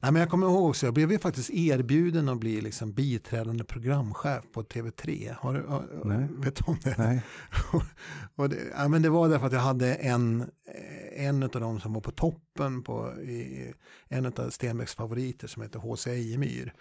Nej, 0.03 0.11
men 0.11 0.19
jag 0.19 0.29
kommer 0.29 0.47
ihåg 0.47 0.69
också, 0.69 0.85
jag 0.85 0.93
blev 0.93 1.11
ju 1.11 1.19
faktiskt 1.19 1.49
erbjuden 1.49 2.29
att 2.29 2.37
bli 2.37 2.61
liksom 2.61 2.93
biträdande 2.93 3.63
programchef 3.63 4.43
på 4.53 4.63
TV3. 4.63 5.35
Har 5.39 5.53
du, 5.53 5.63
Nej. 6.09 6.27
Vet 6.31 6.55
du 6.55 6.63
om 6.67 6.77
det? 6.83 6.95
Nej. 6.97 7.21
och 8.35 8.49
det, 8.49 8.57
ja, 8.77 8.87
men 8.87 9.01
det 9.01 9.09
var 9.09 9.29
därför 9.29 9.47
att 9.47 9.53
jag 9.53 9.59
hade 9.59 9.95
en, 9.95 10.51
en 11.15 11.43
av 11.43 11.49
dem 11.49 11.79
som 11.79 11.93
var 11.93 12.01
på 12.01 12.11
toppen 12.11 12.83
på 12.83 13.13
i, 13.21 13.73
en 14.07 14.25
av 14.25 14.49
Stenbecks 14.49 14.95
favoriter 14.95 15.47
som 15.47 15.61
heter 15.61 15.79
H.C. 15.79 16.11
Ejemyr 16.11 16.73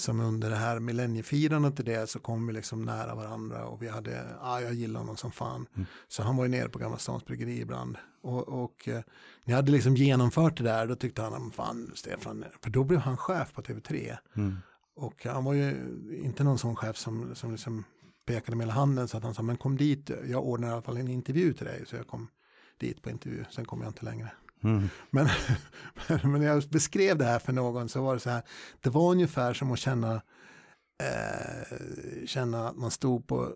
som 0.00 0.20
under 0.20 0.50
det 0.50 0.56
här 0.56 0.80
millenniefirandet 0.80 1.76
till 1.76 1.84
det 1.84 2.10
så 2.10 2.18
kom 2.18 2.46
vi 2.46 2.52
liksom 2.52 2.82
nära 2.84 3.14
varandra 3.14 3.64
och 3.64 3.82
vi 3.82 3.88
hade, 3.88 4.36
ja 4.40 4.60
jag 4.60 4.74
gillar 4.74 5.00
honom 5.00 5.16
som 5.16 5.32
fan. 5.32 5.66
Mm. 5.74 5.86
Så 6.08 6.22
han 6.22 6.36
var 6.36 6.44
ju 6.44 6.50
nere 6.50 6.68
på 6.68 6.78
Gamla 6.78 6.98
Stans 6.98 7.24
Bryggeri 7.24 7.60
ibland. 7.60 7.96
Och, 8.22 8.48
och 8.48 8.88
eh, 8.88 9.02
ni 9.44 9.54
hade 9.54 9.72
liksom 9.72 9.96
genomfört 9.96 10.56
det 10.56 10.64
där, 10.64 10.86
då 10.86 10.94
tyckte 10.94 11.22
han, 11.22 11.50
fan 11.50 11.92
Stefan, 11.94 12.44
för 12.62 12.70
då 12.70 12.84
blev 12.84 13.00
han 13.00 13.16
chef 13.16 13.52
på 13.52 13.62
TV3. 13.62 14.16
Mm. 14.36 14.56
Och 14.96 15.24
han 15.24 15.44
var 15.44 15.54
ju 15.54 15.76
inte 16.24 16.44
någon 16.44 16.58
sån 16.58 16.76
chef 16.76 16.96
som, 16.96 17.34
som 17.34 17.50
liksom 17.50 17.84
pekade 18.26 18.56
med 18.56 18.66
hela 18.66 18.74
handen 18.74 19.08
så 19.08 19.16
att 19.16 19.22
han 19.22 19.34
sa, 19.34 19.42
men 19.42 19.56
kom 19.56 19.76
dit, 19.76 20.10
jag 20.28 20.46
ordnar 20.46 20.68
i 20.68 20.72
alla 20.72 20.82
fall 20.82 20.96
en 20.96 21.08
intervju 21.08 21.52
till 21.52 21.66
dig. 21.66 21.84
Så 21.86 21.96
jag 21.96 22.06
kom 22.06 22.28
dit 22.78 23.02
på 23.02 23.10
intervju, 23.10 23.44
sen 23.50 23.64
kom 23.64 23.80
jag 23.80 23.90
inte 23.90 24.04
längre. 24.04 24.30
Mm. 24.62 24.88
Men, 25.10 25.28
men 26.22 26.32
när 26.32 26.46
jag 26.46 26.62
beskrev 26.62 27.18
det 27.18 27.24
här 27.24 27.38
för 27.38 27.52
någon 27.52 27.88
så 27.88 28.02
var 28.02 28.14
det 28.14 28.20
så 28.20 28.30
här, 28.30 28.42
det 28.80 28.90
var 28.90 29.10
ungefär 29.10 29.54
som 29.54 29.72
att 29.72 29.78
känna, 29.78 30.14
eh, 31.02 32.26
känna 32.26 32.68
att 32.68 32.76
man 32.76 32.90
stod 32.90 33.26
på 33.26 33.54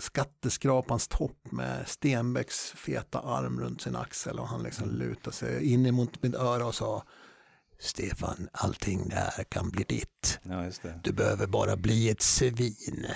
skatteskrapans 0.00 1.08
topp 1.08 1.38
med 1.50 1.88
Stenbecks 1.88 2.70
feta 2.70 3.20
arm 3.20 3.60
runt 3.60 3.80
sin 3.80 3.96
axel 3.96 4.38
och 4.38 4.48
han 4.48 4.62
liksom 4.62 4.84
mm. 4.84 4.96
lutade 4.96 5.36
sig 5.36 5.72
in 5.72 5.86
emot 5.86 6.22
mitt 6.22 6.34
öra 6.34 6.66
och 6.66 6.74
sa 6.74 7.02
Stefan, 7.78 8.48
allting 8.52 9.08
det 9.08 9.16
här 9.16 9.44
kan 9.44 9.70
bli 9.70 9.84
ditt. 9.88 10.40
Ja, 10.42 10.70
du 11.02 11.12
behöver 11.12 11.46
bara 11.46 11.76
bli 11.76 12.10
ett 12.10 12.22
svin. 12.22 13.06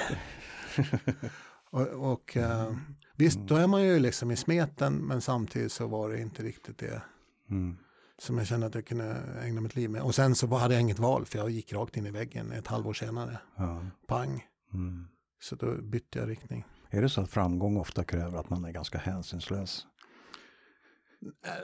och, 1.71 2.13
och 2.13 2.37
uh, 2.37 2.77
visst, 3.17 3.39
då 3.39 3.57
är 3.57 3.67
man 3.67 3.83
ju 3.83 3.99
liksom 3.99 4.31
i 4.31 4.37
smeten, 4.37 4.95
men 4.95 5.21
samtidigt 5.21 5.73
så 5.73 5.87
var 5.87 6.09
det 6.09 6.21
inte 6.21 6.43
riktigt 6.43 6.79
det 6.79 7.03
mm. 7.51 7.77
som 8.19 8.39
jag 8.39 8.47
kände 8.47 8.67
att 8.67 8.75
jag 8.75 8.87
kunde 8.87 9.17
ägna 9.43 9.61
mitt 9.61 9.77
liv 9.77 9.91
med. 9.91 10.03
Och 10.03 10.15
sen 10.15 10.35
så 10.35 10.47
hade 10.47 10.75
jag 10.75 10.81
inget 10.81 10.99
val, 10.99 11.27
för 11.27 11.39
jag 11.39 11.51
gick 11.51 11.73
rakt 11.73 11.97
in 11.97 12.07
i 12.07 12.11
väggen 12.11 12.53
ett 12.53 12.67
halvår 12.67 12.93
senare. 12.93 13.39
Ja. 13.57 13.87
Pang. 14.07 14.47
Mm. 14.75 15.07
Så 15.41 15.57
då 15.57 15.75
bytte 15.83 16.19
jag 16.19 16.29
riktning. 16.29 16.65
Är 16.91 17.03
det 17.03 17.09
så 17.09 17.21
att 17.21 17.31
framgång 17.31 17.77
ofta 17.77 18.05
kräver 18.05 18.39
att 18.39 18.51
man 18.51 18.65
är 18.65 18.73
ganska 18.73 18.99
hänsynslös? 18.99 19.87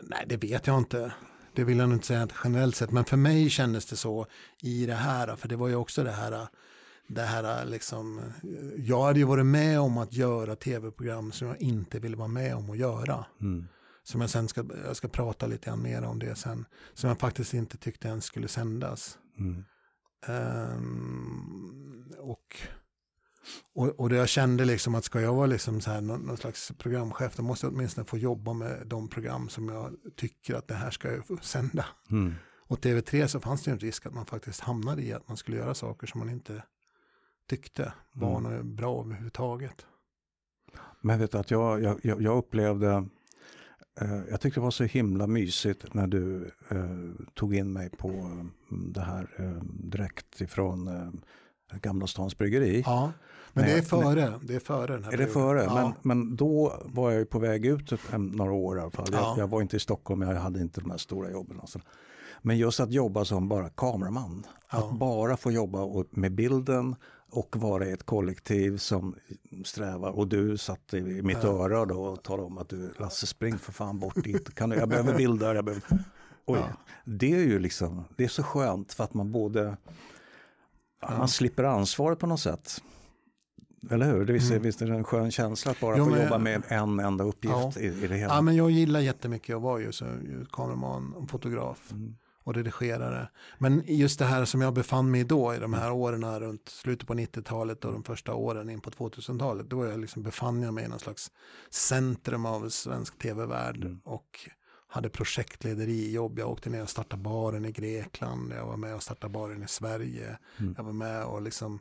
Nej, 0.03 0.25
det 0.29 0.37
vet 0.37 0.67
jag 0.67 0.79
inte. 0.79 1.13
Det 1.55 1.65
vill 1.65 1.79
jag 1.79 1.93
inte 1.93 2.07
säga 2.07 2.29
generellt 2.45 2.77
sett, 2.77 2.91
men 2.91 3.05
för 3.05 3.17
mig 3.17 3.51
kändes 3.51 3.87
det 3.87 3.97
så 3.97 4.27
i 4.63 4.87
det 4.87 4.95
här, 4.95 5.37
för 5.37 5.49
det 5.49 5.57
var 5.57 5.69
ju 5.69 5.75
också 5.75 6.05
det 6.05 6.11
här, 6.11 6.49
det 7.09 7.23
här 7.23 7.65
liksom, 7.65 8.23
jag 8.77 9.03
hade 9.03 9.19
ju 9.19 9.25
varit 9.25 9.47
med 9.47 9.81
om 9.81 9.99
att 9.99 10.13
göra 10.13 10.57
tv-program 10.57 11.33
som 11.33 11.49
jag 11.49 11.61
inte 11.61 11.99
ville 11.99 12.17
vara 12.17 12.29
med 12.29 12.55
om 12.57 12.71
att 12.71 12.79
göra. 12.79 13.25
Mm. 13.41 13.69
Som 14.07 14.21
jag 14.21 14.31
sen 14.31 14.49
ska, 14.49 14.65
jag 14.87 14.97
ska 14.97 15.09
prata 15.09 15.47
lite 15.47 15.67
grann 15.67 15.83
mer 15.83 16.03
om 16.05 16.19
det 16.19 16.35
sen, 16.35 16.67
som 16.95 17.09
jag 17.09 17.19
faktiskt 17.19 17.55
inte 17.55 17.77
tyckte 17.77 18.09
ens 18.09 18.25
skulle 18.25 18.49
sändas. 18.49 19.19
Mm. 19.39 19.65
Um, 20.29 22.15
och 22.19 22.57
och, 23.75 23.87
och 23.87 24.09
det 24.09 24.17
jag 24.17 24.29
kände 24.29 24.65
liksom 24.65 24.95
att 24.95 25.05
ska 25.05 25.21
jag 25.21 25.35
vara 25.35 25.47
liksom 25.47 25.81
så 25.81 25.91
här, 25.91 26.01
någon, 26.01 26.21
någon, 26.21 26.37
slags 26.37 26.73
programchef, 26.79 27.37
då 27.37 27.43
måste 27.43 27.67
jag 27.67 27.75
åtminstone 27.75 28.05
få 28.05 28.19
jobba 28.19 28.53
med 28.53 28.87
de 28.87 29.09
program 29.09 29.49
som 29.49 29.69
jag 29.69 29.97
tycker 30.17 30.55
att 30.55 30.69
det 30.69 30.75
här 30.75 30.91
ska 30.91 31.09
jag 31.13 31.45
sända. 31.45 31.87
Mm. 32.11 32.35
Och 32.59 32.79
TV3 32.79 33.27
så 33.27 33.41
fanns 33.41 33.63
det 33.63 33.71
en 33.71 33.79
risk 33.79 34.07
att 34.07 34.15
man 34.15 34.27
faktiskt 34.27 34.61
hamnade 34.61 35.03
i 35.03 35.13
att 35.13 35.29
man 35.29 35.37
skulle 35.37 35.57
göra 35.57 35.75
saker 35.75 36.07
som 36.07 36.19
man 36.19 36.31
inte 36.31 36.63
tyckte 37.49 37.93
var 38.13 38.39
mm. 38.39 38.77
bra 38.77 39.01
överhuvudtaget. 39.05 39.87
Men 41.01 41.19
vet 41.19 41.33
du 41.33 41.39
att 41.39 41.51
jag, 41.51 41.83
jag, 41.83 42.01
jag 42.03 42.39
upplevde, 42.39 43.09
jag 44.31 44.41
tyckte 44.41 44.61
det 44.61 44.65
var 44.65 44.71
så 44.71 44.85
himla 44.85 45.27
mysigt 45.27 45.95
när 45.95 46.07
du 46.07 46.51
eh, 46.69 47.27
tog 47.35 47.55
in 47.55 47.73
mig 47.73 47.91
på 47.91 48.09
eh, 48.09 48.77
det 48.79 49.01
här 49.01 49.29
eh, 49.39 49.63
direkt 49.65 50.41
ifrån 50.41 50.89
eh, 50.89 51.79
Gamla 51.79 52.07
Stans 52.07 52.39
Bryggeri. 52.39 52.83
Ja, 52.87 53.13
men 53.53 53.65
det 53.65 53.73
är 53.73 53.83
före. 53.83 54.41
Det 54.43 54.55
är 54.55 54.61
före 54.61 54.93
den 54.93 55.05
här 55.05 55.13
Är 55.13 55.17
det 55.17 55.27
före? 55.27 55.63
Ja. 55.63 55.75
Men, 55.75 55.93
men 56.03 56.37
då 56.37 56.83
var 56.85 57.11
jag 57.11 57.31
på 57.31 57.39
väg 57.39 57.67
ut 57.67 57.93
några 58.19 58.53
år 58.53 58.79
i 58.79 58.81
alla 58.81 58.91
fall. 58.91 59.07
Jag, 59.13 59.21
ja. 59.21 59.35
jag, 59.39 59.49
var 59.49 59.63
inte 59.63 59.77
i 59.77 59.81
Stockholm, 59.81 60.23
jag 60.23 60.35
hade 60.35 60.61
inte 60.61 60.81
de 60.81 60.91
här 60.91 60.99
stora 60.99 61.31
jobben. 61.31 61.61
Alltså. 61.61 61.81
Men 62.43 62.59
just 62.59 62.81
att 62.81 62.91
jobba 62.91 63.25
som 63.25 63.49
bara 63.49 63.69
kameraman. 63.69 64.47
Ja. 64.73 64.79
Att 64.79 64.99
bara 64.99 65.37
få 65.37 65.51
jobba 65.51 66.05
med 66.11 66.33
bilden 66.35 66.97
och 67.31 67.57
vara 67.57 67.87
i 67.87 67.93
ett 67.93 68.07
kollektiv 68.07 68.79
som 68.79 69.15
strävar. 69.65 70.11
Och 70.11 70.29
du 70.29 70.59
satt 70.59 70.95
i 70.95 71.23
mitt 71.23 71.39
ja. 71.43 71.49
öra 71.49 71.85
då 71.85 72.03
och 72.03 72.23
talade 72.23 72.47
om 72.47 72.59
att 72.59 72.69
du 72.69 72.91
Lasse 72.99 73.27
spring 73.27 73.59
för 73.59 73.73
fan 73.73 73.99
bort 73.99 74.25
dit. 74.25 74.55
Kan 74.55 74.71
du, 74.71 74.77
jag 74.77 74.89
behöver 74.89 75.17
bilder. 75.17 75.55
Jag 75.55 75.65
behöver... 75.65 75.85
Oj, 76.47 76.59
Det 77.05 77.33
är 77.33 77.39
ju 77.39 77.59
liksom, 77.59 78.05
det 78.17 78.25
är 78.25 78.29
så 78.29 78.43
skönt 78.43 78.93
för 78.93 79.05
att 79.05 79.15
man 79.15 79.33
både 79.33 79.77
Ja. 81.01 81.19
Man 81.19 81.29
slipper 81.29 81.65
ansvaret 81.65 82.19
på 82.19 82.27
något 82.27 82.41
sätt. 82.41 82.83
Eller 83.91 84.07
hur? 84.07 84.25
Det 84.25 84.33
visst, 84.33 84.51
mm. 84.51 84.63
visst 84.63 84.83
är 84.83 84.87
det 84.87 84.95
en 84.95 85.05
skön 85.05 85.31
känsla 85.31 85.71
att 85.71 85.81
bara 85.81 85.99
jo, 85.99 86.05
få 86.05 86.17
jobba 86.17 86.39
med 86.39 86.63
en 86.69 87.01
enda 87.01 87.25
uppgift 87.25 87.55
ja. 87.55 87.81
i, 87.81 87.87
i, 87.87 88.07
det 88.07 88.17
hela? 88.17 88.35
Ja, 88.35 88.41
men 88.41 88.57
jag 88.57 88.71
gillar 88.71 89.01
jättemycket 89.01 89.57
att 89.57 89.63
vara 89.63 89.81
just 89.81 90.03
kameraman 90.53 91.15
och 91.15 91.31
fotograf. 91.31 91.93
Mm. 91.93 92.17
Och 92.47 92.55
redigerare. 92.55 93.29
Men 93.59 93.83
just 93.87 94.19
det 94.19 94.25
här 94.25 94.45
som 94.45 94.61
jag 94.61 94.75
befann 94.75 95.11
mig 95.11 95.21
i 95.21 95.25
då, 95.25 95.55
i 95.55 95.59
de 95.59 95.75
här 95.75 95.93
åren 95.93 96.41
runt 96.41 96.69
slutet 96.69 97.09
på 97.09 97.15
90-talet 97.15 97.85
och 97.85 97.93
de 97.93 98.05
första 98.05 98.35
åren 98.35 98.71
in 98.71 98.81
på 98.81 98.91
2000-talet, 98.91 99.71
då 99.71 99.87
jag 99.87 100.01
liksom 100.01 100.23
befann 100.23 100.63
jag 100.63 100.75
mig 100.75 100.85
i 100.85 100.89
någon 100.89 100.99
slags 100.99 101.31
centrum 101.71 102.47
av 102.47 102.69
svensk 102.69 103.19
tv-värld. 103.19 103.85
Mm. 103.85 104.01
Och 104.05 104.51
hade 104.89 105.09
projektlederijobb. 105.09 106.39
Jag 106.39 106.51
åkte 106.51 106.71
ner 106.71 106.83
och 106.83 106.91
startade 106.91 107.23
baren 107.23 107.65
i 107.65 107.73
Grekland. 107.73 108.53
Jag 108.53 108.67
var 108.67 108.77
med 108.77 108.95
och 108.95 109.03
startade 109.03 109.33
baren 109.33 109.63
i 109.63 109.69
Sverige. 109.69 110.39
Mm. 110.59 110.75
Jag 110.77 110.85
var 110.85 110.93
med 110.93 111.25
och 111.25 111.43
liksom 111.43 111.81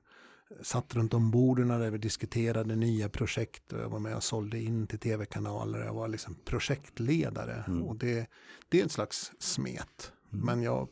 satt 0.61 0.95
runt 0.95 1.13
om 1.13 1.31
borden 1.31 1.67
där 1.67 1.91
vi 1.91 1.97
diskuterade 1.97 2.75
nya 2.75 3.09
projekt. 3.09 3.63
Jag 3.71 3.89
var 3.89 3.99
med 3.99 4.15
och 4.15 4.23
sålde 4.23 4.59
in 4.59 4.87
till 4.87 4.99
tv-kanaler. 4.99 5.79
Jag 5.79 5.93
var 5.93 6.07
liksom 6.07 6.35
projektledare. 6.45 7.63
Mm. 7.67 7.83
Och 7.83 7.95
det, 7.95 8.29
det 8.69 8.79
är 8.79 8.83
en 8.83 8.89
slags 8.89 9.31
smet. 9.39 10.11
Mm. 10.35 10.45
Men 10.45 10.61
jag, 10.61 10.87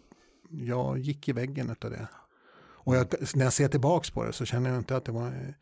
jag 0.49 0.99
gick 0.99 1.29
i 1.29 1.31
väggen 1.31 1.69
av 1.69 1.89
det. 1.89 2.07
Och 2.85 2.95
jag, 2.95 3.07
när 3.35 3.43
jag 3.43 3.53
ser 3.53 3.67
tillbaka 3.67 4.09
på 4.13 4.23
det 4.23 4.33
så 4.33 4.45
känner 4.45 4.69
jag 4.69 4.79
inte 4.79 4.95
att 4.95 5.05
det 5.05 5.11
var 5.11 5.55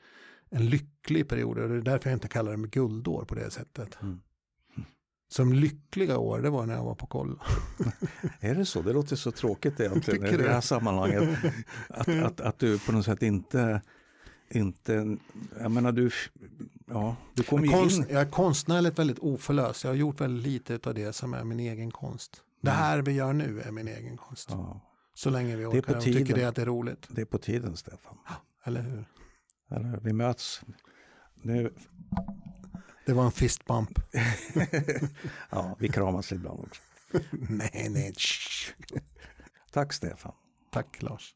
en 0.49 0.65
lycklig 0.65 1.29
period. 1.29 1.57
Och 1.57 1.69
det 1.69 1.75
är 1.75 1.81
därför 1.81 2.09
jag 2.09 2.15
inte 2.15 2.27
kallar 2.27 2.51
det 2.51 2.57
med 2.57 2.71
guldår 2.71 3.25
på 3.25 3.35
det 3.35 3.51
sättet. 3.51 3.97
Mm 4.01 4.21
som 5.31 5.53
lyckliga 5.53 6.17
år, 6.17 6.39
det 6.39 6.49
var 6.49 6.65
när 6.65 6.73
jag 6.73 6.83
var 6.83 6.95
på 6.95 7.07
koll. 7.07 7.39
är 8.39 8.55
det 8.55 8.65
så? 8.65 8.81
Det 8.81 8.93
låter 8.93 9.15
så 9.15 9.31
tråkigt 9.31 9.79
egentligen 9.79 10.25
i 10.25 10.37
det 10.37 10.49
här 10.49 10.61
sammanhanget. 10.61 11.39
Att, 11.87 12.07
att, 12.23 12.41
att 12.41 12.59
du 12.59 12.79
på 12.79 12.91
något 12.91 13.05
sätt 13.05 13.23
inte, 13.23 13.81
inte 14.49 15.17
jag 15.59 15.71
menar 15.71 15.91
du, 15.91 16.09
ja, 16.87 17.15
du 17.33 17.43
kom 17.43 17.65
ju 17.65 17.71
konst, 17.71 17.97
in. 17.97 18.05
Jag 18.09 18.21
är 18.21 18.31
konstnärligt 18.31 18.99
väldigt 18.99 19.19
oförlös. 19.19 19.83
Jag 19.83 19.91
har 19.91 19.95
gjort 19.95 20.21
väldigt 20.21 20.47
lite 20.47 20.89
av 20.89 20.95
det 20.95 21.13
som 21.13 21.33
är 21.33 21.43
min 21.43 21.59
egen 21.59 21.91
konst. 21.91 22.41
Det 22.61 22.69
mm. 22.69 22.83
här 22.83 23.01
vi 23.01 23.11
gör 23.11 23.33
nu 23.33 23.61
är 23.61 23.71
min 23.71 23.87
egen 23.87 24.17
konst. 24.17 24.49
Ja. 24.51 24.81
Så 25.13 25.29
länge 25.29 25.55
vi 25.55 25.65
orkar 25.65 25.95
och 25.95 26.03
tycker 26.03 26.35
det 26.35 26.45
att 26.45 26.55
det 26.55 26.61
är 26.61 26.65
roligt. 26.65 27.07
Det 27.09 27.21
är 27.21 27.25
på 27.25 27.37
tiden, 27.37 27.77
Stefan. 27.77 28.17
Eller 28.63 28.81
hur? 28.81 29.05
Eller 29.71 29.89
hur? 29.89 29.99
Vi 30.01 30.13
möts. 30.13 30.61
Nu 31.43 31.73
det 33.05 33.13
var 33.13 33.25
en 33.25 33.31
fist 33.31 33.65
bump. 33.65 33.99
ja, 35.49 35.75
vi 35.79 35.89
kramas 35.89 36.31
ibland 36.31 36.59
också. 36.59 36.81
nej, 37.49 37.87
nej. 37.89 38.13
Tack 39.71 39.93
Stefan. 39.93 40.31
Tack 40.71 41.01
Lars. 41.01 41.35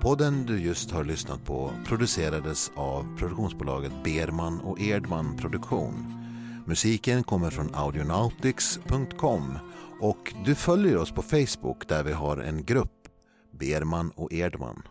Podden 0.00 0.46
du 0.46 0.60
just 0.60 0.90
har 0.90 1.04
lyssnat 1.04 1.44
på 1.44 1.72
producerades 1.86 2.70
av 2.76 3.16
produktionsbolaget 3.18 3.92
Berman 4.04 4.60
och 4.60 4.80
Erdman 4.80 5.36
Produktion. 5.36 6.23
Musiken 6.66 7.22
kommer 7.22 7.50
från 7.50 7.74
audionautics.com 7.74 9.58
och 10.00 10.34
du 10.44 10.54
följer 10.54 10.96
oss 10.96 11.12
på 11.12 11.22
Facebook 11.22 11.88
där 11.88 12.04
vi 12.04 12.12
har 12.12 12.36
en 12.36 12.64
grupp, 12.64 13.08
Berman 13.58 14.10
och 14.10 14.32
Erdman. 14.32 14.82